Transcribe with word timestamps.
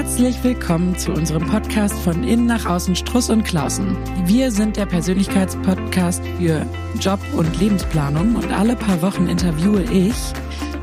Herzlich 0.00 0.42
willkommen 0.42 0.96
zu 0.96 1.12
unserem 1.12 1.46
Podcast 1.46 1.94
von 1.98 2.24
Innen 2.24 2.46
nach 2.46 2.64
Außen 2.64 2.96
Struss 2.96 3.28
und 3.28 3.44
Klausen. 3.44 3.98
Wir 4.24 4.50
sind 4.50 4.78
der 4.78 4.86
Persönlichkeitspodcast 4.86 6.22
für 6.38 6.64
Job- 6.98 7.20
und 7.34 7.60
Lebensplanung 7.60 8.34
und 8.34 8.50
alle 8.50 8.76
paar 8.76 9.02
Wochen 9.02 9.28
interviewe 9.28 9.82
ich 9.82 10.14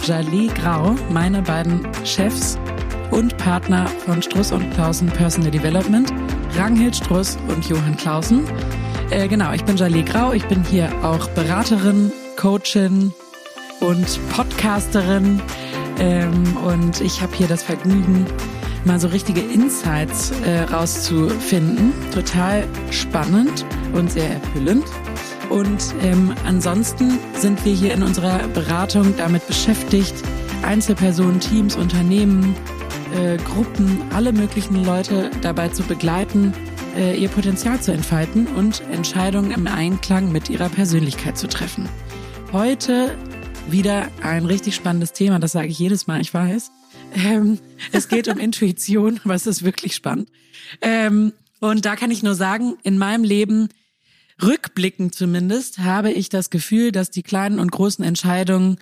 Jalie 0.06 0.50
Grau, 0.50 0.94
meine 1.10 1.42
beiden 1.42 1.82
Chefs 2.06 2.60
und 3.10 3.36
Partner 3.38 3.88
von 4.06 4.22
Struss 4.22 4.52
und 4.52 4.70
Klausen 4.76 5.08
Personal 5.08 5.50
Development, 5.50 6.14
Ranghild 6.56 6.96
Struss 6.96 7.40
und 7.48 7.68
Johann 7.68 7.98
Klausen. 7.98 8.46
Äh, 9.10 9.28
genau, 9.28 9.52
ich 9.52 9.66
bin 9.66 9.78
Jalie 9.78 10.04
Grau, 10.04 10.32
ich 10.32 10.46
bin 10.46 10.64
hier 10.64 10.92
auch 11.04 11.28
Beraterin, 11.30 12.12
Coachin 12.36 13.12
und 13.80 14.30
Podcasterin 14.30 15.42
ähm, 15.98 16.58
und 16.58 17.02
ich 17.02 17.20
habe 17.20 17.36
hier 17.36 17.48
das 17.48 17.64
Vergnügen, 17.64 18.28
mal 18.88 19.00
so 19.00 19.10
richtige 19.10 19.42
Insights 19.42 20.32
äh, 20.46 20.62
rauszufinden. 20.62 21.94
Total 22.14 22.66
spannend 22.90 23.66
und 23.94 24.12
sehr 24.12 24.30
erfüllend. 24.30 24.86
Und 25.50 25.94
ähm, 26.02 26.34
ansonsten 26.46 27.20
sind 27.36 27.64
wir 27.64 27.74
hier 27.74 27.94
in 27.94 28.04
unserer 28.04 28.48
Beratung 28.50 29.14
damit 29.18 29.46
beschäftigt, 29.48 30.14
Einzelpersonen, 30.64 31.40
Teams, 31.40 31.76
Unternehmen, 31.76 32.56
äh, 33.16 33.38
Gruppen, 33.38 34.02
alle 34.14 34.34
möglichen 34.34 34.84
Leute 34.84 35.32
dabei 35.42 35.70
zu 35.70 35.84
begleiten, 35.84 36.54
äh, 36.98 37.16
ihr 37.16 37.30
Potenzial 37.30 37.80
zu 37.80 37.94
entfalten 37.94 38.48
und 38.48 38.82
Entscheidungen 38.92 39.52
im 39.52 39.68
Einklang 39.68 40.32
mit 40.32 40.50
ihrer 40.50 40.70
Persönlichkeit 40.70 41.38
zu 41.38 41.48
treffen. 41.48 41.88
Heute 42.52 43.16
wieder 43.70 44.08
ein 44.22 44.46
richtig 44.46 44.76
spannendes 44.76 45.14
Thema, 45.14 45.40
das 45.40 45.52
sage 45.52 45.68
ich 45.68 45.80
jedes 45.80 46.08
Mal, 46.08 46.22
ich 46.22 46.34
weiß. 46.34 46.72
Ähm, 47.14 47.60
es 47.92 48.08
geht 48.08 48.28
um 48.28 48.38
Intuition, 48.38 49.20
was 49.24 49.48
ist 49.48 49.64
wirklich 49.64 49.96
spannend. 49.96 50.30
Ähm, 50.82 51.34
und 51.60 51.86
da 51.86 51.96
kann 51.96 52.12
ich 52.12 52.24
nur 52.24 52.36
sagen, 52.36 52.78
in 52.84 52.98
meinem 52.98 53.24
Leben, 53.24 53.70
rückblickend 54.42 55.16
zumindest, 55.16 55.80
habe 55.80 56.12
ich 56.12 56.30
das 56.30 56.50
Gefühl, 56.50 56.92
dass 56.92 57.10
die 57.10 57.24
kleinen 57.24 57.60
und 57.60 57.72
großen 57.72 58.04
Entscheidungen 58.06 58.78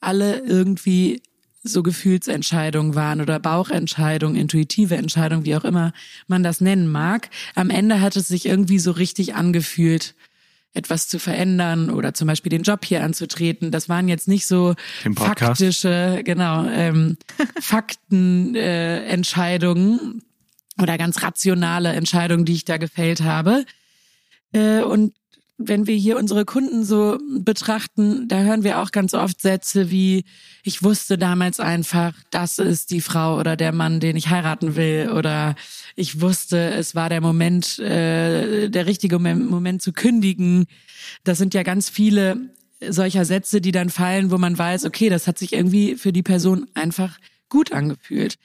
alle 0.00 0.38
irgendwie 0.38 1.22
so 1.62 1.82
Gefühlsentscheidungen 1.82 2.94
waren 2.94 3.20
oder 3.20 3.38
Bauchentscheidungen, 3.38 4.36
intuitive 4.36 4.96
Entscheidungen, 4.96 5.46
wie 5.46 5.56
auch 5.56 5.64
immer 5.64 5.92
man 6.26 6.42
das 6.42 6.60
nennen 6.60 6.86
mag. 6.86 7.30
Am 7.54 7.70
Ende 7.70 8.00
hat 8.00 8.16
es 8.16 8.28
sich 8.28 8.46
irgendwie 8.46 8.78
so 8.78 8.90
richtig 8.90 9.34
angefühlt, 9.34 10.14
etwas 10.74 11.08
zu 11.08 11.18
verändern 11.18 11.88
oder 11.88 12.12
zum 12.14 12.26
Beispiel 12.26 12.50
den 12.50 12.64
Job 12.64 12.84
hier 12.84 13.02
anzutreten. 13.02 13.70
Das 13.70 13.88
waren 13.88 14.08
jetzt 14.08 14.28
nicht 14.28 14.46
so 14.46 14.74
faktische, 15.14 16.20
genau, 16.24 16.66
ähm, 16.66 17.16
Faktenentscheidungen 17.60 20.22
äh, 20.78 20.82
oder 20.82 20.98
ganz 20.98 21.22
rationale 21.22 21.92
Entscheidungen, 21.92 22.44
die 22.44 22.54
ich 22.54 22.64
da 22.64 22.76
gefällt 22.76 23.22
habe. 23.22 23.64
Äh, 24.52 24.82
und 24.82 25.14
wenn 25.56 25.86
wir 25.86 25.94
hier 25.94 26.18
unsere 26.18 26.44
Kunden 26.44 26.84
so 26.84 27.18
betrachten, 27.38 28.26
da 28.26 28.40
hören 28.40 28.64
wir 28.64 28.80
auch 28.80 28.90
ganz 28.90 29.14
oft 29.14 29.40
Sätze 29.40 29.90
wie, 29.90 30.24
ich 30.64 30.82
wusste 30.82 31.16
damals 31.16 31.60
einfach, 31.60 32.14
das 32.30 32.58
ist 32.58 32.90
die 32.90 33.00
Frau 33.00 33.38
oder 33.38 33.56
der 33.56 33.72
Mann, 33.72 34.00
den 34.00 34.16
ich 34.16 34.30
heiraten 34.30 34.74
will 34.74 35.12
oder 35.14 35.54
ich 35.94 36.20
wusste, 36.20 36.70
es 36.70 36.94
war 36.94 37.08
der 37.08 37.20
Moment, 37.20 37.78
äh, 37.78 38.68
der 38.68 38.86
richtige 38.86 39.18
Moment 39.18 39.80
zu 39.80 39.92
kündigen. 39.92 40.66
Das 41.22 41.38
sind 41.38 41.54
ja 41.54 41.62
ganz 41.62 41.88
viele 41.88 42.50
solcher 42.88 43.24
Sätze, 43.24 43.60
die 43.60 43.72
dann 43.72 43.90
fallen, 43.90 44.30
wo 44.32 44.38
man 44.38 44.58
weiß, 44.58 44.84
okay, 44.84 45.08
das 45.08 45.26
hat 45.28 45.38
sich 45.38 45.52
irgendwie 45.52 45.94
für 45.94 46.12
die 46.12 46.22
Person 46.22 46.66
einfach 46.74 47.18
gut 47.48 47.72
angefühlt. 47.72 48.36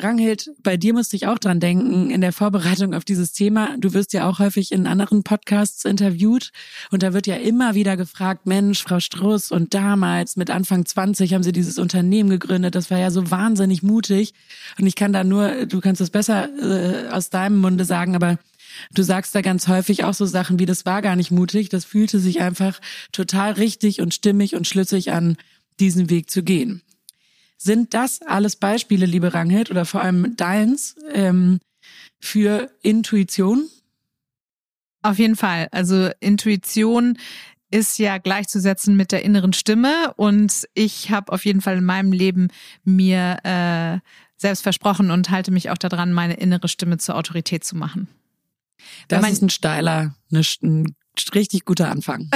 Ranghild, 0.00 0.50
bei 0.62 0.76
dir 0.76 0.94
musste 0.94 1.16
ich 1.16 1.26
auch 1.26 1.38
dran 1.38 1.60
denken 1.60 2.10
in 2.10 2.20
der 2.20 2.32
Vorbereitung 2.32 2.94
auf 2.94 3.04
dieses 3.04 3.32
Thema. 3.32 3.76
Du 3.78 3.94
wirst 3.94 4.12
ja 4.12 4.28
auch 4.28 4.38
häufig 4.38 4.72
in 4.72 4.86
anderen 4.86 5.22
Podcasts 5.22 5.84
interviewt 5.84 6.50
und 6.90 7.02
da 7.02 7.12
wird 7.12 7.26
ja 7.26 7.36
immer 7.36 7.74
wieder 7.74 7.96
gefragt, 7.96 8.46
Mensch, 8.46 8.82
Frau 8.82 9.00
Struss 9.00 9.52
und 9.52 9.74
damals 9.74 10.36
mit 10.36 10.50
Anfang 10.50 10.86
20 10.86 11.34
haben 11.34 11.42
Sie 11.42 11.52
dieses 11.52 11.78
Unternehmen 11.78 12.30
gegründet. 12.30 12.74
Das 12.74 12.90
war 12.90 12.98
ja 12.98 13.10
so 13.10 13.30
wahnsinnig 13.30 13.82
mutig 13.82 14.34
und 14.78 14.86
ich 14.86 14.96
kann 14.96 15.12
da 15.12 15.24
nur, 15.24 15.66
du 15.66 15.80
kannst 15.80 16.00
es 16.00 16.10
besser 16.10 16.48
äh, 16.58 17.08
aus 17.08 17.30
deinem 17.30 17.58
Munde 17.58 17.84
sagen, 17.84 18.16
aber 18.16 18.38
Du 18.94 19.02
sagst 19.02 19.34
da 19.34 19.42
ganz 19.42 19.68
häufig 19.68 20.04
auch 20.04 20.14
so 20.14 20.24
Sachen 20.24 20.58
wie, 20.58 20.64
das 20.64 20.86
war 20.86 21.02
gar 21.02 21.14
nicht 21.14 21.30
mutig, 21.30 21.68
das 21.68 21.84
fühlte 21.84 22.18
sich 22.18 22.40
einfach 22.40 22.80
total 23.12 23.52
richtig 23.52 24.00
und 24.00 24.14
stimmig 24.14 24.54
und 24.54 24.66
schlüssig 24.66 25.12
an, 25.12 25.36
diesen 25.78 26.10
Weg 26.10 26.30
zu 26.30 26.42
gehen. 26.42 26.82
Sind 27.64 27.94
das 27.94 28.22
alles 28.22 28.56
Beispiele, 28.56 29.06
liebe 29.06 29.34
Ranghild, 29.34 29.70
oder 29.70 29.84
vor 29.84 30.02
allem 30.02 30.34
deins, 30.34 30.96
ähm, 31.12 31.60
für 32.18 32.72
Intuition? 32.82 33.68
Auf 35.02 35.20
jeden 35.20 35.36
Fall. 35.36 35.68
Also 35.70 36.10
Intuition 36.18 37.16
ist 37.70 38.00
ja 38.00 38.18
gleichzusetzen 38.18 38.96
mit 38.96 39.12
der 39.12 39.22
inneren 39.22 39.52
Stimme 39.52 40.12
und 40.16 40.68
ich 40.74 41.12
habe 41.12 41.32
auf 41.32 41.44
jeden 41.44 41.60
Fall 41.60 41.78
in 41.78 41.84
meinem 41.84 42.10
Leben 42.10 42.48
mir 42.82 43.38
äh, 43.44 44.00
selbst 44.36 44.62
versprochen 44.62 45.12
und 45.12 45.30
halte 45.30 45.52
mich 45.52 45.70
auch 45.70 45.78
daran, 45.78 46.12
meine 46.12 46.34
innere 46.34 46.66
Stimme 46.66 46.98
zur 46.98 47.14
Autorität 47.14 47.62
zu 47.62 47.76
machen. 47.76 48.08
Das 49.08 49.28
ist 49.28 49.42
ein 49.42 49.50
steiler, 49.50 50.14
ein 50.30 50.94
richtig 51.34 51.64
guter 51.64 51.90
Anfang. 51.90 52.30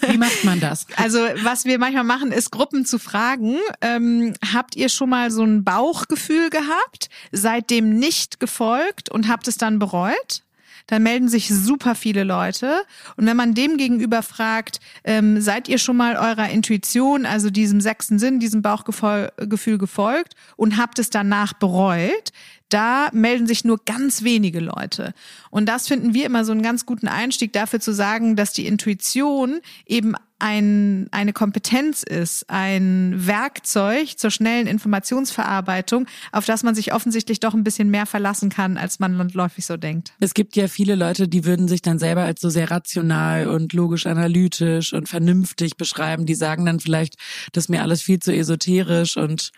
Wie 0.00 0.18
macht 0.18 0.44
man 0.44 0.60
das? 0.60 0.86
Also 0.96 1.18
was 1.42 1.64
wir 1.64 1.78
manchmal 1.78 2.04
machen, 2.04 2.30
ist 2.30 2.50
Gruppen 2.50 2.84
zu 2.84 2.98
fragen. 2.98 3.56
Ähm, 3.80 4.34
habt 4.52 4.76
ihr 4.76 4.88
schon 4.88 5.08
mal 5.08 5.30
so 5.30 5.42
ein 5.42 5.64
Bauchgefühl 5.64 6.50
gehabt, 6.50 7.08
seitdem 7.32 7.98
nicht 7.98 8.38
gefolgt 8.38 9.10
und 9.10 9.28
habt 9.28 9.48
es 9.48 9.56
dann 9.56 9.78
bereut? 9.78 10.42
Da 10.86 10.98
melden 10.98 11.28
sich 11.28 11.48
super 11.48 11.94
viele 11.94 12.24
Leute. 12.24 12.82
Und 13.16 13.26
wenn 13.26 13.36
man 13.36 13.54
dem 13.54 13.76
gegenüber 13.76 14.22
fragt, 14.22 14.80
ähm, 15.04 15.40
seid 15.40 15.68
ihr 15.68 15.78
schon 15.78 15.96
mal 15.96 16.16
eurer 16.16 16.50
Intuition, 16.50 17.26
also 17.26 17.48
diesem 17.48 17.80
sechsten 17.80 18.18
Sinn, 18.18 18.40
diesem 18.40 18.60
Bauchgefühl 18.60 19.78
gefolgt 19.78 20.34
und 20.56 20.76
habt 20.76 20.98
es 20.98 21.08
danach 21.08 21.52
bereut, 21.52 22.32
da 22.70 23.10
melden 23.12 23.46
sich 23.46 23.64
nur 23.64 23.78
ganz 23.84 24.22
wenige 24.22 24.60
Leute. 24.60 25.12
Und 25.50 25.68
das 25.68 25.88
finden 25.88 26.14
wir 26.14 26.26
immer 26.26 26.44
so 26.44 26.52
einen 26.52 26.62
ganz 26.62 26.86
guten 26.86 27.08
Einstieg 27.08 27.52
dafür 27.52 27.80
zu 27.80 27.92
sagen, 27.92 28.36
dass 28.36 28.52
die 28.52 28.66
Intuition 28.66 29.60
eben 29.86 30.14
ein, 30.40 31.08
eine 31.10 31.32
Kompetenz 31.32 32.02
ist, 32.02 32.48
ein 32.48 33.14
Werkzeug 33.26 34.18
zur 34.18 34.30
schnellen 34.30 34.66
Informationsverarbeitung, 34.66 36.06
auf 36.32 36.46
das 36.46 36.62
man 36.62 36.74
sich 36.74 36.92
offensichtlich 36.92 37.40
doch 37.40 37.54
ein 37.54 37.62
bisschen 37.62 37.90
mehr 37.90 38.06
verlassen 38.06 38.48
kann, 38.48 38.76
als 38.76 38.98
man 38.98 39.14
landläufig 39.14 39.66
so 39.66 39.76
denkt. 39.76 40.14
Es 40.18 40.34
gibt 40.34 40.56
ja 40.56 40.66
viele 40.66 40.94
Leute, 40.94 41.28
die 41.28 41.44
würden 41.44 41.68
sich 41.68 41.82
dann 41.82 41.98
selber 41.98 42.22
als 42.22 42.40
so 42.40 42.48
sehr 42.48 42.70
rational 42.70 43.48
und 43.48 43.72
logisch 43.72 44.06
analytisch 44.06 44.92
und 44.92 45.08
vernünftig 45.08 45.76
beschreiben. 45.76 46.26
Die 46.26 46.34
sagen 46.34 46.64
dann 46.64 46.80
vielleicht, 46.80 47.16
das 47.52 47.64
ist 47.64 47.68
mir 47.68 47.82
alles 47.82 48.02
viel 48.02 48.18
zu 48.18 48.34
esoterisch 48.34 49.16
und 49.16 49.52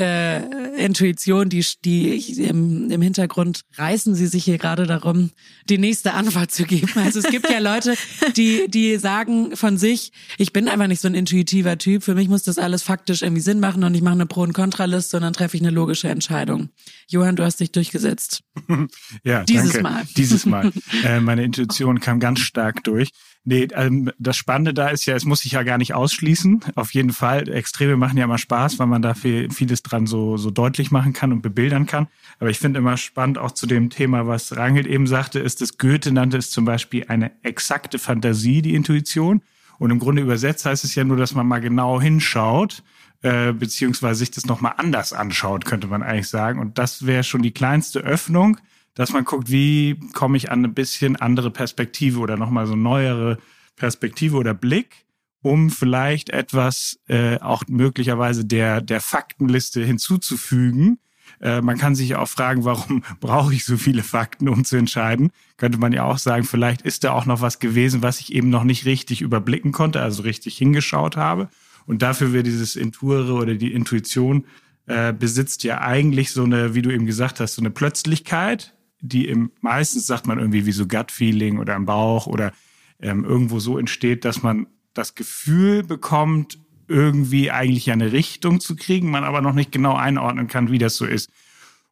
äh, 0.00 0.84
Intuition, 0.84 1.48
die, 1.48 1.64
die 1.84 2.42
im, 2.42 2.90
im 2.90 3.02
Hintergrund 3.02 3.62
reißen 3.76 4.14
sie 4.14 4.26
sich 4.26 4.44
hier 4.44 4.58
gerade 4.58 4.86
darum, 4.86 5.30
die 5.68 5.78
nächste 5.78 6.14
Antwort 6.14 6.50
zu 6.50 6.64
geben. 6.64 6.90
Also 6.96 7.20
es 7.20 7.26
gibt 7.26 7.48
ja 7.50 7.58
Leute, 7.60 7.94
die, 8.36 8.68
die 8.68 8.96
sagen 8.96 9.56
von 9.56 9.78
sich, 9.78 10.12
ich 10.38 10.52
bin 10.52 10.68
einfach 10.68 10.86
nicht 10.86 11.00
so 11.00 11.08
ein 11.08 11.14
intuitiver 11.14 11.78
Typ. 11.78 12.02
Für 12.02 12.14
mich 12.14 12.28
muss 12.28 12.42
das 12.42 12.58
alles 12.58 12.82
faktisch 12.82 13.22
irgendwie 13.22 13.42
Sinn 13.42 13.60
machen 13.60 13.84
und 13.84 13.94
ich 13.94 14.02
mache 14.02 14.14
eine 14.14 14.26
Pro- 14.26 14.42
und 14.42 14.52
Kontraliste 14.52 15.16
und 15.16 15.22
dann 15.22 15.32
treffe 15.32 15.56
ich 15.56 15.62
eine 15.62 15.70
logische 15.70 16.08
Entscheidung. 16.08 16.70
Johann, 17.08 17.36
du 17.36 17.44
hast 17.44 17.60
dich 17.60 17.72
durchgesetzt. 17.72 18.42
ja, 19.24 19.44
dieses 19.44 19.72
danke. 19.72 19.82
Mal. 19.82 20.02
Dieses 20.16 20.46
Mal. 20.46 20.72
Äh, 21.04 21.20
meine 21.20 21.44
Intuition 21.44 22.00
kam 22.00 22.20
ganz 22.20 22.40
stark 22.40 22.84
durch. 22.84 23.10
Nee, 23.44 23.68
ähm, 23.72 24.10
das 24.18 24.36
Spannende 24.36 24.74
da 24.74 24.88
ist 24.88 25.06
ja, 25.06 25.16
es 25.16 25.24
muss 25.24 25.40
sich 25.40 25.52
ja 25.52 25.62
gar 25.62 25.78
nicht 25.78 25.94
ausschließen. 25.94 26.60
Auf 26.74 26.92
jeden 26.92 27.10
Fall. 27.10 27.48
Extreme 27.48 27.96
machen 27.96 28.18
ja 28.18 28.24
immer 28.24 28.36
Spaß, 28.36 28.78
weil 28.78 28.86
man 28.86 29.00
da 29.00 29.14
vieles 29.14 29.82
dran 29.82 30.06
so, 30.06 30.36
so 30.36 30.50
deutlich 30.50 30.90
machen 30.90 31.14
kann 31.14 31.32
und 31.32 31.40
bebildern 31.40 31.86
kann. 31.86 32.08
Aber 32.38 32.50
ich 32.50 32.58
finde 32.58 32.78
immer 32.78 32.98
spannend 32.98 33.38
auch 33.38 33.52
zu 33.52 33.66
dem 33.66 33.88
Thema, 33.88 34.26
was 34.26 34.56
Rangel 34.56 34.86
eben 34.86 35.06
sagte, 35.06 35.38
ist, 35.38 35.62
dass 35.62 35.78
Goethe 35.78 36.12
nannte 36.12 36.36
es 36.36 36.50
zum 36.50 36.66
Beispiel 36.66 37.06
eine 37.08 37.32
exakte 37.42 37.98
Fantasie, 37.98 38.60
die 38.60 38.74
Intuition. 38.74 39.40
Und 39.78 39.90
im 39.90 39.98
Grunde 39.98 40.20
übersetzt 40.20 40.66
heißt 40.66 40.84
es 40.84 40.94
ja 40.94 41.04
nur, 41.04 41.16
dass 41.16 41.34
man 41.34 41.48
mal 41.48 41.60
genau 41.60 41.98
hinschaut, 41.98 42.82
äh, 43.22 43.54
beziehungsweise 43.54 44.18
sich 44.18 44.30
das 44.30 44.44
nochmal 44.44 44.74
anders 44.76 45.14
anschaut, 45.14 45.64
könnte 45.64 45.86
man 45.86 46.02
eigentlich 46.02 46.28
sagen. 46.28 46.58
Und 46.58 46.76
das 46.76 47.06
wäre 47.06 47.24
schon 47.24 47.40
die 47.40 47.52
kleinste 47.52 48.00
Öffnung 48.00 48.58
dass 48.94 49.12
man 49.12 49.24
guckt, 49.24 49.50
wie 49.50 49.98
komme 50.12 50.36
ich 50.36 50.50
an 50.50 50.60
eine 50.60 50.68
bisschen 50.68 51.16
andere 51.16 51.50
Perspektive 51.50 52.18
oder 52.20 52.36
nochmal 52.36 52.66
so 52.66 52.76
neuere 52.76 53.38
Perspektive 53.76 54.36
oder 54.36 54.54
Blick, 54.54 55.06
um 55.42 55.70
vielleicht 55.70 56.30
etwas 56.30 56.98
äh, 57.08 57.38
auch 57.38 57.64
möglicherweise 57.68 58.44
der, 58.44 58.80
der 58.80 59.00
Faktenliste 59.00 59.82
hinzuzufügen. 59.82 60.98
Äh, 61.40 61.62
man 61.62 61.78
kann 61.78 61.94
sich 61.94 62.14
auch 62.16 62.28
fragen, 62.28 62.64
warum 62.64 63.02
brauche 63.20 63.54
ich 63.54 63.64
so 63.64 63.76
viele 63.76 64.02
Fakten, 64.02 64.48
um 64.48 64.64
zu 64.64 64.76
entscheiden? 64.76 65.30
Könnte 65.56 65.78
man 65.78 65.92
ja 65.92 66.04
auch 66.04 66.18
sagen, 66.18 66.44
vielleicht 66.44 66.82
ist 66.82 67.04
da 67.04 67.12
auch 67.12 67.26
noch 67.26 67.40
was 67.40 67.58
gewesen, 67.58 68.02
was 68.02 68.20
ich 68.20 68.34
eben 68.34 68.50
noch 68.50 68.64
nicht 68.64 68.84
richtig 68.84 69.22
überblicken 69.22 69.72
konnte, 69.72 70.02
also 70.02 70.22
richtig 70.22 70.56
hingeschaut 70.58 71.16
habe. 71.16 71.48
Und 71.86 72.02
dafür 72.02 72.32
wäre 72.32 72.42
dieses 72.42 72.76
Intuere 72.76 73.32
oder 73.32 73.54
die 73.54 73.72
Intuition 73.72 74.44
äh, 74.86 75.12
besitzt 75.12 75.64
ja 75.64 75.80
eigentlich 75.80 76.32
so 76.32 76.44
eine, 76.44 76.74
wie 76.74 76.82
du 76.82 76.90
eben 76.90 77.06
gesagt 77.06 77.40
hast, 77.40 77.54
so 77.54 77.62
eine 77.62 77.70
Plötzlichkeit, 77.70 78.74
die 79.00 79.28
im 79.28 79.50
meistens 79.60 80.06
sagt 80.06 80.26
man 80.26 80.38
irgendwie 80.38 80.66
wie 80.66 80.72
so 80.72 80.86
Gut-Feeling 80.86 81.58
oder 81.58 81.74
im 81.74 81.86
Bauch 81.86 82.26
oder 82.26 82.52
ähm, 83.00 83.24
irgendwo 83.24 83.58
so 83.58 83.78
entsteht, 83.78 84.24
dass 84.24 84.42
man 84.42 84.66
das 84.94 85.14
Gefühl 85.14 85.82
bekommt, 85.82 86.58
irgendwie 86.88 87.50
eigentlich 87.50 87.90
eine 87.92 88.12
Richtung 88.12 88.60
zu 88.60 88.74
kriegen, 88.74 89.10
man 89.10 89.24
aber 89.24 89.40
noch 89.40 89.54
nicht 89.54 89.70
genau 89.70 89.94
einordnen 89.94 90.48
kann, 90.48 90.70
wie 90.70 90.78
das 90.78 90.96
so 90.96 91.06
ist. 91.06 91.30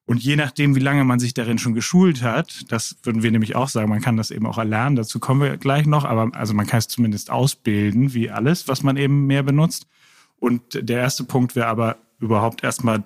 Und 0.07 0.23
je 0.23 0.37
nachdem, 0.37 0.75
wie 0.75 0.81
lange 0.81 1.05
man 1.05 1.21
sich 1.21 1.35
darin 1.35 1.59
schon 1.59 1.75
geschult 1.75 2.23
hat, 2.23 2.65
das 2.73 2.97
würden 3.03 3.23
wir 3.23 3.31
nämlich 3.31 3.55
auch 3.55 3.69
sagen, 3.69 3.91
man 3.91 4.01
kann 4.01 4.17
das 4.17 4.31
eben 4.31 4.47
auch 4.47 4.59
erlernen, 4.59 4.97
dazu 4.97 5.21
kommen 5.21 5.43
wir 5.43 5.57
gleich 5.59 5.87
noch, 5.87 6.05
aber 6.05 6.35
also 6.35 6.55
man 6.55 6.67
kann 6.67 6.79
es 6.79 6.89
zumindest 6.89 7.31
ausbilden, 7.31 8.15
wie 8.15 8.31
alles, 8.31 8.69
was 8.69 8.83
man 8.83 8.97
eben 8.97 9.27
mehr 9.27 9.43
benutzt. 9.43 9.87
Und 10.39 10.63
der 10.73 11.01
erste 11.01 11.25
Punkt 11.25 11.55
wäre 11.55 11.67
aber 11.67 11.99
überhaupt 12.21 12.65
erstmal 12.65 13.05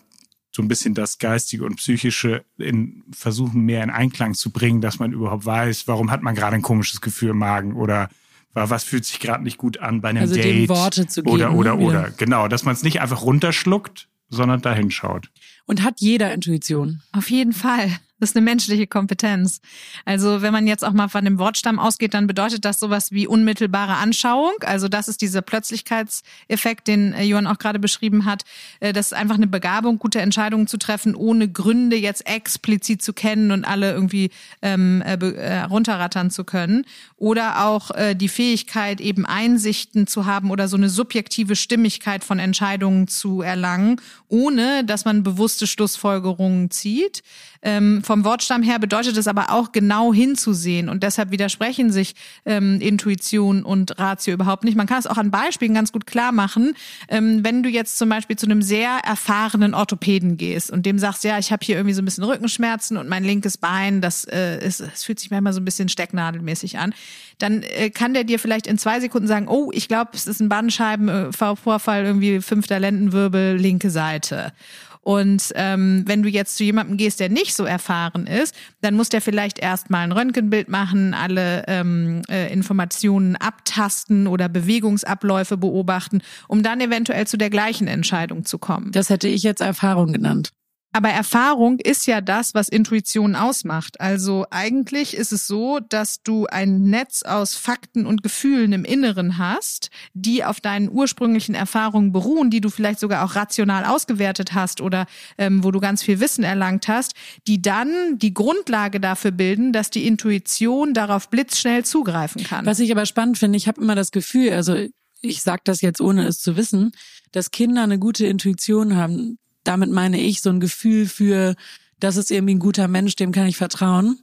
so 0.54 0.62
ein 0.62 0.68
bisschen 0.68 0.94
das 0.94 1.18
Geistige 1.18 1.64
und 1.64 1.76
Psychische 1.76 2.44
in 2.58 3.04
versuchen, 3.12 3.62
mehr 3.62 3.82
in 3.82 3.90
Einklang 3.90 4.34
zu 4.34 4.50
bringen, 4.50 4.80
dass 4.80 4.98
man 4.98 5.12
überhaupt 5.12 5.46
weiß, 5.46 5.88
warum 5.88 6.10
hat 6.10 6.22
man 6.22 6.34
gerade 6.34 6.56
ein 6.56 6.62
komisches 6.62 7.00
Gefühl 7.00 7.30
im 7.30 7.38
Magen 7.38 7.74
oder 7.74 8.10
was 8.54 8.84
fühlt 8.84 9.06
sich 9.06 9.18
gerade 9.18 9.42
nicht 9.42 9.56
gut 9.56 9.78
an 9.78 10.02
bei 10.02 10.10
einem 10.10 10.22
also 10.22 10.34
Date. 10.34 10.44
Dem 10.44 10.68
Worte 10.68 11.06
zu 11.06 11.22
geben, 11.22 11.34
oder, 11.34 11.54
oder, 11.54 11.76
ne, 11.76 11.82
oder. 11.82 12.10
Genau, 12.10 12.48
dass 12.48 12.64
man 12.64 12.74
es 12.74 12.82
nicht 12.82 13.00
einfach 13.00 13.22
runterschluckt, 13.22 14.08
sondern 14.28 14.60
dahin 14.60 14.90
schaut. 14.90 15.30
Und 15.64 15.82
hat 15.82 16.00
jeder 16.00 16.34
Intuition? 16.34 17.00
Auf 17.12 17.30
jeden 17.30 17.52
Fall. 17.52 17.90
Das 18.22 18.30
ist 18.30 18.36
eine 18.36 18.44
menschliche 18.44 18.86
Kompetenz. 18.86 19.60
Also 20.04 20.42
wenn 20.42 20.52
man 20.52 20.68
jetzt 20.68 20.84
auch 20.84 20.92
mal 20.92 21.08
von 21.08 21.24
dem 21.24 21.40
Wortstamm 21.40 21.80
ausgeht, 21.80 22.14
dann 22.14 22.28
bedeutet 22.28 22.64
das 22.64 22.78
sowas 22.78 23.10
wie 23.10 23.26
unmittelbare 23.26 23.94
Anschauung. 23.94 24.52
Also 24.60 24.86
das 24.86 25.08
ist 25.08 25.22
dieser 25.22 25.42
Plötzlichkeitseffekt, 25.42 26.86
den 26.86 27.14
äh, 27.14 27.24
Johann 27.24 27.48
auch 27.48 27.58
gerade 27.58 27.80
beschrieben 27.80 28.24
hat. 28.24 28.44
Äh, 28.78 28.92
das 28.92 29.06
ist 29.06 29.14
einfach 29.14 29.34
eine 29.34 29.48
Begabung, 29.48 29.98
gute 29.98 30.20
Entscheidungen 30.20 30.68
zu 30.68 30.76
treffen, 30.76 31.16
ohne 31.16 31.48
Gründe 31.48 31.96
jetzt 31.96 32.24
explizit 32.24 33.02
zu 33.02 33.12
kennen 33.12 33.50
und 33.50 33.64
alle 33.64 33.90
irgendwie 33.90 34.30
ähm, 34.62 35.02
äh, 35.02 35.62
runterrattern 35.62 36.30
zu 36.30 36.44
können. 36.44 36.84
Oder 37.16 37.66
auch 37.66 37.90
äh, 37.90 38.14
die 38.14 38.28
Fähigkeit, 38.28 39.00
eben 39.00 39.26
Einsichten 39.26 40.06
zu 40.06 40.26
haben 40.26 40.52
oder 40.52 40.68
so 40.68 40.76
eine 40.76 40.90
subjektive 40.90 41.56
Stimmigkeit 41.56 42.22
von 42.22 42.38
Entscheidungen 42.38 43.08
zu 43.08 43.42
erlangen, 43.42 44.00
ohne 44.28 44.84
dass 44.84 45.04
man 45.04 45.24
bewusste 45.24 45.66
Schlussfolgerungen 45.66 46.70
zieht. 46.70 47.24
Ähm, 47.64 48.02
vom 48.12 48.24
Wortstamm 48.26 48.62
her 48.62 48.78
bedeutet 48.78 49.16
es 49.16 49.26
aber 49.26 49.48
auch 49.48 49.72
genau 49.72 50.12
hinzusehen 50.12 50.90
und 50.90 51.02
deshalb 51.02 51.30
widersprechen 51.30 51.90
sich 51.90 52.14
ähm, 52.44 52.78
Intuition 52.78 53.62
und 53.62 53.98
Ratio 53.98 54.34
überhaupt 54.34 54.64
nicht. 54.64 54.76
Man 54.76 54.86
kann 54.86 54.98
es 54.98 55.06
auch 55.06 55.16
an 55.16 55.30
Beispielen 55.30 55.72
ganz 55.72 55.92
gut 55.92 56.06
klar 56.06 56.30
machen. 56.30 56.74
Ähm, 57.08 57.42
wenn 57.42 57.62
du 57.62 57.70
jetzt 57.70 57.96
zum 57.96 58.10
Beispiel 58.10 58.36
zu 58.36 58.44
einem 58.44 58.60
sehr 58.60 58.98
erfahrenen 59.02 59.72
Orthopäden 59.72 60.36
gehst 60.36 60.70
und 60.70 60.84
dem 60.84 60.98
sagst, 60.98 61.24
ja, 61.24 61.38
ich 61.38 61.52
habe 61.52 61.64
hier 61.64 61.76
irgendwie 61.76 61.94
so 61.94 62.02
ein 62.02 62.04
bisschen 62.04 62.24
Rückenschmerzen 62.24 62.98
und 62.98 63.08
mein 63.08 63.24
linkes 63.24 63.56
Bein, 63.56 64.02
das, 64.02 64.24
äh, 64.24 64.62
ist, 64.62 64.80
es 64.80 65.04
fühlt 65.04 65.18
sich 65.18 65.30
manchmal 65.30 65.54
so 65.54 65.62
ein 65.62 65.64
bisschen 65.64 65.88
stecknadelmäßig 65.88 66.76
an, 66.76 66.92
dann 67.38 67.62
äh, 67.62 67.88
kann 67.88 68.12
der 68.12 68.24
dir 68.24 68.38
vielleicht 68.38 68.66
in 68.66 68.76
zwei 68.76 69.00
Sekunden 69.00 69.26
sagen, 69.26 69.48
oh, 69.48 69.70
ich 69.72 69.88
glaube, 69.88 70.10
es 70.12 70.26
ist 70.26 70.38
ein 70.38 70.50
Bandscheibenvorfall, 70.50 72.04
irgendwie 72.04 72.42
fünfter 72.42 72.78
Lendenwirbel, 72.78 73.56
linke 73.56 73.88
Seite. 73.88 74.52
Und 75.02 75.52
ähm, 75.56 76.04
wenn 76.06 76.22
du 76.22 76.28
jetzt 76.28 76.56
zu 76.56 76.64
jemandem 76.64 76.96
gehst, 76.96 77.18
der 77.20 77.28
nicht 77.28 77.54
so 77.54 77.64
erfahren 77.64 78.26
ist, 78.26 78.54
dann 78.80 78.94
muss 78.94 79.08
der 79.08 79.20
vielleicht 79.20 79.58
erstmal 79.58 80.04
ein 80.04 80.12
Röntgenbild 80.12 80.68
machen, 80.68 81.12
alle 81.12 81.64
ähm, 81.66 82.22
äh, 82.30 82.52
Informationen 82.52 83.34
abtasten 83.36 84.28
oder 84.28 84.48
Bewegungsabläufe 84.48 85.56
beobachten, 85.56 86.22
um 86.46 86.62
dann 86.62 86.80
eventuell 86.80 87.26
zu 87.26 87.36
der 87.36 87.50
gleichen 87.50 87.88
Entscheidung 87.88 88.44
zu 88.44 88.58
kommen. 88.58 88.92
Das 88.92 89.10
hätte 89.10 89.28
ich 89.28 89.42
jetzt 89.42 89.60
Erfahrung 89.60 90.12
genannt. 90.12 90.52
Aber 90.92 91.08
Erfahrung 91.08 91.78
ist 91.78 92.06
ja 92.06 92.20
das, 92.20 92.54
was 92.54 92.68
Intuition 92.68 93.34
ausmacht. 93.34 94.00
Also 94.00 94.44
eigentlich 94.50 95.16
ist 95.16 95.32
es 95.32 95.46
so, 95.46 95.80
dass 95.80 96.22
du 96.22 96.46
ein 96.46 96.82
Netz 96.82 97.22
aus 97.22 97.54
Fakten 97.54 98.04
und 98.04 98.22
Gefühlen 98.22 98.72
im 98.72 98.84
Inneren 98.84 99.38
hast, 99.38 99.90
die 100.12 100.44
auf 100.44 100.60
deinen 100.60 100.90
ursprünglichen 100.90 101.54
Erfahrungen 101.54 102.12
beruhen, 102.12 102.50
die 102.50 102.60
du 102.60 102.68
vielleicht 102.68 103.00
sogar 103.00 103.24
auch 103.24 103.36
rational 103.36 103.86
ausgewertet 103.86 104.52
hast 104.52 104.82
oder 104.82 105.06
ähm, 105.38 105.64
wo 105.64 105.70
du 105.70 105.80
ganz 105.80 106.02
viel 106.02 106.20
Wissen 106.20 106.44
erlangt 106.44 106.88
hast, 106.88 107.14
die 107.46 107.62
dann 107.62 108.18
die 108.18 108.34
Grundlage 108.34 109.00
dafür 109.00 109.30
bilden, 109.30 109.72
dass 109.72 109.88
die 109.88 110.06
Intuition 110.06 110.92
darauf 110.92 111.30
blitzschnell 111.30 111.84
zugreifen 111.86 112.44
kann. 112.44 112.66
Was 112.66 112.80
ich 112.80 112.92
aber 112.92 113.06
spannend 113.06 113.38
finde, 113.38 113.56
ich 113.56 113.66
habe 113.66 113.80
immer 113.80 113.94
das 113.94 114.10
Gefühl, 114.10 114.52
also 114.52 114.76
ich 115.22 115.42
sage 115.42 115.62
das 115.64 115.80
jetzt 115.80 116.00
ohne 116.00 116.26
es 116.26 116.40
zu 116.40 116.56
wissen, 116.56 116.92
dass 117.30 117.50
Kinder 117.50 117.82
eine 117.82 117.98
gute 117.98 118.26
Intuition 118.26 118.96
haben 118.96 119.38
damit 119.64 119.90
meine 119.90 120.20
ich 120.20 120.42
so 120.42 120.50
ein 120.50 120.60
Gefühl 120.60 121.06
für, 121.06 121.54
das 121.98 122.16
ist 122.16 122.30
irgendwie 122.30 122.54
ein 122.54 122.60
guter 122.60 122.88
Mensch, 122.88 123.16
dem 123.16 123.32
kann 123.32 123.46
ich 123.46 123.56
vertrauen. 123.56 124.18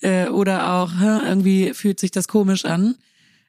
Äh, 0.00 0.28
oder 0.28 0.72
auch, 0.74 0.92
irgendwie 1.00 1.74
fühlt 1.74 2.00
sich 2.00 2.10
das 2.10 2.28
komisch 2.28 2.64
an. 2.64 2.96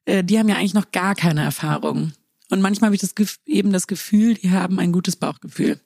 Äh, 0.05 0.23
die 0.23 0.37
haben 0.37 0.49
ja 0.49 0.55
eigentlich 0.55 0.73
noch 0.73 0.91
gar 0.91 1.15
keine 1.15 1.43
Erfahrung. 1.43 2.13
Und 2.49 2.61
manchmal 2.61 2.89
habe 2.89 2.95
ich 2.95 3.01
das 3.01 3.15
eben 3.45 3.71
das 3.71 3.87
Gefühl, 3.87 4.35
die 4.35 4.51
haben 4.51 4.79
ein 4.79 4.91
gutes 4.91 5.15
Bauchgefühl. 5.15 5.79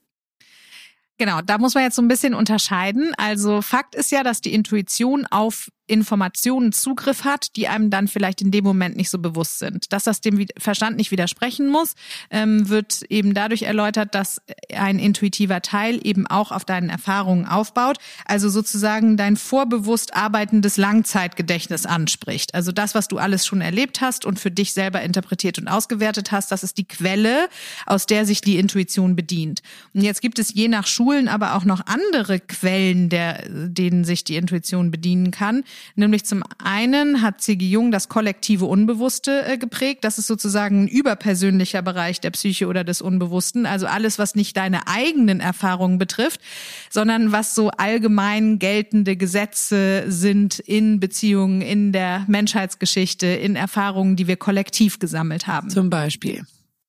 Genau, 1.17 1.41
da 1.41 1.57
muss 1.57 1.73
man 1.73 1.83
jetzt 1.83 1.95
so 1.95 2.01
ein 2.01 2.07
bisschen 2.07 2.33
unterscheiden. 2.33 3.13
Also 3.17 3.61
Fakt 3.61 3.95
ist 3.95 4.11
ja, 4.11 4.23
dass 4.23 4.41
die 4.41 4.53
Intuition 4.53 5.25
auf 5.25 5.69
Informationen 5.87 6.71
Zugriff 6.73 7.23
hat, 7.23 7.55
die 7.55 7.67
einem 7.67 7.89
dann 7.89 8.07
vielleicht 8.07 8.41
in 8.41 8.51
dem 8.51 8.63
Moment 8.63 8.97
nicht 8.97 9.09
so 9.09 9.19
bewusst 9.19 9.59
sind. 9.59 9.91
Dass 9.93 10.03
das 10.03 10.21
dem 10.21 10.45
Verstand 10.57 10.97
nicht 10.97 11.11
widersprechen 11.11 11.69
muss, 11.69 11.95
ähm, 12.29 12.69
wird 12.69 13.03
eben 13.09 13.33
dadurch 13.33 13.63
erläutert, 13.63 14.13
dass 14.13 14.41
ein 14.73 14.99
intuitiver 14.99 15.61
Teil 15.61 15.99
eben 16.03 16.27
auch 16.27 16.51
auf 16.51 16.65
deinen 16.65 16.89
Erfahrungen 16.89 17.45
aufbaut, 17.45 17.97
also 18.25 18.49
sozusagen 18.49 19.17
dein 19.17 19.37
vorbewusst 19.37 20.15
arbeitendes 20.15 20.77
Langzeitgedächtnis 20.77 21.85
anspricht. 21.85 22.53
Also 22.53 22.71
das, 22.71 22.93
was 22.93 23.07
du 23.07 23.17
alles 23.17 23.45
schon 23.45 23.61
erlebt 23.61 24.01
hast 24.01 24.25
und 24.25 24.39
für 24.39 24.51
dich 24.51 24.73
selber 24.73 25.01
interpretiert 25.01 25.57
und 25.57 25.67
ausgewertet 25.67 26.31
hast, 26.31 26.51
das 26.51 26.63
ist 26.63 26.77
die 26.77 26.87
Quelle, 26.87 27.47
aus 27.85 28.05
der 28.05 28.25
sich 28.25 28.41
die 28.41 28.57
Intuition 28.57 29.15
bedient. 29.15 29.61
Und 29.93 30.01
jetzt 30.01 30.21
gibt 30.21 30.39
es 30.39 30.53
je 30.53 30.67
nach 30.67 30.85
Schulen 30.87 31.27
aber 31.27 31.55
auch 31.55 31.65
noch 31.65 31.85
andere 31.85 32.39
Quellen, 32.39 33.09
der, 33.09 33.43
denen 33.49 34.03
sich 34.03 34.23
die 34.23 34.35
Intuition 34.35 34.91
bedienen 34.91 35.31
kann. 35.31 35.63
Nämlich 35.95 36.25
zum 36.25 36.43
einen 36.63 37.21
hat 37.21 37.41
C.G. 37.41 37.65
Jung 37.65 37.91
das 37.91 38.09
kollektive 38.09 38.65
Unbewusste 38.65 39.45
äh, 39.45 39.57
geprägt. 39.57 40.03
Das 40.03 40.17
ist 40.17 40.27
sozusagen 40.27 40.83
ein 40.83 40.87
überpersönlicher 40.87 41.81
Bereich 41.81 42.21
der 42.21 42.31
Psyche 42.31 42.67
oder 42.67 42.83
des 42.83 43.01
Unbewussten. 43.01 43.65
Also 43.65 43.87
alles, 43.87 44.19
was 44.19 44.35
nicht 44.35 44.57
deine 44.57 44.87
eigenen 44.87 45.39
Erfahrungen 45.39 45.97
betrifft, 45.97 46.41
sondern 46.89 47.31
was 47.31 47.55
so 47.55 47.69
allgemein 47.69 48.59
geltende 48.59 49.15
Gesetze 49.15 50.05
sind 50.07 50.59
in 50.59 50.99
Beziehungen, 50.99 51.61
in 51.61 51.91
der 51.91 52.25
Menschheitsgeschichte, 52.27 53.27
in 53.27 53.55
Erfahrungen, 53.55 54.15
die 54.15 54.27
wir 54.27 54.37
kollektiv 54.37 54.99
gesammelt 54.99 55.47
haben. 55.47 55.69
Zum 55.69 55.89
Beispiel. 55.89 56.45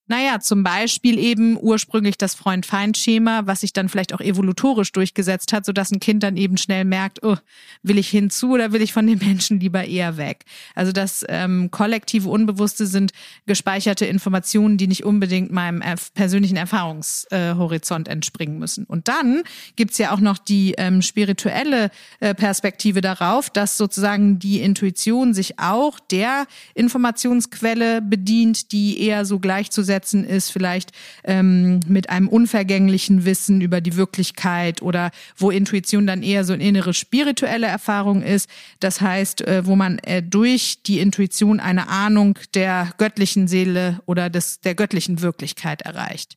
Naja, 0.08 0.40
zum 0.40 0.62
Beispiel 0.62 1.18
eben 1.18 1.58
ursprünglich 1.60 2.16
das 2.16 2.34
Freund-Feind-Schema, 2.34 3.42
was 3.44 3.60
sich 3.60 3.74
dann 3.74 3.90
vielleicht 3.90 4.14
auch 4.14 4.22
evolutorisch 4.22 4.90
durchgesetzt 4.92 5.52
hat, 5.52 5.66
sodass 5.66 5.90
ein 5.90 6.00
Kind 6.00 6.22
dann 6.22 6.38
eben 6.38 6.56
schnell 6.56 6.86
merkt, 6.86 7.22
oh, 7.22 7.36
will 7.82 7.98
ich 7.98 8.08
hinzu 8.08 8.52
oder 8.52 8.72
will 8.72 8.80
ich 8.80 8.94
von 8.94 9.06
den 9.06 9.18
Menschen 9.18 9.60
lieber 9.60 9.84
eher 9.84 10.16
weg? 10.16 10.46
Also 10.74 10.92
das 10.92 11.26
ähm, 11.28 11.70
kollektive 11.70 12.30
Unbewusste 12.30 12.86
sind 12.86 13.12
gespeicherte 13.44 14.06
Informationen, 14.06 14.78
die 14.78 14.86
nicht 14.86 15.04
unbedingt 15.04 15.52
meinem 15.52 15.82
erf 15.82 16.14
persönlichen 16.14 16.56
Erfahrungshorizont 16.56 18.08
äh, 18.08 18.12
entspringen 18.12 18.58
müssen. 18.58 18.84
Und 18.84 19.08
dann 19.08 19.42
gibt's 19.76 19.98
ja 19.98 20.12
auch 20.12 20.20
noch 20.20 20.38
die 20.38 20.74
ähm, 20.78 21.02
spirituelle 21.02 21.90
äh, 22.20 22.34
Perspektive 22.34 23.02
darauf, 23.02 23.50
dass 23.50 23.76
sozusagen 23.76 24.38
die 24.38 24.62
Intuition 24.62 25.34
sich 25.34 25.58
auch 25.58 26.00
der 26.00 26.46
Informationsquelle 26.72 28.00
bedient, 28.00 28.72
die 28.72 29.02
eher 29.02 29.26
so 29.26 29.38
gleichzusetzen 29.38 29.97
auseinandersetzen 29.98 30.24
ist, 30.24 30.50
vielleicht 30.50 30.92
ähm, 31.24 31.80
mit 31.86 32.10
einem 32.10 32.28
unvergänglichen 32.28 33.24
Wissen 33.24 33.60
über 33.60 33.80
die 33.80 33.96
Wirklichkeit 33.96 34.82
oder 34.82 35.10
wo 35.36 35.50
Intuition 35.50 36.06
dann 36.06 36.22
eher 36.22 36.44
so 36.44 36.52
eine 36.52 36.64
innere 36.64 36.94
spirituelle 36.94 37.66
Erfahrung 37.66 38.22
ist. 38.22 38.48
Das 38.80 39.00
heißt, 39.00 39.42
äh, 39.42 39.66
wo 39.66 39.76
man 39.76 39.98
äh, 39.98 40.22
durch 40.22 40.82
die 40.82 41.00
Intuition 41.00 41.60
eine 41.60 41.88
Ahnung 41.88 42.38
der 42.54 42.90
göttlichen 42.98 43.48
Seele 43.48 44.00
oder 44.06 44.30
des, 44.30 44.60
der 44.60 44.74
göttlichen 44.74 45.20
Wirklichkeit 45.20 45.82
erreicht. 45.82 46.36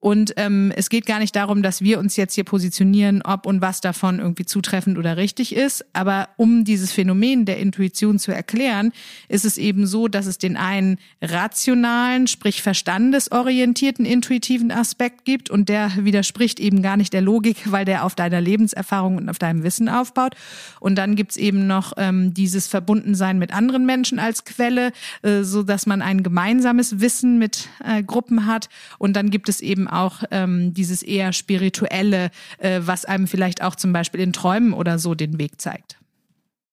Und 0.00 0.32
ähm, 0.38 0.72
es 0.74 0.88
geht 0.88 1.04
gar 1.04 1.18
nicht 1.18 1.36
darum, 1.36 1.62
dass 1.62 1.82
wir 1.82 1.98
uns 1.98 2.16
jetzt 2.16 2.34
hier 2.34 2.44
positionieren, 2.44 3.20
ob 3.22 3.44
und 3.44 3.60
was 3.60 3.82
davon 3.82 4.18
irgendwie 4.18 4.46
zutreffend 4.46 4.96
oder 4.96 5.18
richtig 5.18 5.54
ist. 5.54 5.84
Aber 5.92 6.30
um 6.38 6.64
dieses 6.64 6.90
Phänomen 6.90 7.44
der 7.44 7.58
Intuition 7.58 8.18
zu 8.18 8.32
erklären, 8.32 8.92
ist 9.28 9.44
es 9.44 9.58
eben 9.58 9.86
so, 9.86 10.08
dass 10.08 10.24
es 10.24 10.38
den 10.38 10.56
einen 10.56 10.98
rationalen, 11.20 12.28
sprich 12.28 12.62
verstandesorientierten 12.62 14.06
intuitiven 14.06 14.70
Aspekt 14.70 15.26
gibt 15.26 15.50
und 15.50 15.68
der 15.68 15.92
widerspricht 15.98 16.60
eben 16.60 16.80
gar 16.80 16.96
nicht 16.96 17.12
der 17.12 17.20
Logik, 17.20 17.70
weil 17.70 17.84
der 17.84 18.04
auf 18.04 18.14
deiner 18.14 18.40
Lebenserfahrung 18.40 19.18
und 19.18 19.28
auf 19.28 19.38
deinem 19.38 19.64
Wissen 19.64 19.90
aufbaut. 19.90 20.34
Und 20.80 20.96
dann 20.96 21.14
gibt's 21.14 21.36
eben 21.36 21.66
noch 21.66 21.92
ähm, 21.98 22.32
dieses 22.32 22.68
Verbundensein 22.68 23.38
mit 23.38 23.52
anderen 23.52 23.84
Menschen 23.84 24.18
als 24.18 24.46
Quelle, 24.46 24.92
äh, 25.20 25.42
so 25.42 25.62
dass 25.62 25.84
man 25.84 26.00
ein 26.00 26.22
gemeinsames 26.22 27.00
Wissen 27.00 27.38
mit 27.38 27.68
äh, 27.84 28.02
Gruppen 28.02 28.46
hat. 28.46 28.70
Und 28.96 29.14
dann 29.14 29.28
gibt 29.28 29.50
es 29.50 29.60
eben 29.60 29.89
auch 29.90 30.22
ähm, 30.30 30.74
dieses 30.74 31.02
eher 31.02 31.32
spirituelle, 31.32 32.30
äh, 32.58 32.80
was 32.82 33.04
einem 33.04 33.26
vielleicht 33.26 33.62
auch 33.62 33.74
zum 33.74 33.92
Beispiel 33.92 34.20
in 34.20 34.32
Träumen 34.32 34.72
oder 34.72 34.98
so 34.98 35.14
den 35.14 35.38
Weg 35.38 35.60
zeigt. 35.60 36.00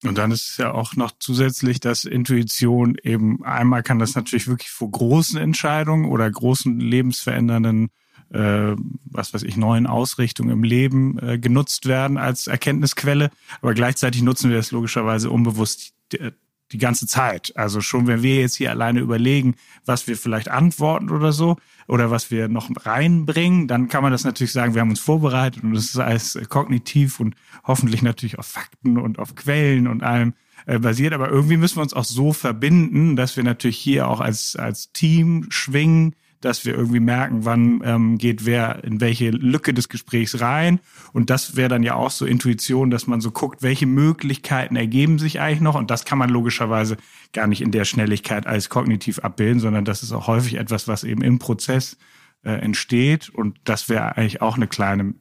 Und 0.04 0.18
dann 0.18 0.32
ist 0.32 0.52
es 0.52 0.58
ja 0.58 0.74
auch 0.74 0.96
noch 0.96 1.12
zusätzlich, 1.20 1.80
dass 1.80 2.06
Intuition 2.06 2.98
eben 3.02 3.44
einmal 3.44 3.82
kann 3.82 3.98
das 3.98 4.16
natürlich 4.16 4.48
wirklich 4.48 4.70
vor 4.70 4.92
großen 4.92 5.40
Entscheidungen 5.40 6.06
oder 6.06 6.30
großen 6.30 6.80
lebensverändernden, 6.80 7.90
äh, 8.32 8.76
was 9.06 9.34
weiß 9.34 9.42
ich, 9.44 9.58
neuen 9.58 9.88
Ausrichtungen 9.88 10.52
im 10.52 10.64
Leben 10.64 11.18
äh, 11.20 11.40
genutzt 11.40 11.88
werden 11.88 12.18
als 12.18 12.46
Erkenntnisquelle. 12.46 13.32
Aber 13.62 13.74
gleichzeitig 13.74 14.22
nutzen 14.22 14.52
wir 14.52 14.60
es 14.60 14.72
logischerweise 14.72 15.32
unbewusst 15.32 15.94
die 16.72 16.78
ganze 16.78 17.08
Zeit. 17.08 17.54
Also 17.56 17.82
schon, 17.82 18.08
wenn 18.08 18.24
wir 18.24 18.42
jetzt 18.42 18.56
hier 18.56 18.72
alleine 18.72 19.00
überlegen, 19.00 19.56
was 19.86 20.08
wir 20.08 20.18
vielleicht 20.18 20.50
antworten 20.50 21.10
oder 21.10 21.32
so, 21.32 21.58
oder 21.88 22.12
was 22.12 22.32
wir 22.32 22.50
noch 22.50 22.70
reinbringen, 22.86 23.68
dann 23.68 23.88
kann 23.88 24.04
man 24.04 24.12
das 24.12 24.26
natürlich 24.26 24.52
sagen, 24.52 24.74
wir 24.74 24.82
haben 24.82 24.90
uns 24.90 25.00
vorbereitet 25.00 25.64
und 25.64 25.74
das 25.74 25.86
ist 25.86 25.98
alles 25.98 26.38
kognitiv 26.50 27.20
und 27.20 27.36
hoffentlich 27.64 28.02
natürlich 28.02 28.38
auf 28.38 28.46
Fakten 28.46 28.98
und 28.98 29.20
auf 29.20 29.36
Quellen 29.36 29.88
und 29.88 30.04
allem 30.04 30.34
äh, 30.66 30.80
basiert. 30.80 31.14
Aber 31.14 31.30
irgendwie 31.30 31.58
müssen 31.58 31.78
wir 31.78 31.84
uns 31.84 31.94
auch 31.94 32.04
so 32.04 32.34
verbinden, 32.34 33.16
dass 33.16 33.38
wir 33.38 33.44
natürlich 33.44 33.78
hier 33.78 34.08
auch 34.10 34.20
als, 34.20 34.56
als 34.56 34.92
Team 34.92 35.46
schwingen, 35.50 36.16
dass 36.42 36.66
wir 36.66 36.76
irgendwie 36.76 37.00
merken, 37.00 37.46
wann 37.46 37.82
ähm, 37.84 38.18
geht 38.18 38.46
wer 38.46 38.84
in 38.84 39.02
welche 39.02 39.32
Lücke 39.32 39.74
des 39.74 39.90
Gesprächs 39.90 40.40
rein. 40.40 40.80
Und 41.14 41.30
das 41.30 41.56
wäre 41.56 41.70
dann 41.70 41.84
ja 41.84 41.96
auch 41.96 42.12
so 42.12 42.26
Intuition, 42.26 42.90
dass 42.90 43.08
man 43.08 43.22
so 43.22 43.32
guckt, 43.32 43.64
welche 43.64 43.86
Möglichkeiten 43.86 44.76
ergeben 44.76 45.20
sich 45.20 45.40
eigentlich 45.40 45.62
noch. 45.62 45.76
Und 45.76 45.90
das 45.90 46.06
kann 46.06 46.18
man 46.18 46.30
logischerweise 46.30 46.98
gar 47.34 47.48
nicht 47.48 47.62
in 47.62 47.72
der 47.72 47.86
Schnelligkeit 47.86 48.48
als 48.48 48.70
kognitiv 48.70 49.20
abbilden, 49.20 49.60
sondern 49.60 49.86
das 49.86 50.04
ist 50.04 50.12
auch 50.12 50.28
häufig 50.28 50.56
etwas, 50.56 50.88
was 50.88 51.04
eben 51.04 51.22
im 51.22 51.40
Prozess 51.40 51.98
äh, 52.44 52.52
entsteht. 52.52 53.30
Und 53.30 53.60
das 53.64 53.90
wäre 53.90 54.18
eigentlich 54.18 54.42
auch 54.42 54.58
eine 54.58 54.68
kleine 54.68 55.16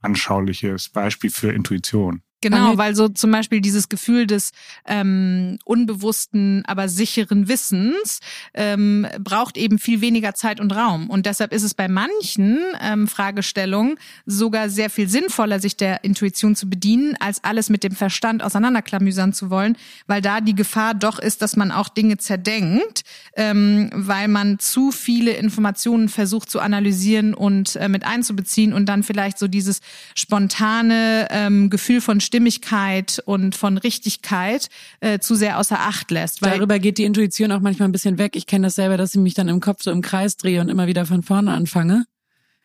anschauliches 0.00 0.88
Beispiel 0.88 1.30
für 1.30 1.52
Intuition. 1.52 2.22
Genau, 2.44 2.76
weil 2.76 2.94
so 2.94 3.08
zum 3.08 3.30
Beispiel 3.30 3.60
dieses 3.60 3.88
Gefühl 3.88 4.26
des 4.26 4.52
ähm, 4.86 5.58
unbewussten, 5.64 6.62
aber 6.66 6.88
sicheren 6.88 7.48
Wissens 7.48 8.20
ähm, 8.52 9.06
braucht 9.18 9.56
eben 9.56 9.78
viel 9.78 10.00
weniger 10.00 10.34
Zeit 10.34 10.60
und 10.60 10.72
Raum. 10.72 11.08
Und 11.08 11.26
deshalb 11.26 11.52
ist 11.52 11.62
es 11.62 11.72
bei 11.74 11.88
manchen 11.88 12.58
ähm, 12.82 13.08
Fragestellungen 13.08 13.96
sogar 14.26 14.68
sehr 14.68 14.90
viel 14.90 15.08
sinnvoller, 15.08 15.58
sich 15.58 15.76
der 15.76 16.04
Intuition 16.04 16.54
zu 16.54 16.68
bedienen, 16.68 17.16
als 17.18 17.42
alles 17.44 17.70
mit 17.70 17.82
dem 17.82 17.92
Verstand 17.92 18.42
auseinanderklamüsern 18.42 19.32
zu 19.32 19.48
wollen, 19.48 19.76
weil 20.06 20.20
da 20.20 20.40
die 20.40 20.54
Gefahr 20.54 20.94
doch 20.94 21.18
ist, 21.18 21.40
dass 21.40 21.56
man 21.56 21.72
auch 21.72 21.88
Dinge 21.88 22.18
zerdenkt, 22.18 23.02
ähm, 23.36 23.90
weil 23.94 24.28
man 24.28 24.58
zu 24.58 24.90
viele 24.90 25.32
Informationen 25.32 26.08
versucht 26.10 26.50
zu 26.50 26.60
analysieren 26.60 27.32
und 27.32 27.76
äh, 27.76 27.88
mit 27.88 28.04
einzubeziehen 28.04 28.72
und 28.74 28.86
dann 28.86 29.02
vielleicht 29.02 29.38
so 29.38 29.48
dieses 29.48 29.80
spontane 30.14 31.28
ähm, 31.30 31.70
Gefühl 31.70 32.00
von 32.00 32.20
Stimmigkeit 32.34 33.22
und 33.26 33.54
von 33.54 33.78
Richtigkeit 33.78 34.68
äh, 34.98 35.20
zu 35.20 35.36
sehr 35.36 35.60
außer 35.60 35.78
Acht 35.78 36.10
lässt. 36.10 36.42
Weil 36.42 36.58
Darüber 36.58 36.80
geht 36.80 36.98
die 36.98 37.04
Intuition 37.04 37.52
auch 37.52 37.60
manchmal 37.60 37.88
ein 37.88 37.92
bisschen 37.92 38.18
weg. 38.18 38.34
Ich 38.34 38.46
kenne 38.46 38.66
das 38.66 38.74
selber, 38.74 38.96
dass 38.96 39.14
ich 39.14 39.20
mich 39.20 39.34
dann 39.34 39.46
im 39.46 39.60
Kopf 39.60 39.84
so 39.84 39.92
im 39.92 40.02
Kreis 40.02 40.36
drehe 40.36 40.60
und 40.60 40.68
immer 40.68 40.88
wieder 40.88 41.06
von 41.06 41.22
vorne 41.22 41.52
anfange. 41.52 42.06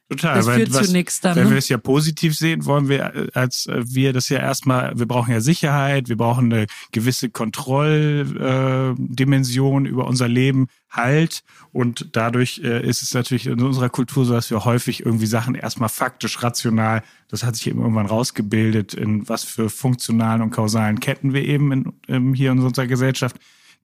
Total, 0.10 0.36
das 0.38 0.50
führt 0.50 0.74
was, 0.74 0.88
zu 0.88 0.94
nichts 0.94 1.22
dann. 1.22 1.36
Wenn 1.36 1.44
ne? 1.46 1.52
wir 1.52 1.60
es 1.60 1.70
ja 1.70 1.78
positiv 1.78 2.36
sehen, 2.36 2.66
wollen 2.66 2.90
wir 2.90 3.14
äh, 3.14 3.28
als 3.36 3.68
äh, 3.68 3.84
wir 3.86 4.12
das 4.12 4.28
ja 4.30 4.40
erstmal, 4.40 4.98
wir 4.98 5.06
brauchen 5.06 5.32
ja 5.32 5.40
Sicherheit, 5.40 6.10
wir 6.10 6.18
brauchen 6.18 6.52
eine 6.52 6.66
gewisse 6.92 7.30
Kontrolldimension 7.30 9.86
äh, 9.86 9.90
über 9.90 10.08
unser 10.08 10.28
Leben 10.28 10.66
halt 10.90 11.44
und 11.72 12.10
dadurch 12.14 12.60
äh, 12.64 12.84
ist 12.84 13.04
es 13.04 13.14
natürlich 13.14 13.46
in 13.46 13.62
unserer 13.62 13.90
Kultur 13.90 14.26
so, 14.26 14.34
dass 14.34 14.50
wir 14.50 14.66
häufig 14.66 15.06
irgendwie 15.06 15.28
Sachen 15.28 15.54
erstmal 15.54 15.90
faktisch, 15.90 16.42
rational, 16.42 17.04
das 17.28 17.44
hat 17.44 17.56
sich 17.56 17.68
eben 17.68 17.80
irgendwann 17.80 18.08
rausgebildet, 18.08 18.96
in 18.96 19.30
was 19.30 19.44
für 19.44 19.70
funktionalen 19.70 20.42
und 20.42 20.50
kausalen 20.50 21.00
Ketten 21.00 21.34
wir 21.34 21.46
eben 21.46 21.72
in, 21.72 21.94
in, 22.08 22.34
hier 22.34 22.52
in 22.52 22.58
unserer 22.58 22.88
Gesellschaft 22.88 23.36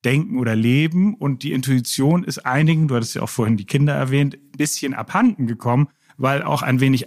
denken 0.03 0.39
oder 0.39 0.55
leben 0.55 1.13
und 1.13 1.44
die 1.44 1.53
Intuition 1.53 2.24
ist 2.24 2.48
einigen, 2.48 2.88
du 2.88 2.96
hattest 2.96 3.13
ja 3.13 3.22
auch 3.22 3.29
vorhin 3.29 3.58
die 3.58 3.65
Kinder 3.65 3.94
erwähnt, 3.94 4.34
ein 4.34 4.58
bisschen 4.58 4.96
abhanden 4.96 5.46
gekommen 5.46 5.88
weil 6.17 6.43
auch 6.43 6.62
ein 6.62 6.79
wenig 6.79 7.05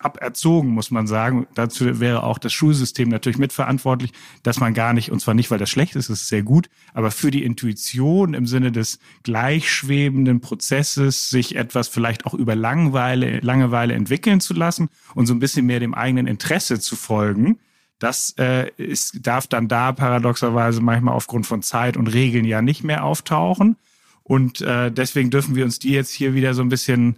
aberzogen, 0.00 0.70
muss 0.70 0.90
man 0.90 1.06
sagen. 1.06 1.46
Dazu 1.54 2.00
wäre 2.00 2.22
auch 2.22 2.38
das 2.38 2.52
Schulsystem 2.52 3.08
natürlich 3.08 3.38
mitverantwortlich, 3.38 4.12
dass 4.42 4.58
man 4.58 4.74
gar 4.74 4.92
nicht, 4.92 5.12
und 5.12 5.20
zwar 5.20 5.34
nicht, 5.34 5.50
weil 5.50 5.58
das 5.58 5.70
schlecht 5.70 5.94
ist, 5.94 6.08
das 6.08 6.22
ist 6.22 6.28
sehr 6.28 6.42
gut, 6.42 6.70
aber 6.94 7.10
für 7.10 7.30
die 7.30 7.44
Intuition 7.44 8.34
im 8.34 8.46
Sinne 8.46 8.72
des 8.72 8.98
gleichschwebenden 9.22 10.40
Prozesses, 10.40 11.28
sich 11.28 11.56
etwas 11.56 11.88
vielleicht 11.88 12.26
auch 12.26 12.34
über 12.34 12.56
Langeweile, 12.56 13.40
Langeweile 13.40 13.94
entwickeln 13.94 14.40
zu 14.40 14.54
lassen 14.54 14.88
und 15.14 15.26
so 15.26 15.34
ein 15.34 15.40
bisschen 15.40 15.66
mehr 15.66 15.80
dem 15.80 15.94
eigenen 15.94 16.26
Interesse 16.26 16.80
zu 16.80 16.96
folgen. 16.96 17.58
Das 17.98 18.34
äh, 18.38 18.70
ist, 18.78 19.26
darf 19.26 19.46
dann 19.46 19.68
da 19.68 19.92
paradoxerweise 19.92 20.80
manchmal 20.80 21.14
aufgrund 21.14 21.46
von 21.46 21.60
Zeit 21.62 21.98
und 21.98 22.06
Regeln 22.06 22.46
ja 22.46 22.62
nicht 22.62 22.82
mehr 22.82 23.04
auftauchen. 23.04 23.76
Und 24.22 24.62
äh, 24.62 24.90
deswegen 24.90 25.28
dürfen 25.28 25.54
wir 25.54 25.66
uns 25.66 25.78
die 25.78 25.90
jetzt 25.90 26.12
hier 26.12 26.32
wieder 26.32 26.54
so 26.54 26.62
ein 26.62 26.70
bisschen 26.70 27.16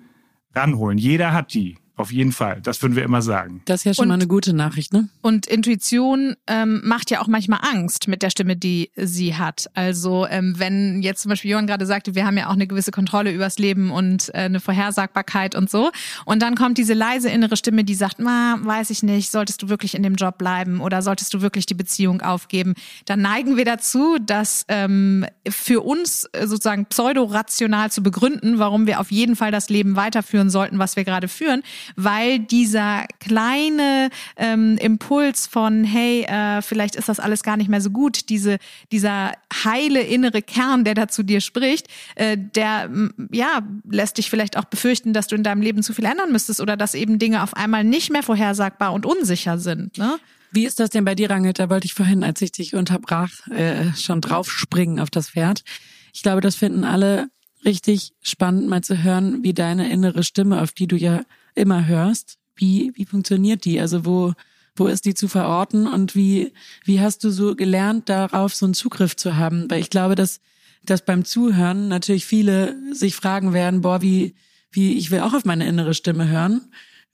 ranholen. 0.54 0.98
Jeder 0.98 1.32
hat 1.32 1.54
die. 1.54 1.76
Auf 1.94 2.10
jeden 2.10 2.32
Fall. 2.32 2.60
Das 2.62 2.80
würden 2.80 2.96
wir 2.96 3.02
immer 3.02 3.20
sagen. 3.20 3.60
Das 3.66 3.80
ist 3.80 3.84
ja 3.84 3.94
schon 3.94 4.04
und, 4.04 4.08
mal 4.08 4.14
eine 4.14 4.26
gute 4.26 4.54
Nachricht, 4.54 4.94
ne? 4.94 5.10
Und 5.20 5.46
Intuition 5.46 6.36
ähm, 6.46 6.80
macht 6.84 7.10
ja 7.10 7.20
auch 7.20 7.26
manchmal 7.26 7.60
Angst 7.70 8.08
mit 8.08 8.22
der 8.22 8.30
Stimme, 8.30 8.56
die 8.56 8.90
sie 8.96 9.34
hat. 9.34 9.66
Also 9.74 10.26
ähm, 10.26 10.54
wenn 10.56 11.02
jetzt 11.02 11.20
zum 11.20 11.28
Beispiel 11.28 11.50
Johann 11.50 11.66
gerade 11.66 11.84
sagte, 11.84 12.14
wir 12.14 12.24
haben 12.24 12.38
ja 12.38 12.48
auch 12.48 12.54
eine 12.54 12.66
gewisse 12.66 12.92
Kontrolle 12.92 13.30
übers 13.30 13.58
Leben 13.58 13.90
und 13.90 14.30
äh, 14.30 14.38
eine 14.38 14.60
Vorhersagbarkeit 14.60 15.54
und 15.54 15.68
so. 15.68 15.90
Und 16.24 16.40
dann 16.40 16.54
kommt 16.54 16.78
diese 16.78 16.94
leise 16.94 17.28
innere 17.28 17.58
Stimme, 17.58 17.84
die 17.84 17.94
sagt, 17.94 18.20
ma, 18.20 18.56
weiß 18.62 18.88
ich 18.88 19.02
nicht, 19.02 19.30
solltest 19.30 19.62
du 19.62 19.68
wirklich 19.68 19.94
in 19.94 20.02
dem 20.02 20.14
Job 20.14 20.38
bleiben 20.38 20.80
oder 20.80 21.02
solltest 21.02 21.34
du 21.34 21.42
wirklich 21.42 21.66
die 21.66 21.74
Beziehung 21.74 22.22
aufgeben? 22.22 22.72
Dann 23.04 23.20
neigen 23.20 23.58
wir 23.58 23.66
dazu, 23.66 24.16
das 24.18 24.64
ähm, 24.68 25.26
für 25.46 25.82
uns 25.82 26.26
sozusagen 26.42 26.86
pseudorational 26.86 27.92
zu 27.92 28.02
begründen, 28.02 28.58
warum 28.58 28.86
wir 28.86 28.98
auf 28.98 29.10
jeden 29.10 29.36
Fall 29.36 29.50
das 29.50 29.68
Leben 29.68 29.94
weiterführen 29.94 30.48
sollten, 30.48 30.78
was 30.78 30.96
wir 30.96 31.04
gerade 31.04 31.28
führen 31.28 31.62
weil 31.96 32.38
dieser 32.38 33.06
kleine 33.20 34.10
ähm, 34.36 34.78
Impuls 34.78 35.46
von, 35.46 35.84
hey, 35.84 36.22
äh, 36.22 36.62
vielleicht 36.62 36.96
ist 36.96 37.08
das 37.08 37.20
alles 37.20 37.42
gar 37.42 37.56
nicht 37.56 37.68
mehr 37.68 37.80
so 37.80 37.90
gut, 37.90 38.28
diese, 38.28 38.58
dieser 38.90 39.32
heile 39.64 40.00
innere 40.00 40.42
Kern, 40.42 40.84
der 40.84 40.94
da 40.94 41.08
zu 41.08 41.22
dir 41.22 41.40
spricht, 41.40 41.88
äh, 42.14 42.36
der 42.38 42.90
ja 43.30 43.60
lässt 43.88 44.18
dich 44.18 44.30
vielleicht 44.30 44.56
auch 44.56 44.64
befürchten, 44.64 45.12
dass 45.12 45.26
du 45.26 45.36
in 45.36 45.42
deinem 45.42 45.62
Leben 45.62 45.82
zu 45.82 45.92
viel 45.92 46.04
ändern 46.04 46.32
müsstest 46.32 46.60
oder 46.60 46.76
dass 46.76 46.94
eben 46.94 47.18
Dinge 47.18 47.42
auf 47.42 47.54
einmal 47.54 47.84
nicht 47.84 48.10
mehr 48.10 48.22
vorhersagbar 48.22 48.92
und 48.92 49.06
unsicher 49.06 49.58
sind. 49.58 49.98
Ne? 49.98 50.18
Wie 50.52 50.66
ist 50.66 50.80
das 50.80 50.90
denn 50.90 51.04
bei 51.04 51.14
dir, 51.14 51.30
Rangel? 51.30 51.54
Da 51.54 51.70
wollte 51.70 51.86
ich 51.86 51.94
vorhin, 51.94 52.22
als 52.22 52.42
ich 52.42 52.52
dich 52.52 52.74
unterbrach, 52.74 53.30
äh, 53.48 53.94
schon 53.96 54.20
draufspringen 54.20 55.00
auf 55.00 55.08
das 55.08 55.30
Pferd. 55.30 55.64
Ich 56.12 56.22
glaube, 56.22 56.42
das 56.42 56.56
finden 56.56 56.84
alle 56.84 57.30
richtig 57.64 58.12
spannend, 58.20 58.68
mal 58.68 58.82
zu 58.82 59.02
hören, 59.02 59.42
wie 59.42 59.54
deine 59.54 59.90
innere 59.90 60.22
Stimme, 60.22 60.60
auf 60.60 60.72
die 60.72 60.86
du 60.86 60.96
ja 60.96 61.22
immer 61.54 61.86
hörst, 61.86 62.38
wie, 62.56 62.92
wie 62.94 63.04
funktioniert 63.04 63.64
die? 63.64 63.80
Also 63.80 64.04
wo, 64.04 64.32
wo 64.76 64.86
ist 64.86 65.04
die 65.04 65.14
zu 65.14 65.28
verorten 65.28 65.86
und 65.86 66.14
wie, 66.14 66.52
wie 66.84 67.00
hast 67.00 67.24
du 67.24 67.30
so 67.30 67.54
gelernt, 67.54 68.08
darauf 68.08 68.54
so 68.54 68.66
einen 68.66 68.74
Zugriff 68.74 69.16
zu 69.16 69.36
haben? 69.36 69.70
Weil 69.70 69.80
ich 69.80 69.90
glaube, 69.90 70.14
dass, 70.14 70.40
dass 70.84 71.04
beim 71.04 71.24
Zuhören 71.24 71.88
natürlich 71.88 72.26
viele 72.26 72.76
sich 72.94 73.16
fragen 73.16 73.52
werden, 73.52 73.80
boah, 73.80 74.02
wie, 74.02 74.34
wie, 74.70 74.94
ich 74.94 75.10
will 75.10 75.20
auch 75.20 75.34
auf 75.34 75.44
meine 75.44 75.66
innere 75.66 75.94
Stimme 75.94 76.28
hören. 76.28 76.62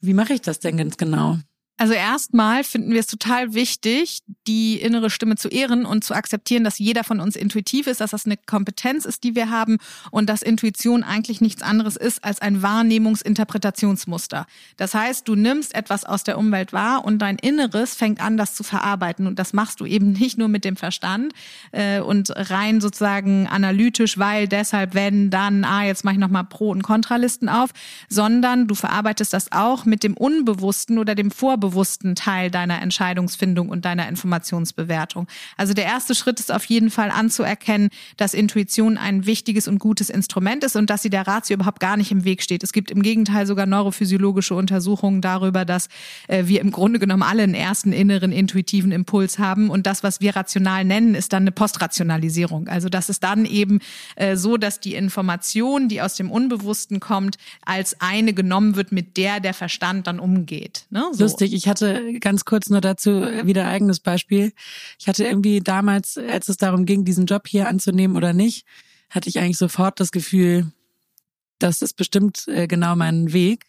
Wie 0.01 0.13
mache 0.13 0.33
ich 0.33 0.41
das 0.41 0.59
denn 0.59 0.77
ganz 0.77 0.97
genau? 0.97 1.39
Also 1.79 1.93
erstmal 1.93 2.65
finden 2.65 2.91
wir 2.91 2.99
es 2.99 3.07
total 3.07 3.53
wichtig, 3.53 4.19
die 4.47 4.81
innere 4.81 5.09
Stimme 5.09 5.37
zu 5.37 5.47
ehren 5.47 5.85
und 5.85 6.03
zu 6.03 6.13
akzeptieren, 6.13 6.65
dass 6.65 6.77
jeder 6.77 7.05
von 7.05 7.21
uns 7.21 7.37
intuitiv 7.37 7.87
ist, 7.87 8.01
dass 8.01 8.11
das 8.11 8.25
eine 8.25 8.35
Kompetenz 8.35 9.05
ist, 9.05 9.23
die 9.23 9.33
wir 9.33 9.49
haben 9.49 9.77
und 10.11 10.29
dass 10.29 10.41
Intuition 10.41 11.03
eigentlich 11.03 11.39
nichts 11.39 11.61
anderes 11.61 11.95
ist 11.95 12.25
als 12.25 12.41
ein 12.41 12.61
Wahrnehmungsinterpretationsmuster. 12.61 14.45
Das 14.75 14.93
heißt, 14.93 15.25
du 15.25 15.35
nimmst 15.35 15.73
etwas 15.73 16.03
aus 16.03 16.25
der 16.25 16.37
Umwelt 16.37 16.73
wahr 16.73 17.05
und 17.05 17.19
dein 17.19 17.37
Inneres 17.37 17.95
fängt 17.95 18.19
an, 18.19 18.35
das 18.35 18.55
zu 18.55 18.63
verarbeiten. 18.63 19.25
Und 19.25 19.39
das 19.39 19.53
machst 19.53 19.79
du 19.79 19.85
eben 19.85 20.11
nicht 20.19 20.37
nur 20.37 20.49
mit 20.49 20.65
dem 20.65 20.75
Verstand 20.75 21.31
äh, 21.71 22.01
und 22.01 22.33
rein 22.35 22.81
sozusagen 22.81 23.47
analytisch, 23.47 24.17
weil 24.17 24.49
deshalb, 24.49 24.95
wenn, 24.95 25.29
dann, 25.29 25.63
ah, 25.63 25.85
jetzt 25.85 26.03
mache 26.03 26.15
ich 26.15 26.19
nochmal 26.19 26.43
Pro- 26.43 26.71
und 26.71 26.83
Kontralisten 26.83 27.47
auf, 27.47 27.69
sondern 28.09 28.67
du 28.67 28.75
verarbeitest 28.75 29.31
das 29.31 29.53
auch 29.53 29.85
mit 29.85 30.03
dem 30.03 30.17
Unbewussten 30.17 30.97
oder 30.97 31.15
dem 31.15 31.31
Vorbewussten 31.31 31.68
unbewussten 31.69 32.15
Teil 32.15 32.49
deiner 32.49 32.81
Entscheidungsfindung 32.81 33.69
und 33.69 33.85
deiner 33.85 34.07
Informationsbewertung. 34.07 35.27
Also 35.55 35.73
der 35.73 35.85
erste 35.85 36.15
Schritt 36.15 36.39
ist 36.39 36.51
auf 36.51 36.65
jeden 36.65 36.89
Fall 36.89 37.11
anzuerkennen, 37.11 37.89
dass 38.17 38.33
Intuition 38.33 38.97
ein 38.97 39.25
wichtiges 39.25 39.67
und 39.67 39.77
gutes 39.77 40.09
Instrument 40.09 40.63
ist 40.63 40.75
und 40.75 40.89
dass 40.89 41.03
sie 41.03 41.11
der 41.11 41.27
Ratio 41.27 41.55
überhaupt 41.55 41.79
gar 41.79 41.95
nicht 41.95 42.11
im 42.11 42.23
Weg 42.23 42.41
steht. 42.41 42.63
Es 42.63 42.73
gibt 42.73 42.89
im 42.89 43.03
Gegenteil 43.03 43.45
sogar 43.45 43.67
neurophysiologische 43.67 44.55
Untersuchungen 44.55 45.21
darüber, 45.21 45.63
dass 45.63 45.89
äh, 46.27 46.45
wir 46.47 46.61
im 46.61 46.71
Grunde 46.71 46.97
genommen 46.97 47.23
alle 47.23 47.43
einen 47.43 47.53
ersten 47.53 47.93
inneren 47.93 48.31
intuitiven 48.31 48.91
Impuls 48.91 49.37
haben 49.37 49.69
und 49.69 49.85
das, 49.85 50.01
was 50.01 50.21
wir 50.21 50.35
rational 50.35 50.85
nennen, 50.85 51.13
ist 51.13 51.33
dann 51.33 51.43
eine 51.43 51.51
Postrationalisierung. 51.51 52.67
Also 52.67 52.89
das 52.89 53.09
ist 53.09 53.23
dann 53.23 53.45
eben 53.45 53.79
äh, 54.15 54.35
so, 54.35 54.57
dass 54.57 54.79
die 54.79 54.95
Information, 54.95 55.87
die 55.87 56.01
aus 56.01 56.15
dem 56.15 56.31
Unbewussten 56.31 56.99
kommt, 56.99 57.37
als 57.63 58.01
eine 58.01 58.33
genommen 58.33 58.75
wird, 58.75 58.91
mit 58.91 59.17
der 59.17 59.39
der 59.39 59.53
Verstand 59.53 60.07
dann 60.07 60.19
umgeht. 60.19 60.85
Ne? 60.89 61.05
So. 61.11 61.23
Lustig, 61.23 61.53
ich 61.59 61.67
hatte 61.67 62.17
ganz 62.21 62.45
kurz 62.45 62.69
nur 62.69 62.79
dazu 62.79 63.21
wieder 63.43 63.67
eigenes 63.67 63.99
Beispiel. 63.99 64.53
Ich 64.97 65.09
hatte 65.09 65.25
irgendwie 65.25 65.59
damals, 65.59 66.17
als 66.17 66.47
es 66.47 66.55
darum 66.55 66.85
ging, 66.85 67.03
diesen 67.03 67.25
Job 67.25 67.49
hier 67.49 67.67
anzunehmen 67.67 68.15
oder 68.15 68.31
nicht, 68.31 68.65
hatte 69.09 69.27
ich 69.27 69.39
eigentlich 69.39 69.57
sofort 69.57 69.99
das 69.99 70.13
Gefühl, 70.13 70.71
das 71.59 71.81
ist 71.81 71.97
bestimmt 71.97 72.47
äh, 72.47 72.65
genau 72.65 72.95
mein 72.95 73.33
Weg. 73.33 73.65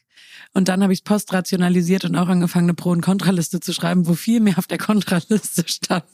Und 0.53 0.69
dann 0.69 0.85
habe 0.85 0.93
ich 0.93 1.01
es 1.01 1.05
postrationalisiert 1.05 2.05
und 2.05 2.15
auch 2.15 2.29
angefangen, 2.29 2.67
eine 2.67 2.75
Pro- 2.75 2.93
und 2.93 3.01
Kontraliste 3.01 3.59
zu 3.59 3.73
schreiben, 3.73 4.07
wo 4.07 4.15
viel 4.15 4.39
mehr 4.39 4.59
auf 4.59 4.69
der 4.69 4.79
Kontraliste 4.79 5.65
stand 5.67 6.05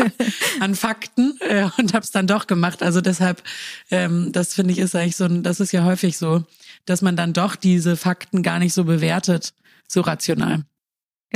an 0.60 0.76
Fakten 0.76 1.36
äh, 1.40 1.68
und 1.76 1.92
habe 1.92 2.04
es 2.04 2.12
dann 2.12 2.28
doch 2.28 2.46
gemacht. 2.46 2.84
Also 2.84 3.00
deshalb, 3.00 3.42
ähm, 3.90 4.30
das 4.30 4.54
finde 4.54 4.72
ich 4.72 4.78
ist 4.78 4.94
eigentlich 4.94 5.16
so, 5.16 5.24
ein, 5.24 5.42
das 5.42 5.58
ist 5.58 5.72
ja 5.72 5.82
häufig 5.82 6.18
so, 6.18 6.44
dass 6.84 7.02
man 7.02 7.16
dann 7.16 7.32
doch 7.32 7.56
diese 7.56 7.96
Fakten 7.96 8.44
gar 8.44 8.60
nicht 8.60 8.74
so 8.74 8.84
bewertet, 8.84 9.54
so 9.88 10.02
rational. 10.02 10.64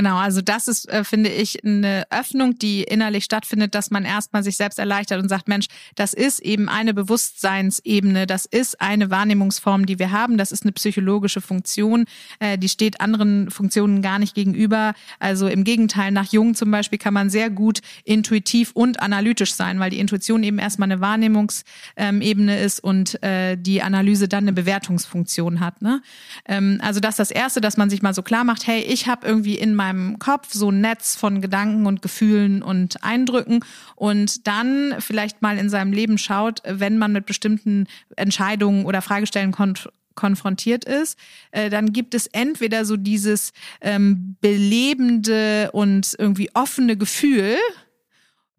Genau, 0.01 0.17
also 0.17 0.41
das 0.41 0.67
ist, 0.67 0.89
äh, 0.89 1.05
finde 1.05 1.29
ich, 1.29 1.63
eine 1.63 2.05
Öffnung, 2.09 2.59
die 2.59 2.85
innerlich 2.85 3.23
stattfindet, 3.23 3.75
dass 3.75 3.91
man 3.91 4.07
erstmal 4.07 4.43
sich 4.43 4.57
selbst 4.57 4.79
erleichtert 4.79 5.23
und 5.23 5.29
sagt, 5.29 5.47
Mensch, 5.47 5.67
das 5.95 6.15
ist 6.15 6.41
eben 6.41 6.71
eine 6.71 6.95
Bewusstseinsebene, 6.95 8.27
das 8.27 8.47
ist 8.47 8.81
eine 8.81 9.11
Wahrnehmungsform, 9.11 9.85
die 9.85 9.99
wir 9.99 10.11
haben, 10.11 10.39
das 10.39 10.53
ist 10.53 10.63
eine 10.63 10.73
psychologische 10.73 11.43
Funktion, 11.43 12.07
äh, 12.39 12.57
die 12.57 12.71
steht 12.71 13.03
anderen 13.03 13.51
Funktionen 13.51 14.01
gar 14.01 14.19
nicht 14.19 14.35
gegenüber. 14.35 14.95
Also 15.19 15.49
im 15.49 15.65
Gegenteil, 15.65 16.13
nach 16.13 16.33
Jung 16.33 16.55
zum 16.55 16.71
Beispiel 16.71 16.99
kann 16.99 17.13
man 17.13 17.29
sehr 17.29 17.51
gut 17.51 17.81
intuitiv 18.07 18.71
und 18.73 19.03
analytisch 19.03 19.53
sein, 19.53 19.81
weil 19.81 19.91
die 19.91 19.99
Intuition 19.99 20.43
eben 20.43 20.59
erstmal 20.59 20.91
eine 20.91 21.03
Wahrnehmungsebene 21.03 22.59
ist 22.59 22.83
und 22.83 23.23
äh, 23.23 23.59
die 23.59 23.83
Analyse 23.83 24.29
dann 24.29 24.45
eine 24.45 24.55
Bewertungsfunktion 24.55 25.61
hat. 25.61 25.83
Ne? 25.83 26.01
Ähm, 26.47 26.81
also 26.83 27.01
das 27.01 27.19
ist 27.19 27.19
das 27.19 27.31
Erste, 27.31 27.61
dass 27.61 27.77
man 27.77 27.91
sich 27.91 28.01
mal 28.01 28.15
so 28.15 28.23
klar 28.23 28.45
macht, 28.45 28.67
hey, 28.67 28.81
ich 28.81 29.07
habe 29.07 29.27
irgendwie 29.27 29.59
in 29.59 29.75
meinem 29.75 29.90
Kopf 30.19 30.53
so 30.53 30.71
ein 30.71 30.81
Netz 30.81 31.17
von 31.17 31.41
Gedanken 31.41 31.87
und 31.87 32.03
Gefühlen 32.03 32.63
und 32.63 33.03
Eindrücken 33.03 33.65
und 33.97 34.47
dann 34.47 34.95
vielleicht 34.99 35.43
mal 35.43 35.59
in 35.59 35.71
seinem 35.71 35.93
Leben 35.93 36.19
schaut, 36.19 36.63
wenn 36.65 36.99
man 36.99 37.13
mit 37.13 37.27
bestimmten 37.27 37.87
Entscheidungen 38.17 38.85
oder 38.85 39.03
Fragestellen 39.03 39.53
konf 39.53 39.89
konfrontiert 40.17 40.85
ist, 40.85 41.19
äh, 41.53 41.71
dann 41.71 41.95
gibt 41.95 42.15
es 42.15 42.27
entweder 42.27 42.85
so 42.85 42.99
dieses 42.99 43.53
ähm, 43.81 44.37
belebende 44.43 45.71
und 45.73 46.15
irgendwie 46.19 46.51
offene 46.53 46.97
Gefühl, 46.99 47.57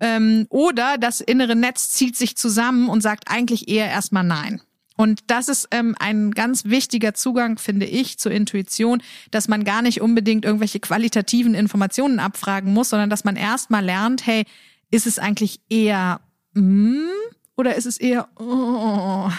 ähm, 0.01 0.47
oder 0.49 0.97
das 0.97 1.21
innere 1.21 1.55
Netz 1.55 1.89
zieht 1.89 2.17
sich 2.17 2.35
zusammen 2.35 2.89
und 2.89 3.01
sagt 3.01 3.25
eigentlich 3.27 3.69
eher 3.69 3.87
erstmal 3.87 4.23
nein. 4.23 4.61
Und 5.01 5.31
das 5.31 5.47
ist 5.47 5.67
ähm, 5.71 5.95
ein 5.97 6.29
ganz 6.29 6.65
wichtiger 6.65 7.15
Zugang, 7.15 7.57
finde 7.57 7.87
ich, 7.87 8.19
zur 8.19 8.31
Intuition, 8.31 9.01
dass 9.31 9.47
man 9.47 9.63
gar 9.63 9.81
nicht 9.81 9.99
unbedingt 9.99 10.45
irgendwelche 10.45 10.79
qualitativen 10.79 11.55
Informationen 11.55 12.19
abfragen 12.19 12.71
muss, 12.71 12.91
sondern 12.91 13.09
dass 13.09 13.23
man 13.23 13.35
erstmal 13.35 13.83
lernt, 13.83 14.27
hey, 14.27 14.45
ist 14.91 15.07
es 15.07 15.17
eigentlich 15.17 15.59
eher 15.69 16.21
mm, 16.53 17.07
oder 17.57 17.73
ist 17.73 17.87
es 17.87 17.97
eher 17.97 18.27
oh? 18.39 19.31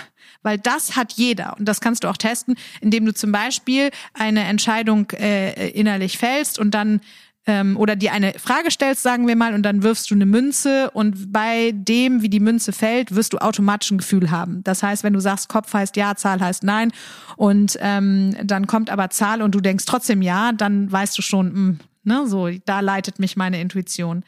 Weil 0.42 0.58
das 0.58 0.96
hat 0.96 1.12
jeder 1.12 1.56
und 1.56 1.66
das 1.66 1.80
kannst 1.80 2.02
du 2.02 2.08
auch 2.08 2.16
testen, 2.16 2.56
indem 2.80 3.06
du 3.06 3.14
zum 3.14 3.30
Beispiel 3.30 3.92
eine 4.14 4.42
Entscheidung 4.42 5.12
äh, 5.12 5.70
innerlich 5.70 6.18
fällst 6.18 6.58
und 6.58 6.72
dann 6.72 7.00
ähm, 7.46 7.76
oder 7.76 7.96
dir 7.96 8.12
eine 8.12 8.34
Frage 8.38 8.70
stellst, 8.70 9.02
sagen 9.02 9.26
wir 9.26 9.36
mal, 9.36 9.54
und 9.54 9.62
dann 9.62 9.82
wirfst 9.82 10.10
du 10.10 10.14
eine 10.14 10.26
Münze 10.26 10.90
und 10.90 11.32
bei 11.32 11.72
dem, 11.74 12.22
wie 12.22 12.28
die 12.28 12.40
Münze 12.40 12.72
fällt, 12.72 13.14
wirst 13.14 13.32
du 13.32 13.38
automatisch 13.38 13.90
ein 13.90 13.98
Gefühl 13.98 14.30
haben. 14.30 14.62
Das 14.64 14.82
heißt, 14.82 15.02
wenn 15.02 15.12
du 15.12 15.20
sagst, 15.20 15.48
Kopf 15.48 15.72
heißt 15.74 15.96
ja, 15.96 16.14
Zahl 16.14 16.40
heißt 16.40 16.62
nein 16.62 16.92
und 17.36 17.78
ähm, 17.80 18.36
dann 18.44 18.66
kommt 18.66 18.90
aber 18.90 19.10
Zahl 19.10 19.42
und 19.42 19.54
du 19.54 19.60
denkst 19.60 19.84
trotzdem 19.86 20.22
ja, 20.22 20.52
dann 20.52 20.90
weißt 20.90 21.18
du 21.18 21.22
schon, 21.22 21.46
mh, 21.46 21.54
hm, 21.54 21.78
ne, 22.04 22.26
so, 22.26 22.48
da 22.64 22.80
leitet 22.80 23.18
mich 23.18 23.36
meine 23.36 23.60
Intuition. 23.60 24.24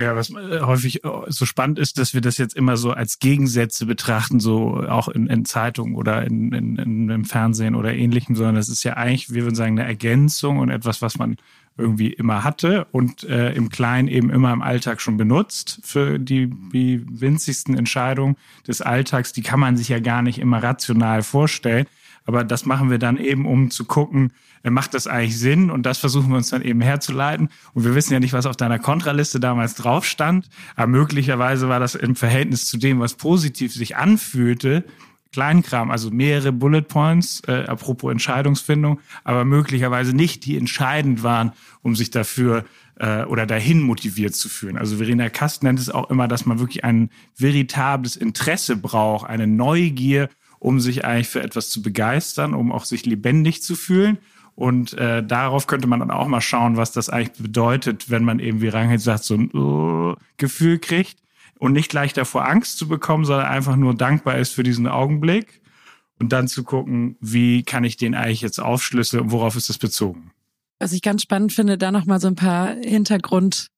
Ja, 0.00 0.16
was 0.16 0.30
äh, 0.30 0.60
häufig 0.62 1.04
äh, 1.04 1.08
so 1.28 1.44
spannend 1.44 1.78
ist, 1.78 1.98
dass 1.98 2.12
wir 2.12 2.20
das 2.20 2.38
jetzt 2.38 2.56
immer 2.56 2.76
so 2.76 2.90
als 2.90 3.20
Gegensätze 3.20 3.86
betrachten, 3.86 4.40
so 4.40 4.82
auch 4.88 5.08
in, 5.08 5.28
in 5.28 5.44
Zeitungen 5.44 5.94
oder 5.94 6.24
in, 6.24 6.52
in, 6.52 6.76
in, 6.76 7.08
im 7.08 7.24
Fernsehen 7.24 7.76
oder 7.76 7.94
ähnlichem, 7.94 8.34
sondern 8.34 8.56
das 8.56 8.68
ist 8.68 8.82
ja 8.82 8.94
eigentlich, 8.94 9.32
wir 9.32 9.44
würden 9.44 9.54
sagen, 9.54 9.78
eine 9.78 9.86
Ergänzung 9.86 10.58
und 10.58 10.70
etwas, 10.70 11.02
was 11.02 11.18
man 11.18 11.36
irgendwie 11.76 12.12
immer 12.12 12.44
hatte 12.44 12.86
und 12.92 13.24
äh, 13.24 13.52
im 13.54 13.70
Kleinen 13.70 14.08
eben 14.08 14.30
immer 14.30 14.52
im 14.52 14.62
Alltag 14.62 15.00
schon 15.00 15.16
benutzt 15.16 15.80
für 15.82 16.18
die, 16.18 16.50
die 16.72 17.04
winzigsten 17.08 17.76
Entscheidungen 17.76 18.36
des 18.66 18.82
Alltags. 18.82 19.32
Die 19.32 19.42
kann 19.42 19.60
man 19.60 19.76
sich 19.76 19.88
ja 19.88 19.98
gar 19.98 20.22
nicht 20.22 20.38
immer 20.38 20.62
rational 20.62 21.22
vorstellen. 21.22 21.86
Aber 22.24 22.44
das 22.44 22.66
machen 22.66 22.90
wir 22.90 22.98
dann 22.98 23.16
eben, 23.16 23.46
um 23.46 23.70
zu 23.70 23.84
gucken, 23.84 24.32
äh, 24.62 24.70
macht 24.70 24.94
das 24.94 25.06
eigentlich 25.06 25.38
Sinn? 25.38 25.70
Und 25.70 25.84
das 25.84 25.98
versuchen 25.98 26.30
wir 26.30 26.36
uns 26.36 26.50
dann 26.50 26.62
eben 26.62 26.80
herzuleiten. 26.80 27.48
Und 27.74 27.84
wir 27.84 27.94
wissen 27.94 28.12
ja 28.12 28.20
nicht, 28.20 28.32
was 28.32 28.46
auf 28.46 28.56
deiner 28.56 28.78
Kontraliste 28.78 29.40
damals 29.40 29.74
drauf 29.74 30.04
stand. 30.04 30.48
Aber 30.76 30.86
möglicherweise 30.86 31.68
war 31.68 31.80
das 31.80 31.94
im 31.94 32.16
Verhältnis 32.16 32.66
zu 32.66 32.76
dem, 32.76 33.00
was 33.00 33.14
positiv 33.14 33.72
sich 33.72 33.96
anfühlte, 33.96 34.84
Kleinkram, 35.32 35.90
also 35.90 36.10
mehrere 36.10 36.52
Bullet 36.52 36.82
Points, 36.82 37.42
äh, 37.46 37.64
apropos 37.66 38.12
Entscheidungsfindung, 38.12 39.00
aber 39.24 39.44
möglicherweise 39.44 40.14
nicht 40.14 40.44
die 40.44 40.56
entscheidend 40.56 41.22
waren, 41.22 41.52
um 41.82 41.96
sich 41.96 42.10
dafür 42.10 42.64
äh, 42.96 43.24
oder 43.24 43.46
dahin 43.46 43.80
motiviert 43.80 44.34
zu 44.34 44.48
fühlen. 44.48 44.76
Also 44.76 44.96
Verena 44.96 45.30
Kast 45.30 45.62
nennt 45.62 45.78
es 45.78 45.90
auch 45.90 46.10
immer, 46.10 46.28
dass 46.28 46.46
man 46.46 46.58
wirklich 46.58 46.84
ein 46.84 47.10
veritables 47.34 48.16
Interesse 48.16 48.76
braucht, 48.76 49.28
eine 49.28 49.46
Neugier, 49.46 50.28
um 50.58 50.80
sich 50.80 51.04
eigentlich 51.04 51.28
für 51.28 51.42
etwas 51.42 51.70
zu 51.70 51.82
begeistern, 51.82 52.54
um 52.54 52.70
auch 52.70 52.84
sich 52.84 53.06
lebendig 53.06 53.62
zu 53.62 53.74
fühlen. 53.74 54.18
Und 54.54 54.92
äh, 54.98 55.24
darauf 55.24 55.66
könnte 55.66 55.88
man 55.88 56.00
dann 56.00 56.10
auch 56.10 56.28
mal 56.28 56.42
schauen, 56.42 56.76
was 56.76 56.92
das 56.92 57.08
eigentlich 57.08 57.42
bedeutet, 57.42 58.10
wenn 58.10 58.22
man 58.22 58.38
eben, 58.38 58.60
wie 58.60 58.68
Rangel 58.68 58.98
sagt, 58.98 59.24
so 59.24 59.34
ein 59.34 59.50
uh, 59.54 60.14
Gefühl 60.36 60.78
kriegt 60.78 61.22
und 61.62 61.74
nicht 61.74 61.90
gleich 61.90 62.12
davor 62.12 62.48
Angst 62.48 62.76
zu 62.76 62.88
bekommen, 62.88 63.24
sondern 63.24 63.46
einfach 63.46 63.76
nur 63.76 63.94
dankbar 63.94 64.36
ist 64.36 64.52
für 64.52 64.64
diesen 64.64 64.88
Augenblick 64.88 65.60
und 66.18 66.32
dann 66.32 66.48
zu 66.48 66.64
gucken, 66.64 67.16
wie 67.20 67.62
kann 67.62 67.84
ich 67.84 67.96
den 67.96 68.16
eigentlich 68.16 68.40
jetzt 68.40 68.60
aufschlüsseln 68.60 69.22
und 69.22 69.30
worauf 69.30 69.54
ist 69.54 69.68
das 69.68 69.78
bezogen. 69.78 70.32
Was 70.80 70.92
ich 70.92 71.02
ganz 71.02 71.22
spannend 71.22 71.52
finde, 71.52 71.78
da 71.78 71.92
noch 71.92 72.04
mal 72.04 72.18
so 72.18 72.26
ein 72.26 72.34
paar 72.34 72.74
Hintergrund 72.74 73.68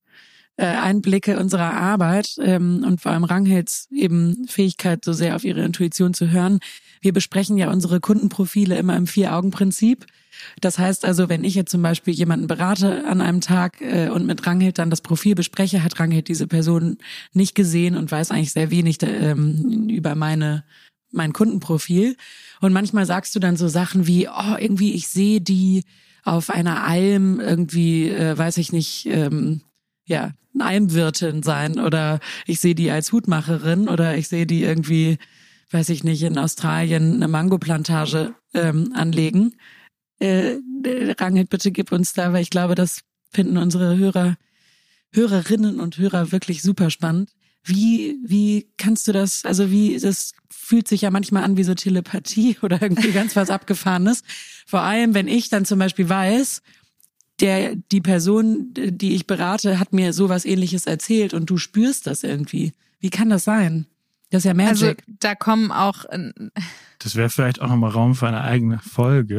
äh, 0.56 0.64
Einblicke 0.64 1.38
unserer 1.38 1.74
Arbeit 1.74 2.36
ähm, 2.40 2.82
und 2.86 3.02
vor 3.02 3.12
allem 3.12 3.24
Ranghels 3.24 3.86
eben 3.90 4.46
Fähigkeit, 4.48 5.04
so 5.04 5.12
sehr 5.12 5.36
auf 5.36 5.44
ihre 5.44 5.62
Intuition 5.62 6.14
zu 6.14 6.30
hören. 6.30 6.60
Wir 7.00 7.12
besprechen 7.12 7.56
ja 7.56 7.70
unsere 7.70 8.00
Kundenprofile 8.00 8.76
immer 8.76 8.96
im 8.96 9.06
Vier-Augen-Prinzip. 9.06 10.06
Das 10.60 10.78
heißt 10.78 11.04
also, 11.04 11.28
wenn 11.28 11.44
ich 11.44 11.54
jetzt 11.54 11.70
zum 11.70 11.82
Beispiel 11.82 12.12
jemanden 12.12 12.46
berate 12.46 13.04
an 13.06 13.20
einem 13.20 13.40
Tag 13.40 13.80
äh, 13.80 14.08
und 14.08 14.26
mit 14.26 14.46
Ranghild 14.46 14.78
dann 14.78 14.90
das 14.90 15.00
Profil 15.00 15.34
bespreche, 15.34 15.82
hat 15.82 15.98
Ranghild 16.00 16.28
diese 16.28 16.46
Person 16.46 16.98
nicht 17.32 17.54
gesehen 17.54 17.96
und 17.96 18.10
weiß 18.10 18.30
eigentlich 18.30 18.52
sehr 18.52 18.70
wenig 18.70 18.98
ähm, 19.02 19.88
über 19.88 20.14
meine 20.14 20.64
mein 21.14 21.32
Kundenprofil. 21.32 22.16
Und 22.60 22.72
manchmal 22.72 23.06
sagst 23.06 23.34
du 23.36 23.38
dann 23.38 23.56
so 23.56 23.68
Sachen 23.68 24.06
wie, 24.06 24.28
oh, 24.28 24.56
irgendwie 24.58 24.94
ich 24.94 25.08
sehe 25.08 25.40
die 25.40 25.84
auf 26.24 26.50
einer 26.50 26.84
Alm 26.84 27.40
irgendwie, 27.40 28.08
äh, 28.08 28.36
weiß 28.36 28.56
ich 28.58 28.72
nicht, 28.72 29.06
ähm, 29.06 29.60
ja, 30.06 30.32
Almwirtin 30.58 31.42
sein 31.42 31.78
oder 31.78 32.20
ich 32.46 32.60
sehe 32.60 32.74
die 32.74 32.90
als 32.90 33.12
Hutmacherin 33.12 33.88
oder 33.88 34.16
ich 34.16 34.28
sehe 34.28 34.46
die 34.46 34.62
irgendwie, 34.62 35.18
weiß 35.74 35.90
ich 35.90 36.04
nicht, 36.04 36.22
in 36.22 36.38
Australien 36.38 37.14
eine 37.14 37.28
Mangoplantage 37.28 38.34
ähm, 38.54 38.92
anlegen 38.94 39.54
äh, 40.18 40.60
Rangit, 41.18 41.50
bitte 41.50 41.70
gib 41.70 41.92
uns 41.92 42.12
da, 42.12 42.32
weil 42.32 42.42
ich 42.42 42.50
glaube, 42.50 42.74
das 42.74 43.00
finden 43.30 43.56
unsere 43.56 43.96
Hörer, 43.96 44.36
Hörerinnen 45.12 45.80
und 45.80 45.98
Hörer 45.98 46.32
wirklich 46.32 46.62
super 46.62 46.90
spannend. 46.90 47.30
Wie, 47.62 48.18
wie 48.24 48.68
kannst 48.76 49.08
du 49.08 49.12
das, 49.12 49.44
also 49.44 49.70
wie, 49.70 49.98
das 49.98 50.34
fühlt 50.50 50.86
sich 50.86 51.02
ja 51.02 51.10
manchmal 51.10 51.44
an 51.44 51.56
wie 51.56 51.64
so 51.64 51.74
Telepathie 51.74 52.56
oder 52.62 52.80
irgendwie 52.80 53.12
ganz 53.12 53.36
was 53.36 53.50
Abgefahrenes. 53.50 54.22
Vor 54.66 54.80
allem, 54.80 55.14
wenn 55.14 55.28
ich 55.28 55.48
dann 55.48 55.64
zum 55.64 55.78
Beispiel 55.78 56.08
weiß, 56.08 56.62
der, 57.40 57.74
die 57.74 58.00
Person, 58.00 58.72
die 58.74 59.14
ich 59.14 59.26
berate, 59.26 59.80
hat 59.80 59.92
mir 59.92 60.12
sowas 60.12 60.44
ähnliches 60.44 60.86
erzählt 60.86 61.34
und 61.34 61.50
du 61.50 61.58
spürst 61.58 62.06
das 62.06 62.22
irgendwie. 62.22 62.72
Wie 63.00 63.10
kann 63.10 63.28
das 63.28 63.44
sein? 63.44 63.86
Das 64.34 64.40
ist 64.40 64.48
ja 64.48 64.54
Magic. 64.54 64.72
Also 64.72 64.94
da 65.20 65.36
kommen 65.36 65.70
auch 65.70 66.04
äh, 66.06 66.32
Das 67.00 67.16
wäre 67.16 67.28
vielleicht 67.28 67.60
auch 67.60 67.68
nochmal 67.68 67.90
Raum 67.90 68.14
für 68.14 68.26
eine 68.28 68.40
eigene 68.42 68.78
Folge. 68.78 69.38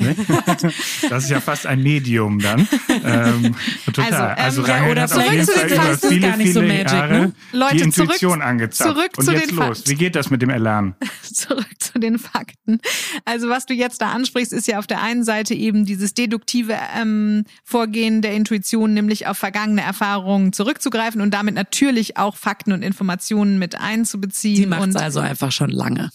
ne? 0.00 0.16
Das 1.08 1.24
ist 1.24 1.30
ja 1.30 1.40
fast 1.40 1.66
ein 1.66 1.82
Medium 1.82 2.38
dann. 2.40 2.66
Ähm, 3.04 3.54
total. 3.84 4.34
Also, 4.34 4.62
Also, 4.62 4.62
ähm, 4.62 4.66
ja, 4.68 4.74
Rahel 4.74 4.90
oder 4.92 5.02
hat 5.02 5.12
auf 5.12 5.18
zurück 5.18 5.32
jeden 5.32 5.46
zu 5.46 5.52
Fall 5.52 5.68
den 5.68 5.74
über 5.76 5.82
Fakten, 5.84 6.08
viele, 6.08 6.28
gar 6.28 6.36
nicht 6.36 6.52
so 6.52 6.60
viele 6.60 6.72
Magic, 6.72 6.92
Jahre 6.92 7.12
ne? 7.18 7.32
Leute, 7.52 7.76
die 7.76 7.82
Intuition 7.82 8.18
zurück- 8.32 8.44
angezapft. 8.44 8.90
zurück 8.96 9.10
Und 9.18 9.24
zu 9.24 9.32
jetzt 9.32 9.50
den 9.50 9.56
los. 9.56 9.66
Fakten. 9.78 9.90
Wie 9.90 9.94
geht 9.94 10.16
das 10.16 10.30
mit 10.30 10.42
dem 10.42 10.50
Erlernen? 10.50 10.94
zurück 11.22 11.66
zu 11.78 11.98
den 11.98 12.18
Fakten. 12.18 12.80
Also 13.24 13.48
was 13.48 13.66
du 13.66 13.74
jetzt 13.74 14.00
da 14.00 14.10
ansprichst, 14.12 14.52
ist 14.52 14.66
ja 14.66 14.78
auf 14.78 14.86
der 14.86 15.02
einen 15.02 15.22
Seite 15.24 15.54
eben 15.54 15.84
dieses 15.86 16.14
deduktive 16.14 16.76
ähm, 17.00 17.44
Vorgehen 17.64 18.22
der 18.22 18.32
Intuition, 18.34 18.94
nämlich 18.94 19.26
auf 19.26 19.38
vergangene 19.38 19.82
Erfahrungen 19.82 20.52
zurückzugreifen 20.52 21.20
und 21.20 21.32
damit 21.32 21.54
natürlich 21.54 22.16
auch 22.16 22.36
Fakten 22.36 22.72
und 22.72 22.82
Informationen 22.82 23.58
mit 23.58 23.78
einzubeziehen. 23.80 24.56
Sie 24.56 24.66
macht 24.66 24.88
es 24.88 24.96
also 24.96 25.20
einfach 25.20 25.52
schon 25.52 25.70
lange. 25.70 26.10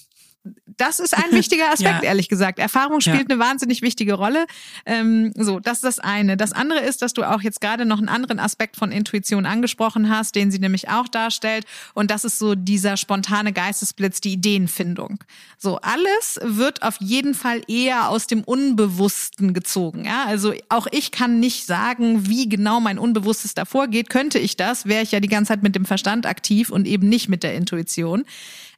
Das 0.81 0.99
ist 0.99 1.15
ein 1.15 1.31
wichtiger 1.31 1.69
Aspekt, 1.71 2.01
Ja. 2.03 2.09
ehrlich 2.09 2.27
gesagt. 2.29 2.59
Erfahrung 2.59 2.99
spielt 3.01 3.29
Ja. 3.29 3.35
eine 3.35 3.39
wahnsinnig 3.39 3.81
wichtige 3.81 4.13
Rolle. 4.15 4.45
Ähm, 4.85 5.31
so, 5.37 5.59
das 5.59 5.77
ist 5.77 5.83
das 5.83 5.99
eine. 5.99 6.37
Das 6.37 6.51
andere 6.53 6.79
ist, 6.79 7.01
dass 7.01 7.13
du 7.13 7.23
auch 7.23 7.41
jetzt 7.41 7.61
gerade 7.61 7.85
noch 7.85 7.99
einen 7.99 8.09
anderen 8.09 8.39
Aspekt 8.39 8.75
von 8.75 8.91
Intuition 8.91 9.45
angesprochen 9.45 10.09
hast, 10.09 10.35
den 10.35 10.51
sie 10.51 10.59
nämlich 10.59 10.89
auch 10.89 11.07
darstellt. 11.07 11.65
Und 11.93 12.11
das 12.11 12.25
ist 12.25 12.39
so 12.39 12.55
dieser 12.55 12.97
spontane 12.97 13.53
Geistesblitz, 13.53 14.21
die 14.21 14.33
Ideenfindung. 14.33 15.19
So, 15.57 15.77
alles 15.81 16.39
wird 16.41 16.81
auf 16.83 16.95
jeden 16.99 17.33
Fall 17.35 17.61
eher 17.67 18.09
aus 18.09 18.27
dem 18.27 18.43
Unbewussten 18.43 19.53
gezogen. 19.53 20.05
Ja? 20.05 20.25
Also 20.25 20.53
auch 20.69 20.87
ich 20.91 21.11
kann 21.11 21.39
nicht 21.39 21.65
sagen, 21.65 22.27
wie 22.27 22.49
genau 22.49 22.79
mein 22.79 22.97
Unbewusstes 22.97 23.53
davor 23.53 23.87
geht. 23.87 24.09
Könnte 24.09 24.39
ich 24.39 24.57
das, 24.57 24.85
wäre 24.85 25.03
ich 25.03 25.11
ja 25.11 25.19
die 25.19 25.27
ganze 25.27 25.49
Zeit 25.49 25.63
mit 25.63 25.75
dem 25.75 25.85
Verstand 25.85 26.25
aktiv 26.25 26.69
und 26.69 26.87
eben 26.87 27.07
nicht 27.09 27.29
mit 27.29 27.43
der 27.43 27.53
Intuition. 27.55 28.25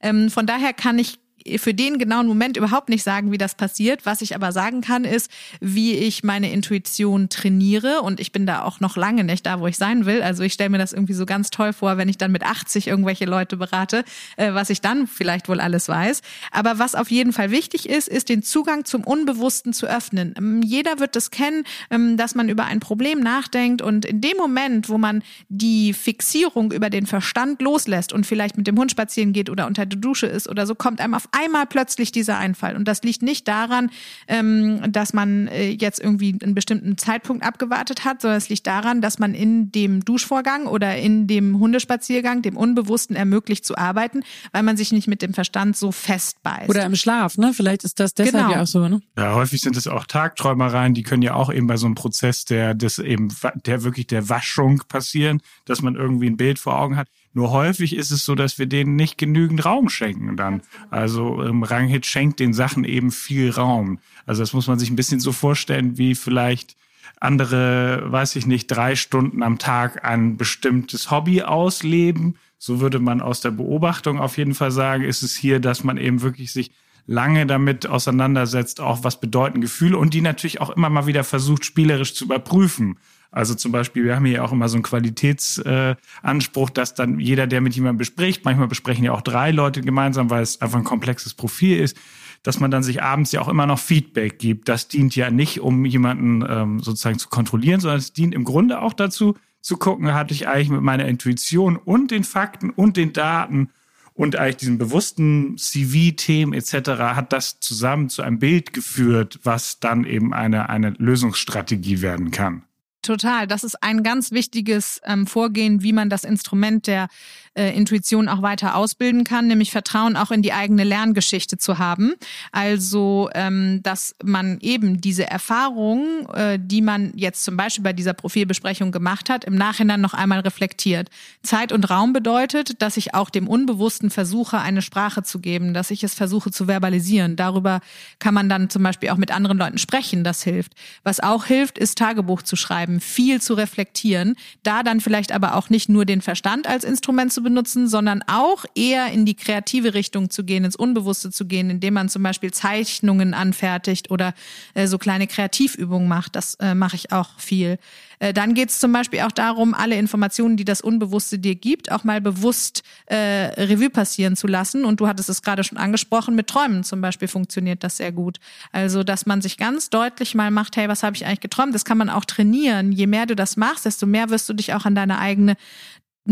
Ähm, 0.01 0.29
von 0.29 0.45
daher 0.45 0.73
kann 0.73 0.99
ich 0.99 1.19
für 1.57 1.73
den 1.73 1.97
genauen 1.97 2.27
Moment 2.27 2.57
überhaupt 2.57 2.89
nicht 2.89 3.03
sagen, 3.03 3.31
wie 3.31 3.37
das 3.37 3.55
passiert. 3.55 4.05
Was 4.05 4.21
ich 4.21 4.35
aber 4.35 4.51
sagen 4.51 4.81
kann, 4.81 5.03
ist, 5.03 5.29
wie 5.59 5.93
ich 5.93 6.23
meine 6.23 6.51
Intuition 6.51 7.29
trainiere. 7.29 8.01
Und 8.01 8.19
ich 8.19 8.31
bin 8.31 8.45
da 8.45 8.63
auch 8.63 8.79
noch 8.79 8.97
lange 8.97 9.23
nicht 9.23 9.45
da, 9.45 9.59
wo 9.59 9.67
ich 9.67 9.77
sein 9.77 10.05
will. 10.05 10.21
Also 10.21 10.43
ich 10.43 10.53
stelle 10.53 10.69
mir 10.69 10.77
das 10.77 10.93
irgendwie 10.93 11.13
so 11.13 11.25
ganz 11.25 11.49
toll 11.49 11.73
vor, 11.73 11.97
wenn 11.97 12.09
ich 12.09 12.17
dann 12.17 12.31
mit 12.31 12.43
80 12.43 12.87
irgendwelche 12.87 13.25
Leute 13.25 13.57
berate, 13.57 14.03
äh, 14.37 14.53
was 14.53 14.69
ich 14.69 14.81
dann 14.81 15.07
vielleicht 15.07 15.49
wohl 15.49 15.59
alles 15.59 15.87
weiß. 15.89 16.21
Aber 16.51 16.79
was 16.79 16.95
auf 16.95 17.11
jeden 17.11 17.33
Fall 17.33 17.51
wichtig 17.51 17.89
ist, 17.89 18.07
ist 18.07 18.29
den 18.29 18.43
Zugang 18.43 18.85
zum 18.85 19.03
Unbewussten 19.03 19.73
zu 19.73 19.87
öffnen. 19.87 20.33
Ähm, 20.37 20.61
Jeder 20.61 20.99
wird 20.99 21.15
das 21.15 21.31
kennen, 21.31 21.63
ähm, 21.89 22.17
dass 22.17 22.35
man 22.35 22.49
über 22.49 22.65
ein 22.65 22.79
Problem 22.79 23.19
nachdenkt 23.19 23.81
und 23.81 24.05
in 24.05 24.21
dem 24.21 24.37
Moment, 24.37 24.89
wo 24.89 24.97
man 24.97 25.23
die 25.49 25.93
Fixierung 25.93 26.71
über 26.71 26.89
den 26.89 27.05
Verstand 27.05 27.61
loslässt 27.61 28.13
und 28.13 28.25
vielleicht 28.25 28.57
mit 28.57 28.67
dem 28.67 28.77
Hund 28.77 28.91
spazieren 28.91 29.33
geht 29.33 29.49
oder 29.49 29.67
unter 29.67 29.85
der 29.85 29.99
Dusche 29.99 30.27
ist 30.27 30.47
oder 30.47 30.65
so, 30.65 30.75
kommt 30.75 31.01
einem 31.01 31.13
auf 31.13 31.29
einmal 31.33 31.65
plötzlich 31.65 32.11
dieser 32.11 32.37
Einfall. 32.37 32.75
Und 32.75 32.87
das 32.87 33.03
liegt 33.03 33.21
nicht 33.21 33.47
daran, 33.47 33.89
ähm, 34.27 34.81
dass 34.91 35.13
man 35.13 35.47
äh, 35.47 35.69
jetzt 35.69 35.99
irgendwie 35.99 36.37
einen 36.41 36.55
bestimmten 36.55 36.97
Zeitpunkt 36.97 37.43
abgewartet 37.43 38.05
hat, 38.05 38.21
sondern 38.21 38.37
es 38.37 38.49
liegt 38.49 38.67
daran, 38.67 39.01
dass 39.01 39.19
man 39.19 39.33
in 39.33 39.71
dem 39.71 40.05
Duschvorgang 40.05 40.67
oder 40.67 40.97
in 40.97 41.27
dem 41.27 41.59
Hundespaziergang 41.59 42.41
dem 42.41 42.55
Unbewussten 42.57 43.15
ermöglicht 43.15 43.65
zu 43.65 43.77
arbeiten, 43.77 44.23
weil 44.51 44.63
man 44.63 44.77
sich 44.77 44.91
nicht 44.91 45.07
mit 45.07 45.21
dem 45.21 45.33
Verstand 45.33 45.75
so 45.75 45.91
festbeißt. 45.91 46.69
Oder 46.69 46.85
im 46.85 46.95
Schlaf, 46.95 47.37
ne? 47.37 47.53
Vielleicht 47.53 47.83
ist 47.83 47.99
das 47.99 48.13
deshalb 48.13 48.45
Genau. 48.45 48.55
ja 48.55 48.61
auch 48.63 48.67
so, 48.67 48.87
ne? 48.87 49.01
Ja, 49.17 49.35
häufig 49.35 49.61
sind 49.61 49.75
es 49.77 49.87
auch 49.87 50.05
Tagträumereien, 50.05 50.93
die 50.93 51.03
können 51.03 51.21
ja 51.21 51.33
auch 51.33 51.51
eben 51.51 51.67
bei 51.67 51.77
so 51.77 51.85
einem 51.85 51.95
Prozess 51.95 52.45
der, 52.45 52.73
des 52.73 52.99
eben, 52.99 53.29
der 53.65 53.83
wirklich 53.83 54.07
der 54.07 54.29
Waschung 54.29 54.83
passieren, 54.87 55.41
dass 55.65 55.81
man 55.81 55.95
irgendwie 55.95 56.27
ein 56.27 56.37
Bild 56.37 56.59
vor 56.59 56.79
Augen 56.79 56.95
hat. 56.95 57.07
Nur 57.33 57.51
häufig 57.51 57.95
ist 57.95 58.11
es 58.11 58.25
so, 58.25 58.35
dass 58.35 58.59
wir 58.59 58.67
denen 58.67 58.95
nicht 58.95 59.17
genügend 59.17 59.65
Raum 59.65 59.89
schenken 59.89 60.37
dann. 60.37 60.61
Also 60.91 61.43
ähm, 61.43 61.63
Ranghit 61.63 62.05
schenkt 62.05 62.39
den 62.39 62.53
Sachen 62.53 62.83
eben 62.83 63.11
viel 63.11 63.49
Raum. 63.49 63.99
Also 64.25 64.41
das 64.43 64.53
muss 64.53 64.67
man 64.67 64.77
sich 64.77 64.89
ein 64.89 64.95
bisschen 64.95 65.19
so 65.19 65.31
vorstellen, 65.31 65.97
wie 65.97 66.13
vielleicht 66.13 66.75
andere, 67.19 68.03
weiß 68.05 68.35
ich 68.35 68.45
nicht, 68.45 68.67
drei 68.67 68.95
Stunden 68.95 69.43
am 69.43 69.57
Tag 69.57 70.05
ein 70.05 70.37
bestimmtes 70.37 71.09
Hobby 71.09 71.41
ausleben. 71.41 72.35
So 72.59 72.81
würde 72.81 72.99
man 72.99 73.21
aus 73.21 73.41
der 73.41 73.51
Beobachtung 73.51 74.19
auf 74.19 74.37
jeden 74.37 74.53
Fall 74.53 74.71
sagen, 74.71 75.03
ist 75.03 75.23
es 75.23 75.35
hier, 75.35 75.59
dass 75.59 75.83
man 75.83 75.97
eben 75.97 76.21
wirklich 76.21 76.53
sich 76.53 76.71
lange 77.05 77.45
damit 77.45 77.87
auseinandersetzt, 77.87 78.79
auch 78.79 79.03
was 79.03 79.19
bedeuten 79.19 79.61
Gefühle 79.61 79.97
und 79.97 80.13
die 80.13 80.21
natürlich 80.21 80.61
auch 80.61 80.69
immer 80.69 80.89
mal 80.89 81.07
wieder 81.07 81.23
versucht, 81.23 81.65
spielerisch 81.65 82.13
zu 82.13 82.25
überprüfen. 82.25 82.97
Also 83.33 83.55
zum 83.55 83.71
Beispiel, 83.71 84.03
wir 84.03 84.15
haben 84.15 84.25
hier 84.25 84.43
auch 84.43 84.51
immer 84.51 84.69
so 84.69 84.75
einen 84.75 84.83
Qualitätsanspruch, 84.83 86.69
äh, 86.69 86.73
dass 86.73 86.93
dann 86.93 87.19
jeder, 87.19 87.47
der 87.47 87.61
mit 87.61 87.75
jemandem 87.75 87.97
bespricht, 87.97 88.45
manchmal 88.45 88.67
besprechen 88.67 89.03
ja 89.03 89.11
auch 89.11 89.21
drei 89.21 89.49
Leute 89.49 89.81
gemeinsam, 89.81 90.29
weil 90.29 90.43
es 90.43 90.61
einfach 90.61 90.77
ein 90.77 90.83
komplexes 90.83 91.33
Profil 91.33 91.79
ist, 91.79 91.97
dass 92.43 92.59
man 92.59 92.69
dann 92.69 92.83
sich 92.83 93.01
abends 93.01 93.31
ja 93.31 93.41
auch 93.41 93.47
immer 93.47 93.65
noch 93.65 93.79
Feedback 93.79 94.37
gibt. 94.37 94.69
Das 94.69 94.87
dient 94.87 95.15
ja 95.15 95.31
nicht, 95.31 95.61
um 95.61 95.83
jemanden 95.83 96.45
ähm, 96.47 96.79
sozusagen 96.79 97.17
zu 97.17 97.27
kontrollieren, 97.29 97.79
sondern 97.79 97.97
es 97.97 98.13
dient 98.13 98.35
im 98.35 98.43
Grunde 98.43 98.79
auch 98.81 98.93
dazu, 98.93 99.35
zu 99.61 99.77
gucken, 99.77 100.13
hatte 100.13 100.35
ich 100.35 100.47
eigentlich 100.47 100.69
mit 100.69 100.81
meiner 100.81 101.05
Intuition 101.05 101.77
und 101.77 102.11
den 102.11 102.23
Fakten 102.23 102.69
und 102.69 102.97
den 102.97 103.13
Daten 103.13 103.69
und 104.13 104.35
eigentlich 104.35 104.57
diesem 104.57 104.77
bewussten 104.77 105.57
CV-Themen 105.57 106.53
etc. 106.53 106.89
hat 107.15 107.33
das 107.33 107.59
zusammen 107.59 108.09
zu 108.09 108.21
einem 108.21 108.37
Bild 108.37 108.73
geführt, 108.73 109.39
was 109.41 109.79
dann 109.79 110.05
eben 110.05 110.35
eine, 110.35 110.69
eine 110.69 110.91
Lösungsstrategie 110.99 112.01
werden 112.01 112.29
kann. 112.29 112.63
Total. 113.03 113.47
Das 113.47 113.65
ist 113.65 113.83
ein 113.83 114.01
ganz 114.01 114.31
wichtiges 114.31 115.01
ähm, 115.03 115.27
Vorgehen, 115.27 115.83
wie 115.83 115.91
man 115.91 116.09
das 116.09 116.23
Instrument 116.23 116.87
der 116.87 117.09
äh, 117.55 117.75
Intuition 117.75 118.29
auch 118.29 118.41
weiter 118.41 118.75
ausbilden 118.75 119.23
kann, 119.23 119.47
nämlich 119.47 119.71
Vertrauen 119.71 120.15
auch 120.15 120.31
in 120.31 120.41
die 120.41 120.53
eigene 120.53 120.83
Lerngeschichte 120.83 121.57
zu 121.57 121.77
haben. 121.77 122.13
Also, 122.51 123.29
ähm, 123.35 123.81
dass 123.83 124.15
man 124.23 124.57
eben 124.61 125.01
diese 125.01 125.29
Erfahrung, 125.29 126.27
äh, 126.33 126.57
die 126.61 126.81
man 126.81 127.13
jetzt 127.15 127.43
zum 127.43 127.55
Beispiel 127.57 127.83
bei 127.83 127.93
dieser 127.93 128.13
Profilbesprechung 128.13 128.91
gemacht 128.91 129.29
hat, 129.29 129.45
im 129.45 129.55
Nachhinein 129.55 130.01
noch 130.01 130.13
einmal 130.13 130.39
reflektiert. 130.39 131.09
Zeit 131.43 131.71
und 131.71 131.89
Raum 131.89 132.13
bedeutet, 132.13 132.81
dass 132.81 132.97
ich 132.97 133.13
auch 133.13 133.29
dem 133.29 133.47
Unbewussten 133.47 134.09
versuche, 134.09 134.59
eine 134.59 134.81
Sprache 134.81 135.23
zu 135.23 135.39
geben, 135.39 135.73
dass 135.73 135.91
ich 135.91 136.03
es 136.03 136.13
versuche 136.13 136.51
zu 136.51 136.67
verbalisieren. 136.67 137.35
Darüber 137.35 137.81
kann 138.19 138.33
man 138.33 138.49
dann 138.49 138.69
zum 138.69 138.83
Beispiel 138.83 139.09
auch 139.09 139.17
mit 139.17 139.31
anderen 139.31 139.57
Leuten 139.57 139.77
sprechen. 139.77 140.23
Das 140.23 140.43
hilft. 140.43 140.73
Was 141.03 141.19
auch 141.19 141.45
hilft, 141.45 141.77
ist 141.77 141.97
Tagebuch 141.97 142.41
zu 142.41 142.55
schreiben, 142.55 142.99
viel 142.99 143.41
zu 143.41 143.53
reflektieren. 143.53 144.35
Da 144.63 144.83
dann 144.83 145.01
vielleicht 145.01 145.31
aber 145.31 145.55
auch 145.55 145.69
nicht 145.69 145.89
nur 145.89 146.05
den 146.05 146.21
Verstand 146.21 146.67
als 146.67 146.83
Instrument 146.83 147.31
zu 147.31 147.42
benutzen, 147.43 147.87
sondern 147.87 148.23
auch 148.27 148.65
eher 148.75 149.11
in 149.11 149.25
die 149.25 149.35
kreative 149.35 149.93
Richtung 149.93 150.29
zu 150.29 150.43
gehen, 150.43 150.63
ins 150.65 150.75
Unbewusste 150.75 151.31
zu 151.31 151.45
gehen, 151.45 151.69
indem 151.69 151.93
man 151.95 152.09
zum 152.09 152.23
Beispiel 152.23 152.51
Zeichnungen 152.51 153.33
anfertigt 153.33 154.09
oder 154.09 154.33
äh, 154.73 154.87
so 154.87 154.97
kleine 154.97 155.27
Kreativübungen 155.27 156.07
macht. 156.07 156.35
Das 156.35 156.55
äh, 156.55 156.73
mache 156.73 156.95
ich 156.95 157.11
auch 157.11 157.29
viel. 157.37 157.77
Äh, 158.23 158.33
dann 158.33 158.53
geht 158.53 158.69
es 158.69 158.79
zum 158.79 158.93
Beispiel 158.93 159.19
auch 159.21 159.31
darum, 159.31 159.73
alle 159.73 159.97
Informationen, 159.97 160.55
die 160.55 160.63
das 160.63 160.79
Unbewusste 160.81 161.39
dir 161.39 161.55
gibt, 161.55 161.91
auch 161.91 162.05
mal 162.05 162.21
bewusst 162.21 162.83
äh, 163.07 163.15
Revue 163.15 163.89
passieren 163.89 164.37
zu 164.37 164.47
lassen. 164.47 164.85
Und 164.85 165.01
du 165.01 165.07
hattest 165.07 165.29
es 165.29 165.41
gerade 165.41 165.63
schon 165.63 165.77
angesprochen, 165.77 166.35
mit 166.35 166.47
Träumen 166.47 166.83
zum 166.83 167.01
Beispiel 167.01 167.27
funktioniert 167.27 167.83
das 167.83 167.97
sehr 167.97 168.13
gut. 168.13 168.39
Also, 168.71 169.03
dass 169.03 169.25
man 169.25 169.41
sich 169.41 169.57
ganz 169.57 169.89
deutlich 169.89 170.35
mal 170.35 170.51
macht, 170.51 170.77
hey, 170.77 170.87
was 170.87 171.03
habe 171.03 171.17
ich 171.17 171.25
eigentlich 171.25 171.41
geträumt? 171.41 171.75
Das 171.75 171.83
kann 171.83 171.97
man 171.97 172.09
auch 172.09 172.23
trainieren. 172.23 172.93
Je 172.93 173.07
mehr 173.07 173.25
du 173.25 173.35
das 173.35 173.57
machst, 173.57 173.85
desto 173.85 174.05
mehr 174.05 174.29
wirst 174.29 174.47
du 174.47 174.53
dich 174.53 174.73
auch 174.73 174.85
an 174.85 174.95
deine 174.95 175.19
eigene 175.19 175.57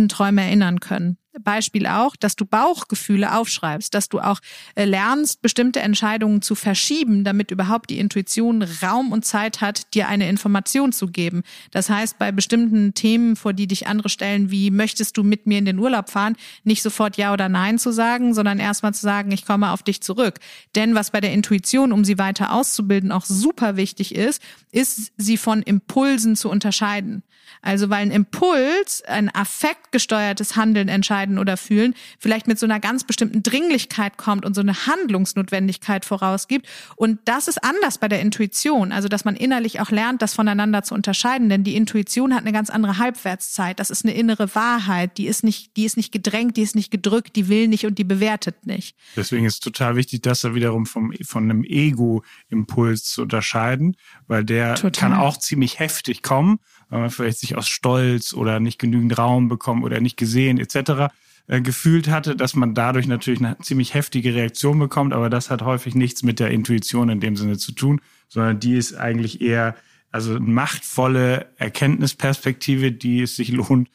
Träume 0.09 0.41
erinnern 0.41 0.79
können. 0.79 1.17
Beispiel 1.39 1.87
auch, 1.87 2.15
dass 2.17 2.35
du 2.35 2.45
Bauchgefühle 2.45 3.33
aufschreibst, 3.35 3.93
dass 3.93 4.09
du 4.09 4.19
auch 4.19 4.39
äh, 4.75 4.83
lernst, 4.83 5.41
bestimmte 5.41 5.79
Entscheidungen 5.79 6.41
zu 6.41 6.55
verschieben, 6.55 7.23
damit 7.23 7.51
überhaupt 7.51 7.89
die 7.89 7.99
Intuition 7.99 8.63
Raum 8.83 9.13
und 9.13 9.23
Zeit 9.23 9.61
hat, 9.61 9.93
dir 9.93 10.09
eine 10.09 10.27
Information 10.27 10.91
zu 10.91 11.07
geben. 11.07 11.43
Das 11.71 11.89
heißt, 11.89 12.19
bei 12.19 12.33
bestimmten 12.33 12.93
Themen, 12.93 13.37
vor 13.37 13.53
die 13.53 13.67
dich 13.67 13.87
andere 13.87 14.09
stellen, 14.09 14.51
wie 14.51 14.71
möchtest 14.71 15.15
du 15.15 15.23
mit 15.23 15.47
mir 15.47 15.57
in 15.57 15.65
den 15.65 15.79
Urlaub 15.79 16.09
fahren, 16.09 16.35
nicht 16.63 16.83
sofort 16.83 17.15
Ja 17.15 17.31
oder 17.31 17.47
Nein 17.47 17.79
zu 17.79 17.91
sagen, 17.91 18.33
sondern 18.33 18.59
erstmal 18.59 18.93
zu 18.93 19.01
sagen, 19.01 19.31
ich 19.31 19.45
komme 19.45 19.71
auf 19.71 19.83
dich 19.83 20.01
zurück. 20.01 20.39
Denn 20.75 20.95
was 20.95 21.11
bei 21.11 21.21
der 21.21 21.31
Intuition, 21.31 21.93
um 21.93 22.03
sie 22.03 22.17
weiter 22.17 22.53
auszubilden, 22.53 23.11
auch 23.11 23.25
super 23.25 23.77
wichtig 23.77 24.15
ist, 24.15 24.41
ist, 24.71 25.13
sie 25.15 25.37
von 25.37 25.61
Impulsen 25.61 26.35
zu 26.35 26.49
unterscheiden. 26.49 27.23
Also 27.61 27.89
weil 27.89 28.01
ein 28.01 28.11
Impuls, 28.11 29.03
ein 29.07 29.33
affektgesteuertes 29.33 30.55
Handeln, 30.55 30.87
Entscheiden 30.87 31.37
oder 31.37 31.57
Fühlen 31.57 31.93
vielleicht 32.19 32.47
mit 32.47 32.57
so 32.57 32.65
einer 32.65 32.79
ganz 32.79 33.03
bestimmten 33.03 33.43
Dringlichkeit 33.43 34.17
kommt 34.17 34.45
und 34.45 34.55
so 34.55 34.61
eine 34.61 34.87
Handlungsnotwendigkeit 34.87 36.05
vorausgibt. 36.05 36.67
Und 36.95 37.19
das 37.25 37.47
ist 37.47 37.63
anders 37.63 37.97
bei 37.97 38.07
der 38.07 38.19
Intuition. 38.21 38.91
Also 38.91 39.07
dass 39.07 39.25
man 39.25 39.35
innerlich 39.35 39.79
auch 39.79 39.91
lernt, 39.91 40.21
das 40.21 40.33
voneinander 40.33 40.83
zu 40.83 40.95
unterscheiden. 40.95 41.49
Denn 41.49 41.63
die 41.63 41.75
Intuition 41.75 42.33
hat 42.33 42.41
eine 42.41 42.51
ganz 42.51 42.69
andere 42.69 42.97
Halbwertszeit. 42.97 43.79
Das 43.79 43.89
ist 43.89 44.05
eine 44.05 44.15
innere 44.15 44.55
Wahrheit. 44.55 45.17
Die 45.17 45.27
ist 45.27 45.43
nicht, 45.43 45.77
die 45.77 45.85
ist 45.85 45.97
nicht 45.97 46.11
gedrängt, 46.11 46.57
die 46.57 46.63
ist 46.63 46.75
nicht 46.75 46.91
gedrückt, 46.91 47.35
die 47.35 47.47
will 47.47 47.67
nicht 47.67 47.85
und 47.85 47.97
die 47.97 48.03
bewertet 48.03 48.65
nicht. 48.65 48.95
Deswegen 49.15 49.45
ist 49.45 49.55
es 49.55 49.59
total 49.59 49.95
wichtig, 49.95 50.21
das 50.21 50.41
da 50.41 50.55
wiederum 50.55 50.85
vom, 50.85 51.13
von 51.23 51.43
einem 51.43 51.63
Ego-Impuls 51.63 53.03
zu 53.03 53.21
unterscheiden, 53.21 53.97
weil 54.27 54.43
der 54.43 54.75
Total. 54.75 55.09
kann 55.09 55.19
auch 55.19 55.37
ziemlich 55.37 55.79
heftig 55.79 56.23
kommen, 56.23 56.59
weil 56.91 56.99
man 56.99 57.09
vielleicht 57.09 57.39
sich 57.39 57.57
aus 57.57 57.67
Stolz 57.67 58.33
oder 58.33 58.59
nicht 58.59 58.77
genügend 58.77 59.17
Raum 59.17 59.47
bekommen 59.47 59.83
oder 59.83 59.99
nicht 59.99 60.17
gesehen 60.17 60.59
etc. 60.59 61.11
äh, 61.47 61.61
gefühlt 61.61 62.09
hatte, 62.09 62.35
dass 62.35 62.53
man 62.53 62.75
dadurch 62.75 63.07
natürlich 63.07 63.39
eine 63.39 63.57
ziemlich 63.59 63.95
heftige 63.95 64.35
Reaktion 64.35 64.77
bekommt, 64.77 65.13
aber 65.13 65.29
das 65.31 65.49
hat 65.49 65.63
häufig 65.63 65.95
nichts 65.95 66.21
mit 66.21 66.39
der 66.39 66.51
Intuition 66.51 67.09
in 67.09 67.21
dem 67.21 67.35
Sinne 67.35 67.57
zu 67.57 67.71
tun, 67.71 68.01
sondern 68.27 68.59
die 68.59 68.75
ist 68.75 68.93
eigentlich 68.93 69.41
eher 69.41 69.75
also 70.11 70.35
eine 70.35 70.41
machtvolle 70.41 71.47
Erkenntnisperspektive, 71.55 72.91
die 72.91 73.21
es 73.21 73.37
sich 73.37 73.49
lohnt 73.49 73.89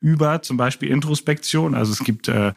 über 0.00 0.40
zum 0.40 0.56
Beispiel 0.56 0.88
Introspektion. 0.90 1.74
Also 1.74 1.92
es 1.92 1.98
gibt 1.98 2.28
äh, 2.28 2.52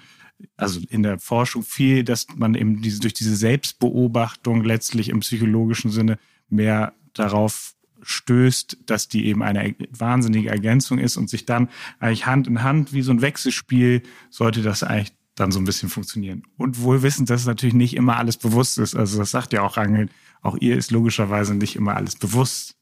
also 0.57 0.79
in 0.89 1.01
der 1.01 1.17
Forschung 1.17 1.63
viel, 1.63 2.03
dass 2.03 2.27
man 2.35 2.53
eben 2.53 2.83
diese, 2.83 2.99
durch 2.99 3.13
diese 3.13 3.35
Selbstbeobachtung 3.35 4.63
letztlich 4.63 5.09
im 5.09 5.21
psychologischen 5.21 5.89
Sinne 5.89 6.19
mehr 6.49 6.93
darauf 7.13 7.73
stößt, 8.03 8.77
dass 8.85 9.07
die 9.07 9.25
eben 9.25 9.43
eine 9.43 9.75
wahnsinnige 9.91 10.49
Ergänzung 10.49 10.99
ist 10.99 11.17
und 11.17 11.29
sich 11.29 11.45
dann 11.45 11.69
eigentlich 11.99 12.25
Hand 12.25 12.47
in 12.47 12.63
Hand 12.63 12.93
wie 12.93 13.01
so 13.01 13.11
ein 13.11 13.21
Wechselspiel 13.21 14.03
sollte 14.29 14.61
das 14.61 14.83
eigentlich 14.83 15.13
dann 15.35 15.51
so 15.51 15.59
ein 15.59 15.65
bisschen 15.65 15.89
funktionieren. 15.89 16.43
Und 16.57 16.81
wohl 16.81 17.01
wissen, 17.03 17.25
dass 17.25 17.45
natürlich 17.45 17.73
nicht 17.73 17.95
immer 17.95 18.17
alles 18.17 18.37
bewusst 18.37 18.77
ist. 18.77 18.95
Also 18.95 19.17
das 19.17 19.31
sagt 19.31 19.53
ja 19.53 19.61
auch 19.61 19.77
Rangel, 19.77 20.09
auch 20.41 20.57
ihr 20.57 20.77
ist 20.77 20.91
logischerweise 20.91 21.55
nicht 21.55 21.75
immer 21.75 21.95
alles 21.95 22.15
bewusst. 22.15 22.75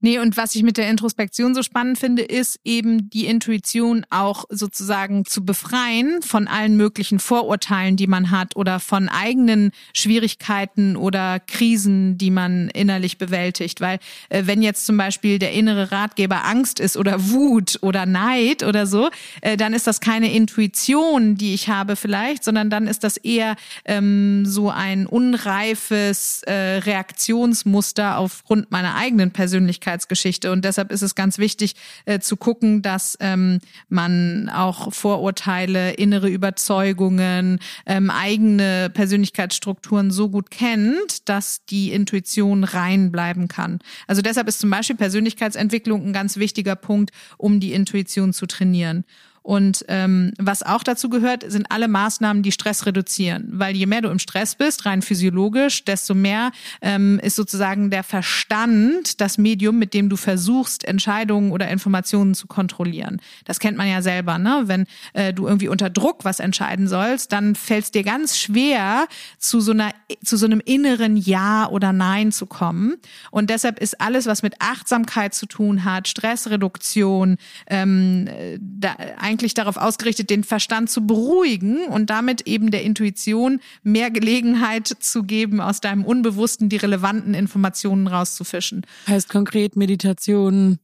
Nee, 0.00 0.18
und 0.18 0.36
was 0.36 0.54
ich 0.54 0.62
mit 0.62 0.76
der 0.76 0.90
Introspektion 0.90 1.54
so 1.54 1.62
spannend 1.62 1.98
finde, 1.98 2.22
ist 2.22 2.60
eben 2.64 3.08
die 3.08 3.24
Intuition 3.24 4.04
auch 4.10 4.44
sozusagen 4.50 5.24
zu 5.24 5.42
befreien 5.42 6.20
von 6.20 6.48
allen 6.48 6.76
möglichen 6.76 7.18
Vorurteilen, 7.18 7.96
die 7.96 8.06
man 8.06 8.30
hat 8.30 8.56
oder 8.56 8.78
von 8.78 9.08
eigenen 9.08 9.70
Schwierigkeiten 9.94 10.96
oder 10.96 11.40
Krisen, 11.40 12.18
die 12.18 12.30
man 12.30 12.68
innerlich 12.68 13.16
bewältigt. 13.16 13.80
Weil 13.80 13.98
äh, 14.28 14.42
wenn 14.44 14.60
jetzt 14.60 14.84
zum 14.84 14.98
Beispiel 14.98 15.38
der 15.38 15.52
innere 15.52 15.90
Ratgeber 15.90 16.44
Angst 16.44 16.78
ist 16.78 16.98
oder 16.98 17.30
Wut 17.30 17.78
oder 17.80 18.04
Neid 18.04 18.64
oder 18.64 18.86
so, 18.86 19.08
äh, 19.40 19.56
dann 19.56 19.72
ist 19.72 19.86
das 19.86 20.00
keine 20.00 20.30
Intuition, 20.30 21.36
die 21.36 21.54
ich 21.54 21.70
habe 21.70 21.96
vielleicht, 21.96 22.44
sondern 22.44 22.68
dann 22.68 22.86
ist 22.86 23.02
das 23.02 23.16
eher 23.16 23.56
ähm, 23.86 24.44
so 24.44 24.68
ein 24.68 25.06
unreifes 25.06 26.42
äh, 26.42 26.52
Reaktionsmuster 26.52 28.18
aufgrund 28.18 28.70
meiner 28.70 28.94
eigenen 28.94 29.30
Persönlichkeit 29.30 29.85
Persönlichkeitsgeschichte. 29.86 30.50
Und 30.52 30.64
deshalb 30.64 30.90
ist 30.90 31.02
es 31.02 31.14
ganz 31.14 31.38
wichtig 31.38 31.74
äh, 32.04 32.18
zu 32.18 32.36
gucken, 32.36 32.82
dass 32.82 33.16
ähm, 33.20 33.60
man 33.88 34.50
auch 34.52 34.92
Vorurteile, 34.92 35.92
innere 35.92 36.28
Überzeugungen, 36.28 37.60
ähm, 37.86 38.10
eigene 38.10 38.90
Persönlichkeitsstrukturen 38.92 40.10
so 40.10 40.28
gut 40.28 40.50
kennt, 40.50 41.28
dass 41.28 41.64
die 41.66 41.92
Intuition 41.92 42.64
rein 42.64 43.12
bleiben 43.12 43.48
kann. 43.48 43.78
Also 44.06 44.22
deshalb 44.22 44.48
ist 44.48 44.58
zum 44.58 44.70
Beispiel 44.70 44.96
Persönlichkeitsentwicklung 44.96 46.06
ein 46.06 46.12
ganz 46.12 46.36
wichtiger 46.36 46.76
Punkt, 46.76 47.12
um 47.38 47.60
die 47.60 47.72
Intuition 47.72 48.32
zu 48.32 48.46
trainieren. 48.46 49.04
Und 49.46 49.84
ähm, 49.86 50.32
was 50.38 50.64
auch 50.64 50.82
dazu 50.82 51.08
gehört, 51.08 51.44
sind 51.46 51.70
alle 51.70 51.86
Maßnahmen, 51.86 52.42
die 52.42 52.50
Stress 52.50 52.84
reduzieren. 52.84 53.46
Weil 53.52 53.76
je 53.76 53.86
mehr 53.86 54.00
du 54.00 54.08
im 54.08 54.18
Stress 54.18 54.56
bist, 54.56 54.86
rein 54.86 55.02
physiologisch, 55.02 55.84
desto 55.84 56.14
mehr 56.14 56.50
ähm, 56.82 57.20
ist 57.22 57.36
sozusagen 57.36 57.88
der 57.90 58.02
Verstand 58.02 59.20
das 59.20 59.38
Medium, 59.38 59.78
mit 59.78 59.94
dem 59.94 60.08
du 60.08 60.16
versuchst, 60.16 60.84
Entscheidungen 60.84 61.52
oder 61.52 61.68
Informationen 61.68 62.34
zu 62.34 62.48
kontrollieren. 62.48 63.20
Das 63.44 63.60
kennt 63.60 63.78
man 63.78 63.86
ja 63.86 64.02
selber, 64.02 64.38
ne? 64.38 64.64
Wenn 64.64 64.84
äh, 65.12 65.32
du 65.32 65.46
irgendwie 65.46 65.68
unter 65.68 65.90
Druck 65.90 66.24
was 66.24 66.40
entscheiden 66.40 66.88
sollst, 66.88 67.30
dann 67.30 67.54
fällt 67.54 67.84
es 67.84 67.90
dir 67.92 68.02
ganz 68.02 68.36
schwer, 68.36 69.06
zu 69.38 69.60
so 69.60 69.70
einer, 69.70 69.92
zu 70.24 70.36
so 70.36 70.46
einem 70.46 70.60
inneren 70.64 71.16
Ja 71.16 71.68
oder 71.68 71.92
Nein 71.92 72.32
zu 72.32 72.46
kommen. 72.46 72.96
Und 73.30 73.48
deshalb 73.48 73.78
ist 73.78 74.00
alles, 74.00 74.26
was 74.26 74.42
mit 74.42 74.54
Achtsamkeit 74.58 75.34
zu 75.34 75.46
tun 75.46 75.84
hat, 75.84 76.08
Stressreduktion, 76.08 77.36
ähm, 77.68 78.28
da, 78.58 78.96
eigentlich 79.36 79.52
darauf 79.52 79.76
ausgerichtet, 79.76 80.30
den 80.30 80.44
Verstand 80.44 80.88
zu 80.88 81.06
beruhigen 81.06 81.84
und 81.88 82.08
damit 82.08 82.46
eben 82.46 82.70
der 82.70 82.82
Intuition 82.82 83.60
mehr 83.82 84.10
Gelegenheit 84.10 84.88
zu 84.88 85.24
geben, 85.24 85.60
aus 85.60 85.82
deinem 85.82 86.06
Unbewussten 86.06 86.70
die 86.70 86.78
relevanten 86.78 87.34
Informationen 87.34 88.06
rauszufischen. 88.06 88.86
Heißt 89.06 89.28
konkret 89.28 89.76
Meditation, 89.76 90.78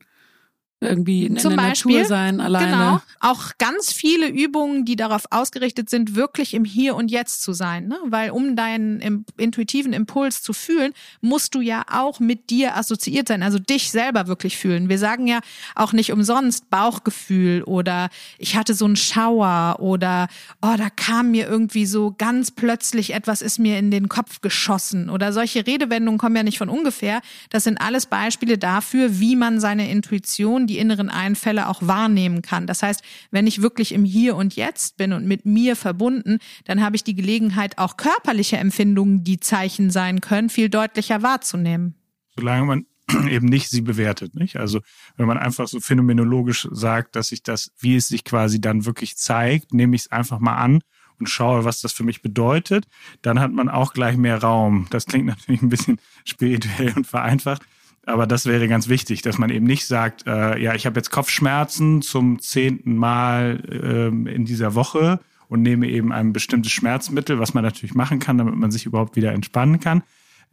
irgendwie 0.83 1.27
in, 1.27 1.37
Zum 1.39 1.53
in 1.53 1.57
der 1.59 1.67
Beispiel, 1.69 1.93
Natur 1.95 2.09
sein, 2.09 2.41
alleine. 2.41 2.71
Genau. 2.71 3.01
Auch 3.21 3.53
ganz 3.59 3.93
viele 3.93 4.29
Übungen, 4.29 4.85
die 4.85 4.97
darauf 4.97 5.25
ausgerichtet 5.31 5.91
sind, 5.91 6.15
wirklich 6.15 6.55
im 6.55 6.65
Hier 6.65 6.97
und 6.97 7.11
Jetzt 7.11 7.43
zu 7.43 7.53
sein. 7.53 7.89
Ne? 7.89 7.99
Weil 8.07 8.31
um 8.31 8.57
deinen 8.57 9.01
im, 9.01 9.25
intuitiven 9.37 9.93
Impuls 9.93 10.43
zu 10.43 10.53
fühlen, 10.53 10.93
musst 11.21 11.55
du 11.55 11.61
ja 11.61 11.85
auch 11.91 12.21
mit 12.21 12.51
dir 12.51 12.77
assoziiert 12.77 13.29
sein, 13.29 13.43
also 13.43 13.59
dich 13.59 13.91
selber 13.91 14.27
wirklich 14.27 14.57
fühlen. 14.57 14.89
Wir 14.89 14.99
sagen 14.99 15.27
ja 15.27 15.41
auch 15.75 15.93
nicht 15.93 16.13
umsonst 16.13 16.71
Bauchgefühl 16.71 17.63
oder 17.63 18.09
ich 18.39 18.57
hatte 18.57 18.75
so 18.75 18.85
einen 18.85 18.97
Schauer 18.97 19.77
oder 19.81 20.29
oh, 20.61 20.75
da 20.77 20.91
kam 20.91 21.31
mir 21.31 21.47
irgendwie 21.47 21.87
so 21.87 22.15
ganz 22.17 22.51
plötzlich 22.51 23.15
etwas 23.15 23.43
ist 23.43 23.59
mir 23.59 23.79
in 23.79 23.91
den 23.91 24.09
Kopf 24.09 24.41
geschossen 24.41 25.11
oder 25.11 25.33
solche 25.33 25.67
Redewendungen 25.67 26.19
kommen 26.19 26.37
ja 26.37 26.43
nicht 26.43 26.59
von 26.59 26.69
ungefähr. 26.69 27.21
Das 27.51 27.65
sind 27.65 27.81
alles 27.81 28.07
Beispiele 28.07 28.59
dafür, 28.59 29.21
wie 29.21 29.37
man 29.37 29.61
seine 29.61 29.91
Intuition, 29.91 30.67
die 30.73 30.79
inneren 30.79 31.11
Einfälle 31.11 31.69
auch 31.69 31.83
wahrnehmen 31.83 32.41
kann. 32.41 32.67
Das 32.67 32.83
heißt, 32.83 33.03
wenn 33.31 33.47
ich 33.47 33.61
wirklich 33.61 33.93
im 33.93 34.05
Hier 34.05 34.37
und 34.37 34.57
Jetzt 34.57 34.97
bin 34.97 35.13
und 35.13 35.27
mit 35.27 35.45
mir 35.45 35.77
verbunden, 35.77 36.39
dann 36.65 36.83
habe 36.83 36.97
ich 36.97 37.05
die 37.05 37.15
Gelegenheit, 37.15 37.77
auch 37.77 37.99
körperliche 37.99 38.57
Empfindungen, 38.57 39.23
die 39.23 39.39
Zeichen 39.39 39.91
sein 39.91 40.23
können, 40.23 40.49
viel 40.49 40.71
deutlicher 40.71 41.23
wahrzunehmen. 41.23 41.95
Solange 42.35 42.65
man 42.65 42.87
eben 43.29 43.47
nicht 43.47 43.69
sie 43.69 43.83
bewertet, 43.83 44.35
nicht? 44.35 44.57
Also 44.57 44.81
wenn 45.17 45.27
man 45.27 45.37
einfach 45.37 45.69
so 45.69 45.79
phänomenologisch 45.79 46.67
sagt, 46.71 47.17
dass 47.17 47.29
sich 47.29 47.43
das, 47.43 47.71
wie 47.79 47.97
es 47.97 48.09
sich 48.09 48.25
quasi 48.25 48.59
dann 48.59 48.87
wirklich 48.87 49.17
zeigt, 49.19 49.75
nehme 49.75 49.95
ich 49.95 50.03
es 50.03 50.11
einfach 50.11 50.39
mal 50.39 50.57
an 50.57 50.81
und 51.19 51.29
schaue, 51.29 51.67
was 51.67 51.83
das 51.83 51.93
für 51.93 52.05
mich 52.05 52.23
bedeutet, 52.23 52.87
dann 53.21 53.41
hat 53.41 53.53
man 53.53 53.69
auch 53.69 53.93
gleich 53.93 54.17
mehr 54.17 54.41
Raum. 54.41 54.87
Das 54.89 55.05
klingt 55.05 55.27
natürlich 55.27 55.61
ein 55.61 55.69
bisschen 55.69 55.99
spirituell 56.25 56.95
und 56.97 57.07
vereinfacht, 57.07 57.63
aber 58.05 58.27
das 58.27 58.47
wäre 58.47 58.67
ganz 58.69 58.89
wichtig, 58.89 59.23
dass 59.23 59.39
man 59.39 59.51
eben 59.51 59.67
nicht 59.67 59.87
sagt, 59.87 60.27
äh, 60.27 60.59
ja, 60.59 60.75
ich 60.75 60.87
habe 60.87 60.99
jetzt 60.99 61.11
Kopfschmerzen 61.11 62.03
zum 62.03 62.41
zehnten 62.41 62.97
Mal 62.97 63.63
ähm, 63.71 64.27
in 64.27 64.45
dieser 64.45 64.75
Woche 64.75 65.21
und 65.49 65.63
nehme 65.63 65.89
eben 65.89 66.13
ein 66.13 66.33
bestimmtes 66.33 66.73
Schmerzmittel, 66.73 67.39
was 67.39 67.55
man 67.55 67.63
natürlich 67.63 67.95
machen 67.95 68.19
kann, 68.19 68.39
damit 68.39 68.57
man 68.57 68.71
sich 68.71 68.87
überhaupt 68.87 69.17
wieder 69.17 69.33
entspannen 69.33 69.79
kann. 69.81 70.03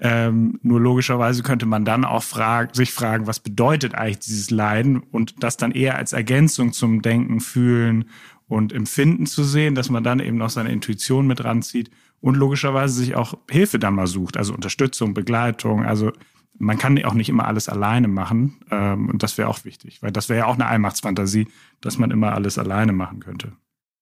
Ähm, 0.02 0.60
nur 0.62 0.80
logischerweise 0.80 1.44
könnte 1.44 1.66
man 1.66 1.86
dann 1.86 2.06
auch 2.06 2.24
frag, 2.24 2.76
sich 2.76 2.94
fragen, 2.94 3.28
was 3.28 3.40
bedeutet 3.40 3.96
eigentlich 3.96 4.20
dieses 4.20 4.50
Leiden 4.50 4.98
und 4.98 5.44
das 5.44 5.58
dann 5.58 5.72
eher 5.72 5.98
als 5.98 6.14
Ergänzung 6.14 6.72
zum 6.72 7.02
Denken, 7.02 7.42
Fühlen 7.42 8.06
und 8.48 8.72
Empfinden 8.72 9.26
zu 9.26 9.44
sehen, 9.44 9.76
dass 9.76 9.90
man 9.90 10.04
dann 10.04 10.20
eben 10.20 10.38
noch 10.38 10.50
seine 10.50 10.72
Intuition 10.72 11.28
mit 11.28 11.44
ranzieht 11.44 11.92
und 12.22 12.38
logischerweise 12.38 12.94
sich 12.94 13.16
auch 13.16 13.38
Hilfe 13.50 13.80
dann 13.80 13.96
mal 13.96 14.08
sucht, 14.08 14.38
also 14.38 14.54
Unterstützung, 14.54 15.14
Begleitung, 15.14 15.84
also 15.86 16.12
man 16.60 16.78
kann 16.78 17.04
auch 17.04 17.14
nicht 17.14 17.30
immer 17.30 17.48
alles 17.48 17.70
alleine 17.70 18.08
machen. 18.08 18.60
Ähm, 18.70 19.10
und 19.10 19.24
das 19.24 19.38
wäre 19.38 19.48
auch 19.48 19.66
wichtig, 19.66 20.02
weil 20.02 20.12
das 20.12 20.30
wäre 20.30 20.40
ja 20.40 20.46
auch 20.46 20.56
eine 20.56 20.68
Allmachtsfantasie, 20.68 21.48
dass 21.82 21.98
man 21.98 22.12
immer 22.12 22.34
alles 22.34 22.58
alleine 22.58 22.92
machen 22.92 23.22
könnte. 23.22 23.54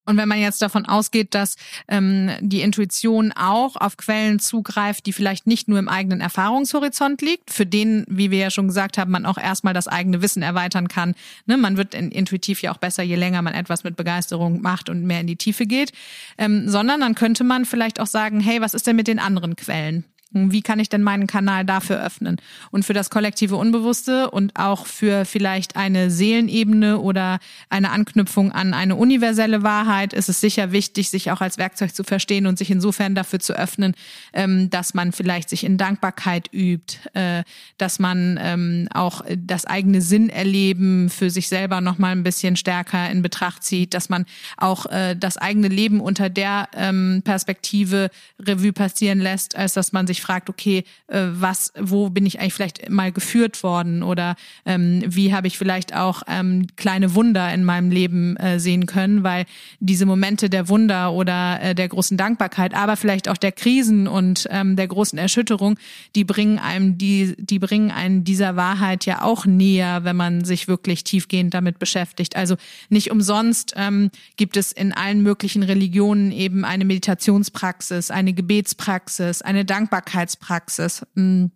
Und 0.08 0.16
wenn 0.16 0.30
man 0.30 0.40
jetzt 0.40 0.62
davon 0.62 0.86
ausgeht, 0.86 1.36
dass 1.36 1.58
ähm, 1.90 2.32
die 2.40 2.62
Intuition 2.62 3.34
auch 3.34 3.76
auf 3.76 3.98
Quellen 3.98 4.40
zugreift, 4.40 5.06
die 5.06 5.12
vielleicht 5.12 5.48
nicht 5.48 5.68
nur 5.68 5.80
im 5.80 5.90
eigenen 5.90 6.22
Erfahrungshorizont 6.22 7.22
liegt, 7.22 7.52
für 7.52 7.66
den, 7.66 8.06
wie 8.08 8.32
wir 8.32 8.40
ja 8.40 8.50
schon 8.50 8.68
gesagt 8.68 8.98
haben, 8.98 9.12
man 9.12 9.26
auch 9.26 9.38
erstmal 9.38 9.74
das 9.74 9.90
eigene 9.90 10.22
Wissen 10.22 10.44
erweitern 10.44 10.88
kann. 10.88 11.14
Ne, 11.46 11.58
man 11.58 11.76
wird 11.76 11.94
intuitiv 11.94 12.62
ja 12.62 12.72
auch 12.72 12.78
besser, 12.78 13.04
je 13.04 13.18
länger 13.18 13.42
man 13.42 13.54
etwas 13.54 13.84
mit 13.84 13.98
Begeisterung 13.98 14.62
macht 14.62 14.90
und 14.90 15.04
mehr 15.04 15.20
in 15.20 15.28
die 15.28 15.36
Tiefe 15.36 15.66
geht. 15.66 15.92
Ähm, 16.38 16.70
sondern 16.70 17.02
dann 17.02 17.14
könnte 17.14 17.44
man 17.44 17.66
vielleicht 17.66 18.00
auch 18.00 18.08
sagen, 18.08 18.40
hey, 18.40 18.62
was 18.62 18.74
ist 18.74 18.88
denn 18.88 18.96
mit 18.96 19.10
den 19.10 19.20
anderen 19.20 19.58
Quellen? 19.58 20.06
Wie 20.32 20.62
kann 20.62 20.80
ich 20.80 20.90
denn 20.90 21.04
meinen 21.04 21.28
Kanal 21.28 21.66
dafür 21.66 22.04
öffnen? 22.04 22.38
Und 22.72 22.84
für 22.84 22.94
das 22.94 23.10
kollektive 23.10 23.56
Unbewusste 23.56 24.30
und 24.30 24.58
auch 24.58 24.86
für 24.86 25.26
vielleicht 25.26 25.76
eine 25.76 26.12
Seelenebene 26.12 27.00
oder 27.00 27.40
eine 27.70 27.92
Anknüpfung 27.92 28.52
an 28.52 28.74
eine 28.74 28.96
universelle 28.96 29.64
Wahrheit 29.64 30.14
ist 30.14 30.30
es 30.30 30.42
sicher 30.42 30.72
wichtig, 30.72 31.10
sich 31.10 31.32
auch 31.32 31.42
als 31.42 31.58
Werkzeug 31.58 31.96
zu 31.96 32.04
verstehen 32.04 32.46
und 32.46 32.58
sich 32.58 32.72
insofern 32.72 33.16
dafür 33.16 33.40
zu 33.40 33.54
öffnen, 33.54 33.96
ähm, 34.34 34.70
dass 34.70 34.94
man 34.94 35.12
vielleicht 35.12 35.50
sich 35.50 35.64
in 35.64 35.78
Dankbarkeit 35.78 36.50
übt, 36.54 36.98
äh, 37.14 37.44
dass 37.78 38.00
man 38.00 38.38
ähm, 38.42 38.88
auch 38.94 39.24
das 39.36 39.66
eigene 39.66 40.02
Sinnerleben 40.02 41.10
für 41.10 41.30
sich 41.30 41.48
selber 41.48 41.82
nochmal 41.82 42.12
ein 42.12 42.24
bisschen 42.24 42.56
stärker 42.56 43.10
in 43.10 43.22
Betracht 43.22 43.64
zieht, 43.64 43.94
dass 43.94 44.10
man 44.10 44.26
auch 44.58 44.86
äh, 44.88 45.16
das 45.16 45.38
eigene 45.38 45.70
Leben 45.70 46.02
unter 46.02 46.30
der 46.30 46.70
ähm, 46.74 47.22
Perspektive 47.24 48.10
Revue 48.40 48.74
passieren 48.74 49.20
lässt, 49.20 49.56
als 49.56 49.74
dass 49.74 49.92
man 49.92 50.08
sich 50.08 50.17
sich 50.18 50.22
fragt, 50.22 50.50
okay, 50.50 50.84
äh, 51.08 51.28
was, 51.32 51.72
wo 51.80 52.10
bin 52.10 52.26
ich 52.26 52.40
eigentlich 52.40 52.54
vielleicht 52.54 52.90
mal 52.90 53.12
geführt 53.12 53.64
worden 53.64 54.04
oder 54.04 54.36
ähm, 54.66 55.04
wie 55.06 55.34
habe 55.34 55.48
ich 55.48 55.58
vielleicht 55.58 55.96
auch 55.96 56.24
ähm, 56.28 56.68
kleine 56.76 57.14
Wunder 57.16 57.54
in 57.54 57.64
meinem 57.64 57.92
Leben 57.92 58.36
äh, 58.38 58.60
sehen 58.60 58.86
können, 58.86 59.24
weil 59.24 59.46
diese 59.80 60.06
Momente 60.06 60.50
der 60.50 60.70
Wunder 60.70 61.14
oder 61.14 61.62
äh, 61.62 61.76
der 61.76 61.88
großen 61.88 62.18
Dankbarkeit, 62.18 62.74
aber 62.74 62.98
vielleicht 62.98 63.30
auch 63.30 63.38
der 63.38 63.52
Krisen 63.52 64.08
und 64.08 64.48
ähm, 64.52 64.76
der 64.76 64.88
großen 64.88 65.20
Erschütterung, 65.20 65.78
die 66.16 66.24
bringen 66.24 66.60
einem 66.60 66.98
die, 66.98 67.36
die 67.38 67.60
bringen 67.60 67.92
einen 67.92 68.24
dieser 68.24 68.56
Wahrheit 68.56 69.06
ja 69.06 69.22
auch 69.22 69.46
näher, 69.46 70.04
wenn 70.04 70.16
man 70.16 70.44
sich 70.44 70.68
wirklich 70.68 71.04
tiefgehend 71.04 71.54
damit 71.54 71.80
beschäftigt. 71.80 72.36
Also 72.36 72.56
nicht 72.90 73.12
umsonst 73.12 73.74
ähm, 73.78 74.10
gibt 74.36 74.58
es 74.58 74.72
in 74.72 74.94
allen 74.94 75.22
möglichen 75.22 75.64
Religionen 75.64 76.32
eben 76.32 76.66
eine 76.66 76.86
Meditationspraxis, 76.86 78.10
eine 78.10 78.34
Gebetspraxis, 78.34 79.42
eine 79.42 79.66
Dankbarkeitspraxis. 80.08 81.06
Hm, 81.16 81.52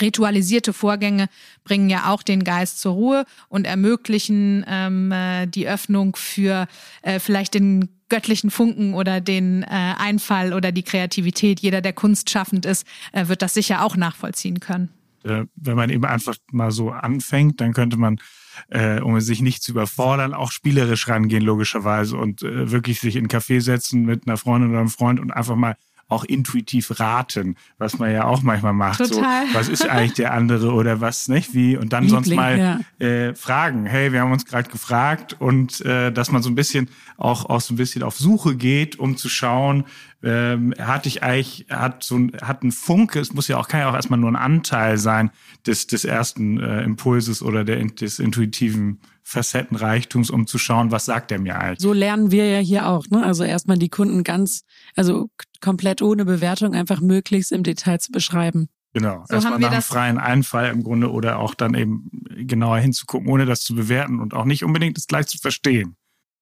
ritualisierte 0.00 0.72
Vorgänge 0.72 1.28
bringen 1.64 1.90
ja 1.90 2.10
auch 2.10 2.22
den 2.22 2.44
Geist 2.44 2.80
zur 2.80 2.92
Ruhe 2.92 3.24
und 3.48 3.66
ermöglichen 3.66 4.64
ähm, 4.68 5.10
äh, 5.10 5.46
die 5.46 5.68
Öffnung 5.68 6.14
für 6.14 6.68
äh, 7.02 7.18
vielleicht 7.18 7.54
den 7.54 7.88
göttlichen 8.08 8.50
Funken 8.50 8.94
oder 8.94 9.20
den 9.20 9.62
äh, 9.64 9.66
Einfall 9.68 10.52
oder 10.52 10.70
die 10.72 10.84
Kreativität. 10.84 11.60
Jeder, 11.60 11.80
der 11.80 11.92
kunstschaffend 11.92 12.66
ist, 12.66 12.86
äh, 13.12 13.26
wird 13.28 13.42
das 13.42 13.54
sicher 13.54 13.84
auch 13.84 13.96
nachvollziehen 13.96 14.60
können. 14.60 14.90
Äh, 15.24 15.44
wenn 15.56 15.76
man 15.76 15.90
eben 15.90 16.04
einfach 16.04 16.36
mal 16.52 16.70
so 16.70 16.90
anfängt, 16.90 17.60
dann 17.60 17.72
könnte 17.72 17.96
man 17.96 18.20
äh, 18.68 19.00
um 19.00 19.18
sich 19.20 19.40
nicht 19.40 19.62
zu 19.62 19.72
überfordern, 19.72 20.34
auch 20.34 20.50
spielerisch 20.50 21.08
rangehen, 21.08 21.42
logischerweise, 21.42 22.16
und 22.16 22.42
äh, 22.42 22.70
wirklich 22.70 23.00
sich 23.00 23.16
in 23.16 23.22
einen 23.22 23.28
Café 23.28 23.60
setzen 23.60 24.04
mit 24.04 24.26
einer 24.26 24.36
Freundin 24.36 24.70
oder 24.70 24.80
einem 24.80 24.88
Freund 24.88 25.20
und 25.20 25.30
einfach 25.30 25.56
mal 25.56 25.76
auch 26.10 26.24
intuitiv 26.24 27.00
raten, 27.00 27.56
was 27.78 27.98
man 27.98 28.12
ja 28.12 28.24
auch 28.24 28.42
manchmal 28.42 28.72
macht. 28.72 28.98
Total. 28.98 29.46
So, 29.46 29.54
was 29.54 29.68
ist 29.68 29.88
eigentlich 29.88 30.14
der 30.14 30.34
andere 30.34 30.72
oder 30.72 31.00
was 31.00 31.28
nicht 31.28 31.54
wie 31.54 31.76
und 31.76 31.92
dann 31.92 32.04
Liebling, 32.04 32.24
sonst 32.24 32.36
mal 32.36 32.84
ja. 33.00 33.06
äh, 33.06 33.34
fragen. 33.34 33.86
Hey, 33.86 34.12
wir 34.12 34.20
haben 34.20 34.32
uns 34.32 34.44
gerade 34.44 34.68
gefragt 34.68 35.36
und 35.38 35.80
äh, 35.82 36.12
dass 36.12 36.32
man 36.32 36.42
so 36.42 36.50
ein 36.50 36.54
bisschen 36.54 36.88
auch 37.16 37.46
auch 37.46 37.60
so 37.60 37.74
ein 37.74 37.76
bisschen 37.76 38.02
auf 38.02 38.18
Suche 38.18 38.56
geht, 38.56 38.98
um 38.98 39.16
zu 39.16 39.28
schauen, 39.28 39.84
ähm, 40.22 40.74
hatte 40.78 41.08
ich 41.08 41.22
eigentlich 41.22 41.66
hat 41.70 42.02
so 42.02 42.16
ein, 42.16 42.32
hat 42.42 42.62
ein 42.64 42.72
Funke. 42.72 43.20
Es 43.20 43.32
muss 43.32 43.48
ja 43.48 43.56
auch 43.56 43.68
kann 43.68 43.80
ja 43.80 43.90
auch 43.90 43.94
erstmal 43.94 44.18
nur 44.18 44.30
ein 44.30 44.36
Anteil 44.36 44.98
sein 44.98 45.30
des 45.66 45.86
des 45.86 46.04
ersten 46.04 46.58
äh, 46.60 46.82
Impulses 46.82 47.42
oder 47.42 47.64
der 47.64 47.84
des 47.84 48.18
intuitiven 48.18 48.98
Facettenreichtums, 49.30 50.28
um 50.28 50.48
zu 50.48 50.58
schauen, 50.58 50.90
was 50.90 51.04
sagt 51.04 51.30
er 51.30 51.38
mir 51.38 51.56
eigentlich. 51.58 51.80
So 51.80 51.92
lernen 51.92 52.32
wir 52.32 52.50
ja 52.50 52.58
hier 52.58 52.88
auch, 52.88 53.06
ne? 53.10 53.24
Also 53.24 53.44
erstmal 53.44 53.78
die 53.78 53.88
Kunden 53.88 54.24
ganz, 54.24 54.62
also 54.96 55.30
komplett 55.60 56.02
ohne 56.02 56.24
Bewertung 56.24 56.74
einfach 56.74 57.00
möglichst 57.00 57.52
im 57.52 57.62
Detail 57.62 57.98
zu 57.98 58.10
beschreiben. 58.10 58.68
Genau, 58.92 59.24
so 59.28 59.34
erstmal 59.34 59.60
nach 59.60 59.70
einem 59.70 59.82
freien 59.82 60.18
Einfall 60.18 60.70
im 60.70 60.82
Grunde 60.82 61.12
oder 61.12 61.38
auch 61.38 61.54
dann 61.54 61.74
eben 61.74 62.10
genauer 62.38 62.78
hinzugucken, 62.78 63.28
ohne 63.28 63.46
das 63.46 63.60
zu 63.60 63.76
bewerten 63.76 64.18
und 64.18 64.34
auch 64.34 64.44
nicht 64.44 64.64
unbedingt 64.64 64.96
das 64.96 65.06
gleich 65.06 65.28
zu 65.28 65.38
verstehen. 65.38 65.94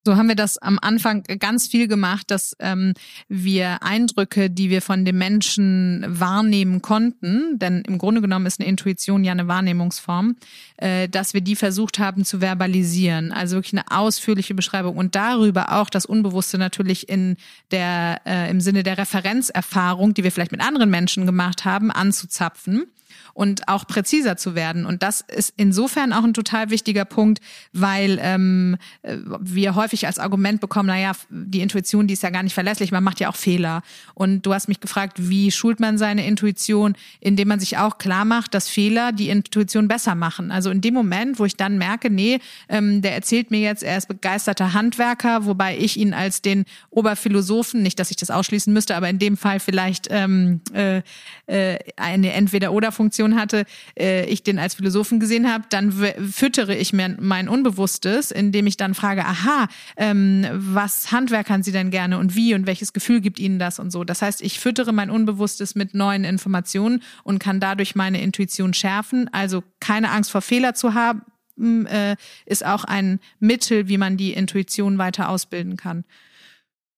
So 0.09 0.16
haben 0.16 0.29
wir 0.29 0.37
das 0.37 0.57
am 0.57 0.79
Anfang 0.81 1.23
ganz 1.38 1.66
viel 1.66 1.87
gemacht, 1.87 2.31
dass 2.31 2.57
ähm, 2.61 2.94
wir 3.29 3.83
Eindrücke, 3.83 4.49
die 4.49 4.71
wir 4.71 4.81
von 4.81 5.05
dem 5.05 5.18
Menschen 5.18 6.03
wahrnehmen 6.09 6.81
konnten, 6.81 7.59
denn 7.59 7.83
im 7.83 7.99
Grunde 7.99 8.23
genommen 8.23 8.47
ist 8.47 8.59
eine 8.59 8.71
Intuition 8.71 9.23
ja 9.23 9.33
eine 9.33 9.49
Wahrnehmungsform, 9.49 10.37
äh, 10.79 11.11
dass 11.11 11.35
wir 11.35 11.42
die 11.42 11.57
versucht 11.57 11.99
haben 11.99 12.25
zu 12.25 12.40
verbalisieren, 12.40 13.33
also 13.33 13.57
wirklich 13.57 13.75
eine 13.75 13.90
ausführliche 13.90 14.55
Beschreibung 14.55 14.97
und 14.97 15.14
darüber 15.14 15.73
auch 15.73 15.90
das 15.90 16.07
Unbewusste 16.07 16.57
natürlich 16.57 17.11
in 17.11 17.37
der 17.71 18.23
äh, 18.25 18.51
im 18.51 18.62
Sinne 18.62 18.85
der 18.85 18.97
Referenzerfahrung, 18.97 20.14
die 20.14 20.25
wir 20.25 20.33
vielleicht 20.33 20.53
mit 20.53 20.62
anderen 20.62 20.88
Menschen 20.88 21.27
gemacht 21.27 21.66
haben, 21.66 21.90
anzuzapfen 21.90 22.87
und 23.35 23.69
auch 23.69 23.87
präziser 23.87 24.37
zu 24.37 24.55
werden. 24.55 24.87
Und 24.87 25.03
das 25.03 25.21
ist 25.21 25.53
insofern 25.57 26.12
auch 26.12 26.25
ein 26.25 26.35
total 26.35 26.71
wichtiger 26.71 27.05
Punkt, 27.05 27.41
weil 27.73 28.19
ähm, 28.23 28.77
äh, 29.03 29.17
wir 29.41 29.75
häufig 29.75 30.07
als 30.07 30.19
Argument 30.19 30.61
bekommen, 30.61 30.88
naja, 30.88 31.12
die 31.31 31.61
Intuition, 31.61 32.07
die 32.07 32.14
ist 32.14 32.23
ja 32.23 32.31
gar 32.31 32.43
nicht 32.43 32.55
verlässlich, 32.55 32.93
man 32.93 33.05
macht 33.05 33.21
ja 33.21 33.29
auch 33.29 33.37
Fehler. 33.37 33.83
Und 34.14 34.43
du 34.43 34.55
hast 34.55 34.69
mich 34.69 34.81
gefragt, 34.81 35.29
wie 35.29 35.51
schult 35.51 35.81
man 35.81 35.99
seine 35.99 36.27
Intuition, 36.27 36.95
indem 37.21 37.49
man 37.49 37.61
sich 37.61 37.79
auch 37.79 37.99
klar 37.99 38.25
macht, 38.25 38.55
dass 38.55 38.69
Fehler 38.69 39.12
die 39.12 39.29
Intuition 39.29 39.88
besser 39.88 40.14
machen. 40.14 40.51
Also 40.51 40.71
in 40.71 40.81
dem 40.81 40.95
Moment, 40.95 41.38
wo 41.38 41.45
ich 41.45 41.57
dann 41.57 41.79
merke, 41.79 42.11
nee, 42.11 42.38
ähm, 42.69 43.03
der 43.03 43.14
erzählt 43.14 43.51
mir 43.51 43.61
jetzt, 43.61 43.83
er 43.83 43.99
ist 43.99 44.09
begeisterter 44.09 44.73
Handwerker, 44.73 45.47
wobei 45.47 45.77
ich 45.77 45.97
ihn 45.97 46.14
als 46.14 46.43
den 46.43 46.64
Oberphilosophen, 46.91 47.83
nicht, 47.83 47.99
dass 47.99 48.11
ich 48.11 48.17
das 48.17 48.31
ausschließen 48.31 48.73
müsste, 48.73 48.97
aber 48.97 49.09
in 49.09 49.19
dem 49.19 49.37
Fall 49.37 49.61
vielleicht 49.61 50.09
ähm, 50.11 50.61
äh, 50.73 51.03
äh, 51.47 51.79
eine 51.97 52.33
Entweder-Oder-Funktion 52.33 53.17
Situation 53.18 53.40
hatte, 53.40 53.64
äh, 53.98 54.24
ich 54.26 54.42
den 54.42 54.59
als 54.59 54.74
Philosophen 54.74 55.18
gesehen 55.18 55.52
habe, 55.52 55.64
dann 55.70 55.92
füttere 55.92 56.76
ich 56.76 56.92
mir 56.92 57.16
mein 57.18 57.48
Unbewusstes, 57.48 58.31
indem 58.31 58.66
ich 58.66 58.76
dann 58.76 58.94
frage, 58.94 59.24
aha, 59.24 59.68
ähm, 59.96 60.46
was 60.52 61.11
handwerkern 61.11 61.62
Sie 61.62 61.72
denn 61.72 61.90
gerne 61.90 62.18
und 62.18 62.37
wie 62.37 62.54
und 62.54 62.66
welches 62.66 62.92
Gefühl 62.92 63.20
gibt 63.20 63.40
Ihnen 63.40 63.59
das 63.59 63.78
und 63.81 63.90
so. 63.90 64.04
Das 64.04 64.22
heißt, 64.22 64.40
ich 64.42 64.61
füttere 64.61 64.92
mein 64.92 65.11
Unbewusstes 65.11 65.74
mit 65.74 65.94
neuen 65.94 66.24
Informationen 66.24 67.02
und 67.24 67.40
kann 67.40 67.59
dadurch 67.59 67.96
meine 67.96 68.20
Intuition 68.20 68.72
schärfen. 68.72 69.28
Also 69.33 69.64
keine 69.81 70.11
Angst 70.11 70.31
vor 70.31 70.42
Fehler 70.42 70.74
zu 70.74 70.94
haben, 70.94 71.87
äh, 71.87 72.14
ist 72.46 72.64
auch 72.64 72.85
ein 72.85 73.18
Mittel, 73.40 73.88
wie 73.88 73.98
man 73.98 74.16
die 74.16 74.33
Intuition 74.33 74.98
weiter 74.98 75.28
ausbilden 75.28 75.76
kann. 75.76 76.04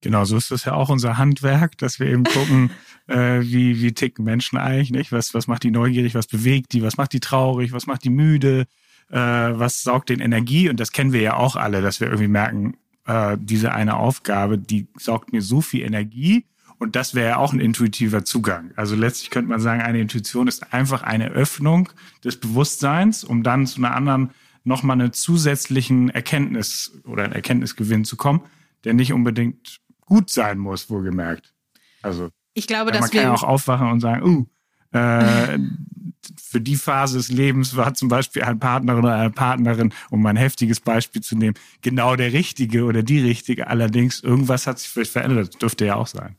Genau, 0.02 0.24
so 0.24 0.36
ist 0.36 0.50
das 0.50 0.64
ja 0.64 0.72
auch 0.72 0.88
unser 0.88 1.18
Handwerk, 1.18 1.76
dass 1.78 2.00
wir 2.00 2.06
eben 2.06 2.24
gucken, 2.24 2.70
äh, 3.06 3.40
wie, 3.42 3.82
wie 3.82 3.92
ticken 3.92 4.24
Menschen 4.24 4.58
eigentlich, 4.58 4.90
nicht? 4.90 5.12
Was, 5.12 5.34
was 5.34 5.46
macht 5.46 5.62
die 5.62 5.70
neugierig, 5.70 6.14
was 6.14 6.26
bewegt 6.26 6.72
die, 6.72 6.82
was 6.82 6.96
macht 6.96 7.12
die 7.12 7.20
traurig, 7.20 7.72
was 7.72 7.86
macht 7.86 8.04
die 8.04 8.10
müde, 8.10 8.66
äh, 9.10 9.16
was 9.16 9.82
saugt 9.82 10.08
den 10.08 10.20
Energie? 10.20 10.70
Und 10.70 10.80
das 10.80 10.92
kennen 10.92 11.12
wir 11.12 11.20
ja 11.20 11.36
auch 11.36 11.56
alle, 11.56 11.82
dass 11.82 12.00
wir 12.00 12.08
irgendwie 12.08 12.28
merken, 12.28 12.76
äh, 13.06 13.36
diese 13.38 13.72
eine 13.72 13.96
Aufgabe, 13.96 14.56
die 14.56 14.86
saugt 14.96 15.32
mir 15.32 15.42
so 15.42 15.60
viel 15.60 15.82
Energie. 15.82 16.46
Und 16.78 16.96
das 16.96 17.14
wäre 17.14 17.28
ja 17.28 17.36
auch 17.36 17.52
ein 17.52 17.60
intuitiver 17.60 18.24
Zugang. 18.24 18.70
Also 18.74 18.96
letztlich 18.96 19.28
könnte 19.28 19.50
man 19.50 19.60
sagen, 19.60 19.82
eine 19.82 20.00
Intuition 20.00 20.48
ist 20.48 20.72
einfach 20.72 21.02
eine 21.02 21.28
Öffnung 21.28 21.90
des 22.24 22.40
Bewusstseins, 22.40 23.22
um 23.22 23.42
dann 23.42 23.66
zu 23.66 23.78
einer 23.78 23.94
anderen, 23.94 24.30
nochmal 24.64 24.98
eine 24.98 25.10
zusätzlichen 25.10 26.10
Erkenntnis 26.10 27.00
oder 27.04 27.24
ein 27.24 27.32
Erkenntnisgewinn 27.32 28.04
zu 28.04 28.16
kommen, 28.16 28.40
der 28.84 28.94
nicht 28.94 29.12
unbedingt 29.12 29.80
gut 30.10 30.28
sein 30.28 30.58
muss, 30.58 30.90
wohlgemerkt. 30.90 31.54
Also 32.02 32.30
ich 32.52 32.66
glaube, 32.66 32.92
man 32.92 33.08
kann 33.08 33.22
ja 33.22 33.32
auch 33.32 33.44
aufwachen 33.44 33.90
und 33.90 34.00
sagen, 34.00 34.22
uh, 34.22 34.46
äh, 34.96 35.58
für 36.36 36.60
die 36.60 36.76
Phase 36.76 37.16
des 37.16 37.28
Lebens 37.28 37.76
war 37.76 37.94
zum 37.94 38.08
Beispiel 38.08 38.42
ein 38.42 38.58
Partnerin 38.58 39.04
oder 39.04 39.14
eine 39.14 39.30
Partnerin, 39.30 39.94
um 40.10 40.26
ein 40.26 40.36
heftiges 40.36 40.80
Beispiel 40.80 41.22
zu 41.22 41.36
nehmen, 41.36 41.54
genau 41.80 42.16
der 42.16 42.32
richtige 42.32 42.84
oder 42.84 43.02
die 43.02 43.20
richtige. 43.20 43.68
Allerdings 43.68 44.20
irgendwas 44.20 44.66
hat 44.66 44.78
sich 44.80 44.88
vielleicht 44.88 45.12
verändert. 45.12 45.54
Das 45.54 45.58
dürfte 45.58 45.86
ja 45.86 45.94
auch 45.94 46.08
sein. 46.08 46.36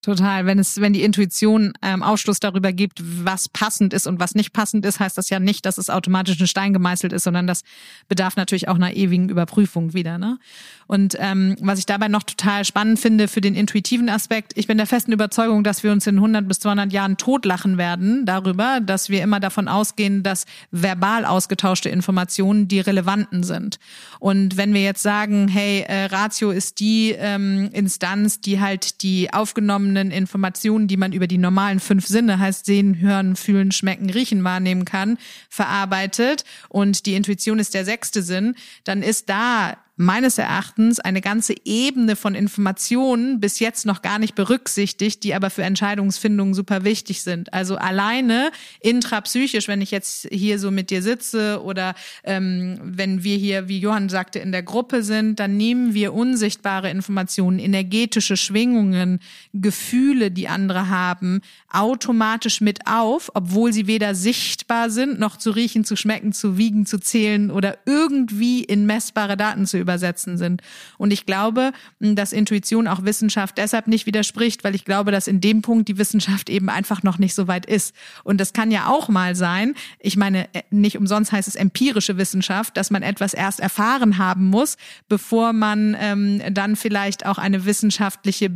Total. 0.00 0.46
Wenn 0.46 0.60
es, 0.60 0.80
wenn 0.80 0.92
die 0.92 1.02
Intuition 1.02 1.72
ähm, 1.82 2.04
Ausschluss 2.04 2.38
darüber 2.38 2.72
gibt, 2.72 3.02
was 3.02 3.48
passend 3.48 3.92
ist 3.92 4.06
und 4.06 4.20
was 4.20 4.36
nicht 4.36 4.52
passend 4.52 4.86
ist, 4.86 5.00
heißt 5.00 5.18
das 5.18 5.28
ja 5.28 5.40
nicht, 5.40 5.66
dass 5.66 5.76
es 5.76 5.90
automatisch 5.90 6.40
ein 6.40 6.46
Stein 6.46 6.72
gemeißelt 6.72 7.12
ist, 7.12 7.24
sondern 7.24 7.48
das 7.48 7.64
bedarf 8.06 8.36
natürlich 8.36 8.68
auch 8.68 8.76
einer 8.76 8.94
ewigen 8.94 9.28
Überprüfung 9.28 9.94
wieder. 9.94 10.16
Ne? 10.16 10.38
Und 10.86 11.16
ähm, 11.18 11.56
was 11.60 11.80
ich 11.80 11.86
dabei 11.86 12.06
noch 12.06 12.22
total 12.22 12.64
spannend 12.64 13.00
finde 13.00 13.26
für 13.26 13.40
den 13.40 13.56
intuitiven 13.56 14.08
Aspekt, 14.08 14.52
ich 14.54 14.68
bin 14.68 14.78
der 14.78 14.86
festen 14.86 15.10
Überzeugung, 15.10 15.64
dass 15.64 15.82
wir 15.82 15.90
uns 15.90 16.06
in 16.06 16.14
100 16.14 16.46
bis 16.46 16.60
200 16.60 16.92
Jahren 16.92 17.16
totlachen 17.16 17.76
werden 17.76 18.24
darüber, 18.24 18.78
dass 18.80 19.08
wir 19.08 19.20
immer 19.24 19.40
davon 19.40 19.66
ausgehen, 19.66 20.22
dass 20.22 20.46
verbal 20.70 21.24
ausgetauschte 21.24 21.88
Informationen 21.88 22.68
die 22.68 22.78
relevanten 22.78 23.42
sind. 23.42 23.80
Und 24.20 24.56
wenn 24.56 24.72
wir 24.74 24.82
jetzt 24.82 25.02
sagen, 25.02 25.48
hey, 25.48 25.84
äh, 25.88 26.04
Ratio 26.04 26.52
ist 26.52 26.78
die 26.78 27.16
ähm, 27.18 27.68
Instanz, 27.72 28.40
die 28.40 28.60
halt 28.60 29.02
die 29.02 29.32
aufgenommen 29.32 29.87
aufgenommenen 29.88 30.10
Informationen, 30.10 30.88
die 30.88 30.96
man 30.96 31.12
über 31.12 31.26
die 31.26 31.38
normalen 31.38 31.80
fünf 31.80 32.06
Sinne, 32.06 32.38
heißt 32.38 32.66
sehen, 32.66 33.00
hören, 33.00 33.36
fühlen, 33.36 33.72
schmecken, 33.72 34.10
riechen, 34.10 34.44
wahrnehmen 34.44 34.84
kann, 34.84 35.18
verarbeitet. 35.48 36.44
Und 36.68 37.06
die 37.06 37.14
Intuition 37.14 37.58
ist 37.58 37.74
der 37.74 37.84
sechste 37.84 38.22
Sinn, 38.22 38.54
dann 38.84 39.02
ist 39.02 39.28
da 39.28 39.76
meines 39.98 40.38
Erachtens 40.38 41.00
eine 41.00 41.20
ganze 41.20 41.54
Ebene 41.64 42.14
von 42.14 42.36
Informationen 42.36 43.40
bis 43.40 43.58
jetzt 43.58 43.84
noch 43.84 44.00
gar 44.00 44.20
nicht 44.20 44.36
berücksichtigt, 44.36 45.24
die 45.24 45.34
aber 45.34 45.50
für 45.50 45.64
Entscheidungsfindungen 45.64 46.54
super 46.54 46.84
wichtig 46.84 47.22
sind. 47.22 47.52
Also 47.52 47.76
alleine 47.76 48.52
intrapsychisch, 48.80 49.66
wenn 49.66 49.80
ich 49.80 49.90
jetzt 49.90 50.28
hier 50.30 50.60
so 50.60 50.70
mit 50.70 50.90
dir 50.90 51.02
sitze 51.02 51.60
oder 51.64 51.94
ähm, 52.22 52.78
wenn 52.82 53.24
wir 53.24 53.36
hier, 53.36 53.68
wie 53.68 53.80
Johann 53.80 54.08
sagte, 54.08 54.38
in 54.38 54.52
der 54.52 54.62
Gruppe 54.62 55.02
sind, 55.02 55.40
dann 55.40 55.56
nehmen 55.56 55.94
wir 55.94 56.14
unsichtbare 56.14 56.90
Informationen, 56.90 57.58
energetische 57.58 58.36
Schwingungen, 58.36 59.18
Gefühle, 59.52 60.30
die 60.30 60.46
andere 60.46 60.88
haben, 60.88 61.40
automatisch 61.72 62.60
mit 62.60 62.86
auf, 62.86 63.32
obwohl 63.34 63.72
sie 63.72 63.88
weder 63.88 64.14
sichtbar 64.14 64.90
sind, 64.90 65.18
noch 65.18 65.38
zu 65.38 65.50
riechen, 65.50 65.84
zu 65.84 65.96
schmecken, 65.96 66.32
zu 66.32 66.56
wiegen, 66.56 66.86
zu 66.86 67.00
zählen 67.00 67.50
oder 67.50 67.78
irgendwie 67.84 68.62
in 68.62 68.86
messbare 68.86 69.36
Daten 69.36 69.66
zu 69.66 69.87
übersetzen 69.88 70.36
sind. 70.36 70.60
Und 70.98 71.12
ich 71.12 71.24
glaube, 71.24 71.72
dass 71.98 72.34
Intuition 72.34 72.86
auch 72.86 73.04
Wissenschaft 73.04 73.56
deshalb 73.56 73.86
nicht 73.86 74.04
widerspricht, 74.04 74.64
weil 74.64 74.74
ich 74.74 74.84
glaube, 74.84 75.12
dass 75.12 75.26
in 75.26 75.40
dem 75.40 75.62
Punkt 75.62 75.88
die 75.88 75.96
Wissenschaft 75.96 76.50
eben 76.50 76.68
einfach 76.68 77.02
noch 77.02 77.18
nicht 77.18 77.34
so 77.34 77.48
weit 77.48 77.64
ist. 77.64 77.94
Und 78.22 78.38
das 78.38 78.52
kann 78.52 78.70
ja 78.70 78.88
auch 78.88 79.08
mal 79.08 79.34
sein, 79.34 79.74
ich 79.98 80.18
meine, 80.18 80.52
äh, 80.54 80.62
nicht 80.70 80.98
umsonst 80.98 81.32
heißt 81.32 81.48
es 81.48 81.54
empirische 81.54 82.18
Wissenschaft, 82.18 82.76
dass 82.76 82.90
man 82.90 83.02
etwas 83.02 83.32
erst 83.32 83.60
erfahren 83.60 84.18
haben 84.18 84.44
muss, 84.44 84.76
bevor 85.08 85.54
man 85.54 85.96
ähm, 85.98 86.42
dann 86.52 86.76
vielleicht 86.76 87.24
auch 87.24 87.38
eine 87.38 87.64
wissenschaftliche 87.64 88.50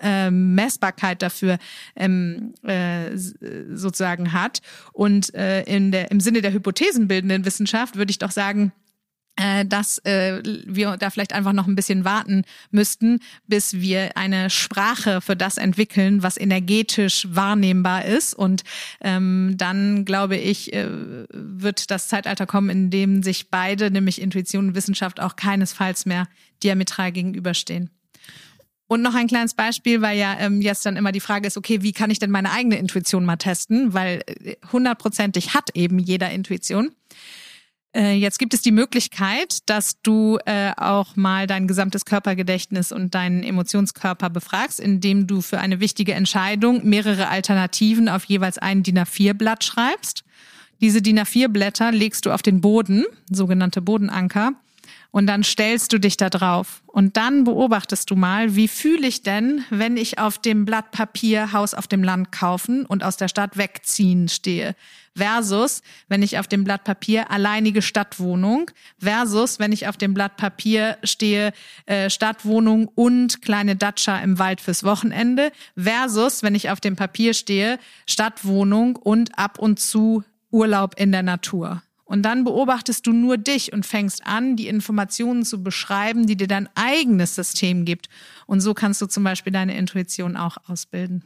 äh, 0.00 0.30
Messbarkeit 0.30 1.20
dafür 1.22 1.58
ähm, 1.96 2.54
äh, 2.62 3.16
sozusagen 3.16 4.32
hat. 4.32 4.60
Und 4.92 5.34
äh, 5.34 5.62
in 5.64 5.92
der, 5.92 6.10
im 6.10 6.20
Sinne 6.20 6.42
der 6.42 6.52
hypothesenbildenden 6.52 7.44
Wissenschaft 7.44 7.96
würde 7.96 8.10
ich 8.10 8.18
doch 8.18 8.30
sagen, 8.30 8.72
dass 9.64 9.98
äh, 10.04 10.42
wir 10.66 10.96
da 10.98 11.08
vielleicht 11.10 11.32
einfach 11.32 11.52
noch 11.52 11.66
ein 11.66 11.74
bisschen 11.74 12.04
warten 12.04 12.44
müssten, 12.70 13.20
bis 13.46 13.74
wir 13.74 14.16
eine 14.16 14.50
Sprache 14.50 15.20
für 15.20 15.36
das 15.36 15.56
entwickeln, 15.56 16.22
was 16.22 16.36
energetisch 16.36 17.26
wahrnehmbar 17.30 18.04
ist. 18.04 18.34
Und 18.34 18.64
ähm, 19.00 19.54
dann, 19.56 20.04
glaube 20.04 20.36
ich, 20.36 20.72
äh, 20.72 20.88
wird 21.32 21.90
das 21.90 22.08
Zeitalter 22.08 22.46
kommen, 22.46 22.68
in 22.70 22.90
dem 22.90 23.22
sich 23.22 23.48
beide, 23.48 23.90
nämlich 23.90 24.20
Intuition 24.20 24.68
und 24.68 24.74
Wissenschaft, 24.74 25.20
auch 25.20 25.36
keinesfalls 25.36 26.04
mehr 26.04 26.26
diametral 26.62 27.12
gegenüberstehen. 27.12 27.90
Und 28.90 29.02
noch 29.02 29.14
ein 29.14 29.28
kleines 29.28 29.54
Beispiel, 29.54 30.02
weil 30.02 30.18
ja 30.18 30.36
ähm, 30.40 30.60
jetzt 30.60 30.84
dann 30.84 30.96
immer 30.96 31.12
die 31.12 31.20
Frage 31.20 31.46
ist, 31.46 31.56
okay, 31.56 31.80
wie 31.82 31.92
kann 31.92 32.10
ich 32.10 32.18
denn 32.18 32.30
meine 32.30 32.50
eigene 32.50 32.76
Intuition 32.76 33.24
mal 33.24 33.36
testen? 33.36 33.94
Weil 33.94 34.22
äh, 34.26 34.56
hundertprozentig 34.72 35.54
hat 35.54 35.70
eben 35.74 36.00
jeder 36.00 36.30
Intuition. 36.30 36.90
Äh, 37.92 38.12
jetzt 38.12 38.38
gibt 38.38 38.54
es 38.54 38.62
die 38.62 38.70
Möglichkeit, 38.70 39.58
dass 39.66 40.00
du 40.02 40.38
äh, 40.46 40.72
auch 40.76 41.16
mal 41.16 41.46
dein 41.46 41.66
gesamtes 41.66 42.04
Körpergedächtnis 42.04 42.92
und 42.92 43.14
deinen 43.14 43.42
Emotionskörper 43.42 44.30
befragst, 44.30 44.78
indem 44.78 45.26
du 45.26 45.40
für 45.40 45.58
eine 45.58 45.80
wichtige 45.80 46.14
Entscheidung 46.14 46.88
mehrere 46.88 47.28
Alternativen 47.28 48.08
auf 48.08 48.24
jeweils 48.24 48.58
ein 48.58 48.84
DIN 48.84 48.98
A4-Blatt 48.98 49.64
schreibst. 49.64 50.22
Diese 50.80 51.02
DIN 51.02 51.18
A4-Blätter 51.18 51.90
legst 51.90 52.26
du 52.26 52.30
auf 52.30 52.42
den 52.42 52.60
Boden, 52.60 53.04
sogenannte 53.28 53.82
Bodenanker, 53.82 54.52
und 55.10 55.26
dann 55.26 55.42
stellst 55.42 55.92
du 55.92 55.98
dich 55.98 56.16
da 56.16 56.30
drauf. 56.30 56.82
Und 56.86 57.16
dann 57.16 57.44
beobachtest 57.44 58.10
du 58.10 58.16
mal, 58.16 58.54
wie 58.56 58.68
fühle 58.68 59.06
ich 59.06 59.22
denn, 59.22 59.64
wenn 59.70 59.96
ich 59.96 60.18
auf 60.18 60.38
dem 60.38 60.64
Blatt 60.64 60.90
Papier 60.92 61.52
Haus 61.52 61.74
auf 61.74 61.86
dem 61.86 62.02
Land 62.02 62.32
kaufen 62.32 62.86
und 62.86 63.02
aus 63.02 63.16
der 63.16 63.28
Stadt 63.28 63.56
wegziehen 63.56 64.28
stehe. 64.28 64.74
Versus, 65.16 65.82
wenn 66.08 66.22
ich 66.22 66.38
auf 66.38 66.46
dem 66.46 66.62
Blatt 66.62 66.84
Papier 66.84 67.30
alleinige 67.30 67.82
Stadtwohnung. 67.82 68.70
Versus, 68.98 69.58
wenn 69.58 69.72
ich 69.72 69.88
auf 69.88 69.96
dem 69.96 70.14
Blatt 70.14 70.36
Papier 70.36 70.98
stehe, 71.02 71.52
äh, 71.86 72.08
Stadtwohnung 72.10 72.88
und 72.88 73.42
kleine 73.42 73.74
Datscha 73.74 74.18
im 74.18 74.38
Wald 74.38 74.60
fürs 74.60 74.84
Wochenende. 74.84 75.50
Versus, 75.76 76.42
wenn 76.42 76.54
ich 76.54 76.70
auf 76.70 76.80
dem 76.80 76.94
Papier 76.94 77.34
stehe, 77.34 77.78
Stadtwohnung 78.06 78.96
und 78.96 79.36
ab 79.38 79.58
und 79.58 79.80
zu 79.80 80.22
Urlaub 80.50 80.94
in 80.98 81.12
der 81.12 81.22
Natur. 81.22 81.82
Und 82.10 82.22
dann 82.22 82.42
beobachtest 82.42 83.06
du 83.06 83.12
nur 83.12 83.38
dich 83.38 83.72
und 83.72 83.86
fängst 83.86 84.26
an, 84.26 84.56
die 84.56 84.66
Informationen 84.66 85.44
zu 85.44 85.62
beschreiben, 85.62 86.26
die 86.26 86.36
dir 86.36 86.48
dein 86.48 86.68
eigenes 86.74 87.36
System 87.36 87.84
gibt. 87.84 88.08
Und 88.46 88.60
so 88.60 88.74
kannst 88.74 89.00
du 89.00 89.06
zum 89.06 89.22
Beispiel 89.22 89.52
deine 89.52 89.78
Intuition 89.78 90.36
auch 90.36 90.56
ausbilden. 90.66 91.22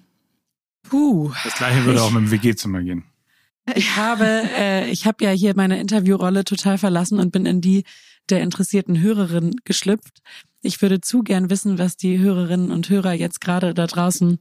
Puh. 0.82 1.32
Das 1.43 1.55
gleiche 1.55 1.87
würde 1.87 2.01
ich, 2.01 2.05
auch 2.05 2.11
mit 2.11 2.24
dem 2.24 2.30
WG-Zimmer 2.30 2.82
gehen. 2.82 3.03
Ich 3.74 3.97
habe, 3.97 4.26
äh, 4.26 4.91
ich 4.91 5.07
habe 5.07 5.24
ja 5.24 5.30
hier 5.30 5.57
meine 5.57 5.80
Interviewrolle 5.80 6.45
total 6.45 6.76
verlassen 6.76 7.18
und 7.18 7.32
bin 7.32 7.47
in 7.47 7.62
die 7.62 7.85
der 8.28 8.43
interessierten 8.43 9.01
Hörerin 9.01 9.53
geschlüpft. 9.64 10.20
Ich 10.61 10.82
würde 10.82 11.01
zu 11.01 11.22
gern 11.22 11.49
wissen, 11.49 11.78
was 11.78 11.97
die 11.97 12.18
Hörerinnen 12.18 12.70
und 12.70 12.91
Hörer 12.91 13.14
jetzt 13.14 13.41
gerade 13.41 13.72
da 13.72 13.87
draußen 13.87 14.39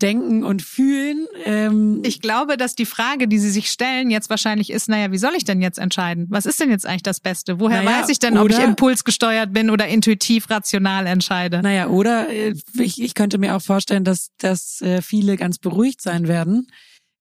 denken 0.00 0.44
und 0.44 0.62
fühlen. 0.62 1.26
Ähm 1.44 2.00
ich 2.04 2.20
glaube, 2.20 2.56
dass 2.56 2.74
die 2.74 2.86
Frage, 2.86 3.28
die 3.28 3.38
Sie 3.38 3.50
sich 3.50 3.70
stellen, 3.70 4.10
jetzt 4.10 4.30
wahrscheinlich 4.30 4.70
ist, 4.70 4.88
naja, 4.88 5.10
wie 5.12 5.18
soll 5.18 5.32
ich 5.36 5.44
denn 5.44 5.62
jetzt 5.62 5.78
entscheiden? 5.78 6.26
Was 6.30 6.46
ist 6.46 6.60
denn 6.60 6.70
jetzt 6.70 6.86
eigentlich 6.86 7.02
das 7.02 7.20
Beste? 7.20 7.60
Woher 7.60 7.82
naja, 7.82 8.00
weiß 8.00 8.08
ich 8.08 8.18
denn, 8.18 8.38
ob 8.38 8.50
ich 8.50 8.58
impulsgesteuert 8.58 9.52
bin 9.52 9.70
oder 9.70 9.86
intuitiv 9.88 10.50
rational 10.50 11.06
entscheide? 11.06 11.62
Naja, 11.62 11.88
oder 11.88 12.28
äh, 12.28 12.54
ich, 12.78 13.00
ich 13.00 13.14
könnte 13.14 13.38
mir 13.38 13.56
auch 13.56 13.62
vorstellen, 13.62 14.04
dass, 14.04 14.30
dass 14.38 14.80
äh, 14.82 15.02
viele 15.02 15.36
ganz 15.36 15.58
beruhigt 15.58 16.02
sein 16.02 16.28
werden, 16.28 16.68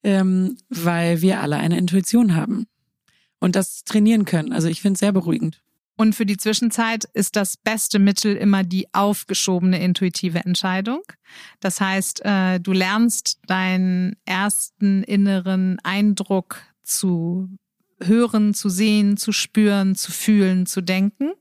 ähm, 0.04 0.58
weil 0.70 1.22
wir 1.22 1.42
alle 1.42 1.58
eine 1.58 1.78
Intuition 1.78 2.36
haben 2.36 2.68
und 3.40 3.56
das 3.56 3.84
trainieren 3.84 4.26
können. 4.26 4.54
Also 4.54 4.68
ich 4.68 4.82
finde 4.82 4.94
es 4.94 5.00
sehr 5.00 5.12
beruhigend. 5.12 5.63
Und 5.96 6.16
für 6.16 6.26
die 6.26 6.38
Zwischenzeit 6.38 7.06
ist 7.14 7.36
das 7.36 7.56
beste 7.56 8.00
Mittel 8.00 8.36
immer 8.36 8.64
die 8.64 8.92
aufgeschobene 8.94 9.80
intuitive 9.80 10.40
Entscheidung. 10.40 11.02
Das 11.60 11.80
heißt, 11.80 12.26
äh, 12.26 12.60
du 12.60 12.72
lernst 12.72 13.40
deinen 13.46 14.16
ersten 14.26 15.04
inneren 15.04 15.80
Eindruck 15.84 16.62
zu 16.82 17.50
hören, 18.02 18.54
zu 18.54 18.70
sehen, 18.70 19.18
zu 19.18 19.32
spüren, 19.32 19.96
zu 19.96 20.12
fühlen, 20.12 20.66
zu 20.66 20.82
denken. 20.82 21.32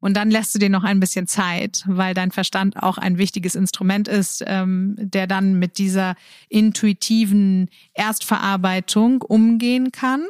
Und 0.00 0.16
dann 0.16 0.32
lässt 0.32 0.52
du 0.52 0.58
dir 0.58 0.70
noch 0.70 0.82
ein 0.82 0.98
bisschen 0.98 1.28
Zeit, 1.28 1.84
weil 1.86 2.12
dein 2.12 2.32
Verstand 2.32 2.82
auch 2.82 2.98
ein 2.98 3.18
wichtiges 3.18 3.54
Instrument 3.54 4.08
ist, 4.08 4.42
ähm, 4.46 4.96
der 4.98 5.28
dann 5.28 5.60
mit 5.60 5.78
dieser 5.78 6.16
intuitiven 6.48 7.70
Erstverarbeitung 7.94 9.22
umgehen 9.22 9.92
kann 9.92 10.24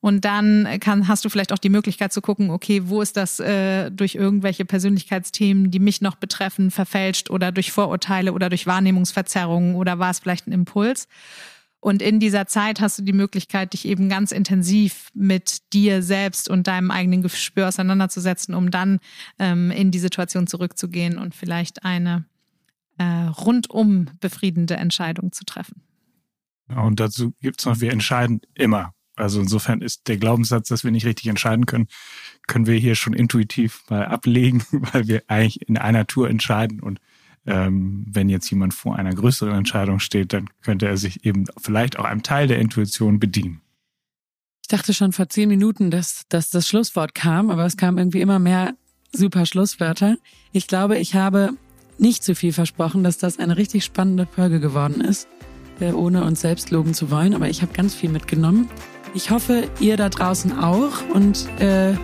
und 0.00 0.24
dann 0.24 0.78
kann, 0.80 1.08
hast 1.08 1.24
du 1.24 1.28
vielleicht 1.28 1.52
auch 1.52 1.58
die 1.58 1.70
Möglichkeit 1.70 2.12
zu 2.12 2.20
gucken, 2.20 2.50
okay, 2.50 2.82
wo 2.84 3.02
ist 3.02 3.16
das 3.16 3.40
äh, 3.40 3.90
durch 3.90 4.14
irgendwelche 4.14 4.64
Persönlichkeitsthemen, 4.64 5.70
die 5.70 5.80
mich 5.80 6.00
noch 6.00 6.14
betreffen, 6.14 6.70
verfälscht 6.70 7.30
oder 7.30 7.50
durch 7.50 7.72
Vorurteile 7.72 8.32
oder 8.32 8.48
durch 8.48 8.66
Wahrnehmungsverzerrungen 8.66 9.74
oder 9.74 9.98
war 9.98 10.10
es 10.10 10.20
vielleicht 10.20 10.46
ein 10.46 10.52
Impuls? 10.52 11.08
Und 11.80 12.02
in 12.02 12.18
dieser 12.18 12.46
Zeit 12.46 12.80
hast 12.80 12.98
du 12.98 13.02
die 13.02 13.12
Möglichkeit, 13.12 13.72
dich 13.72 13.86
eben 13.86 14.08
ganz 14.08 14.32
intensiv 14.32 15.10
mit 15.14 15.72
dir 15.72 16.02
selbst 16.02 16.48
und 16.48 16.66
deinem 16.66 16.90
eigenen 16.90 17.22
Gespür 17.22 17.68
auseinanderzusetzen, 17.68 18.54
um 18.54 18.70
dann 18.70 18.98
ähm, 19.38 19.70
in 19.70 19.90
die 19.90 20.00
Situation 20.00 20.46
zurückzugehen 20.48 21.18
und 21.18 21.36
vielleicht 21.36 21.84
eine 21.84 22.24
äh, 22.98 23.04
rundum 23.04 24.06
befriedende 24.20 24.76
Entscheidung 24.76 25.32
zu 25.32 25.44
treffen. 25.44 25.82
Und 26.68 27.00
dazu 27.00 27.32
gibt's 27.40 27.64
noch, 27.64 27.80
wir 27.80 27.92
entscheiden 27.92 28.40
immer. 28.54 28.92
Also 29.18 29.40
insofern 29.40 29.82
ist 29.82 30.08
der 30.08 30.16
Glaubenssatz, 30.16 30.68
dass 30.68 30.84
wir 30.84 30.90
nicht 30.90 31.06
richtig 31.06 31.26
entscheiden 31.26 31.66
können, 31.66 31.88
können 32.46 32.66
wir 32.66 32.76
hier 32.76 32.94
schon 32.94 33.14
intuitiv 33.14 33.82
mal 33.88 34.06
ablegen, 34.06 34.64
weil 34.92 35.08
wir 35.08 35.22
eigentlich 35.28 35.68
in 35.68 35.76
einer 35.76 36.06
Tour 36.06 36.30
entscheiden 36.30 36.80
und 36.80 37.00
ähm, 37.46 38.04
wenn 38.06 38.28
jetzt 38.28 38.50
jemand 38.50 38.74
vor 38.74 38.96
einer 38.96 39.14
größeren 39.14 39.54
Entscheidung 39.54 40.00
steht, 40.00 40.32
dann 40.32 40.50
könnte 40.62 40.86
er 40.86 40.96
sich 40.98 41.24
eben 41.24 41.44
vielleicht 41.56 41.98
auch 41.98 42.04
einem 42.04 42.22
Teil 42.22 42.46
der 42.46 42.58
Intuition 42.58 43.18
bedienen. 43.18 43.62
Ich 44.62 44.68
dachte 44.68 44.92
schon 44.92 45.12
vor 45.12 45.30
zehn 45.30 45.48
Minuten, 45.48 45.90
dass, 45.90 46.24
dass 46.28 46.50
das 46.50 46.68
Schlusswort 46.68 47.14
kam, 47.14 47.50
aber 47.50 47.64
es 47.64 47.78
kam 47.78 47.96
irgendwie 47.96 48.20
immer 48.20 48.38
mehr 48.38 48.74
super 49.12 49.46
Schlusswörter. 49.46 50.18
Ich 50.52 50.66
glaube, 50.66 50.98
ich 50.98 51.14
habe 51.14 51.54
nicht 51.96 52.22
zu 52.22 52.34
viel 52.34 52.52
versprochen, 52.52 53.02
dass 53.02 53.16
das 53.16 53.38
eine 53.38 53.56
richtig 53.56 53.84
spannende 53.84 54.26
Folge 54.26 54.60
geworden 54.60 55.00
ist, 55.00 55.26
äh, 55.80 55.92
ohne 55.92 56.24
uns 56.24 56.42
selbst 56.42 56.70
loben 56.70 56.92
zu 56.92 57.10
wollen, 57.10 57.34
aber 57.34 57.48
ich 57.48 57.62
habe 57.62 57.72
ganz 57.72 57.94
viel 57.94 58.10
mitgenommen. 58.10 58.68
Ich 59.14 59.30
hoffe, 59.30 59.68
ihr 59.80 59.96
da 59.96 60.08
draußen 60.08 60.58
auch. 60.58 60.92
Und 61.12 61.48
äh, 61.60 61.94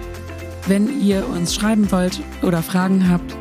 wenn 0.66 1.00
ihr 1.00 1.28
uns 1.28 1.55
schreiben 1.55 1.90
wollt 1.92 2.20
oder 2.42 2.62
Fragen 2.62 3.09
habt 3.09 3.34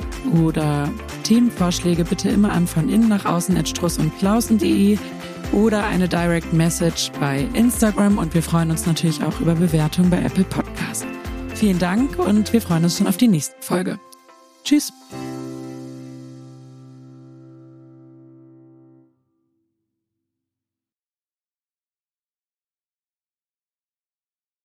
oder 0.43 0.89
Themenvorschläge, 1.23 2.03
bitte 2.03 2.29
immer 2.29 2.51
an 2.51 2.67
von 2.67 2.89
innen 2.89 3.09
nach 3.09 3.25
außen 3.25 3.57
at 3.57 3.67
struss 3.67 3.97
und 3.97 4.17
klausen.de 4.19 4.97
oder 5.51 5.85
eine 5.85 6.07
Direct 6.07 6.53
Message 6.53 7.11
bei 7.19 7.47
Instagram. 7.53 8.17
Und 8.17 8.33
wir 8.33 8.43
freuen 8.43 8.71
uns 8.71 8.85
natürlich 8.85 9.23
auch 9.23 9.39
über 9.39 9.55
Bewertungen 9.55 10.09
bei 10.09 10.21
Apple 10.21 10.43
Podcasts. 10.43 11.05
Vielen 11.55 11.79
Dank 11.79 12.19
und 12.19 12.51
wir 12.51 12.61
freuen 12.61 12.83
uns 12.83 12.97
schon 12.97 13.07
auf 13.07 13.17
die 13.17 13.27
nächste 13.27 13.55
Folge. 13.61 13.99
Tschüss. 14.63 14.91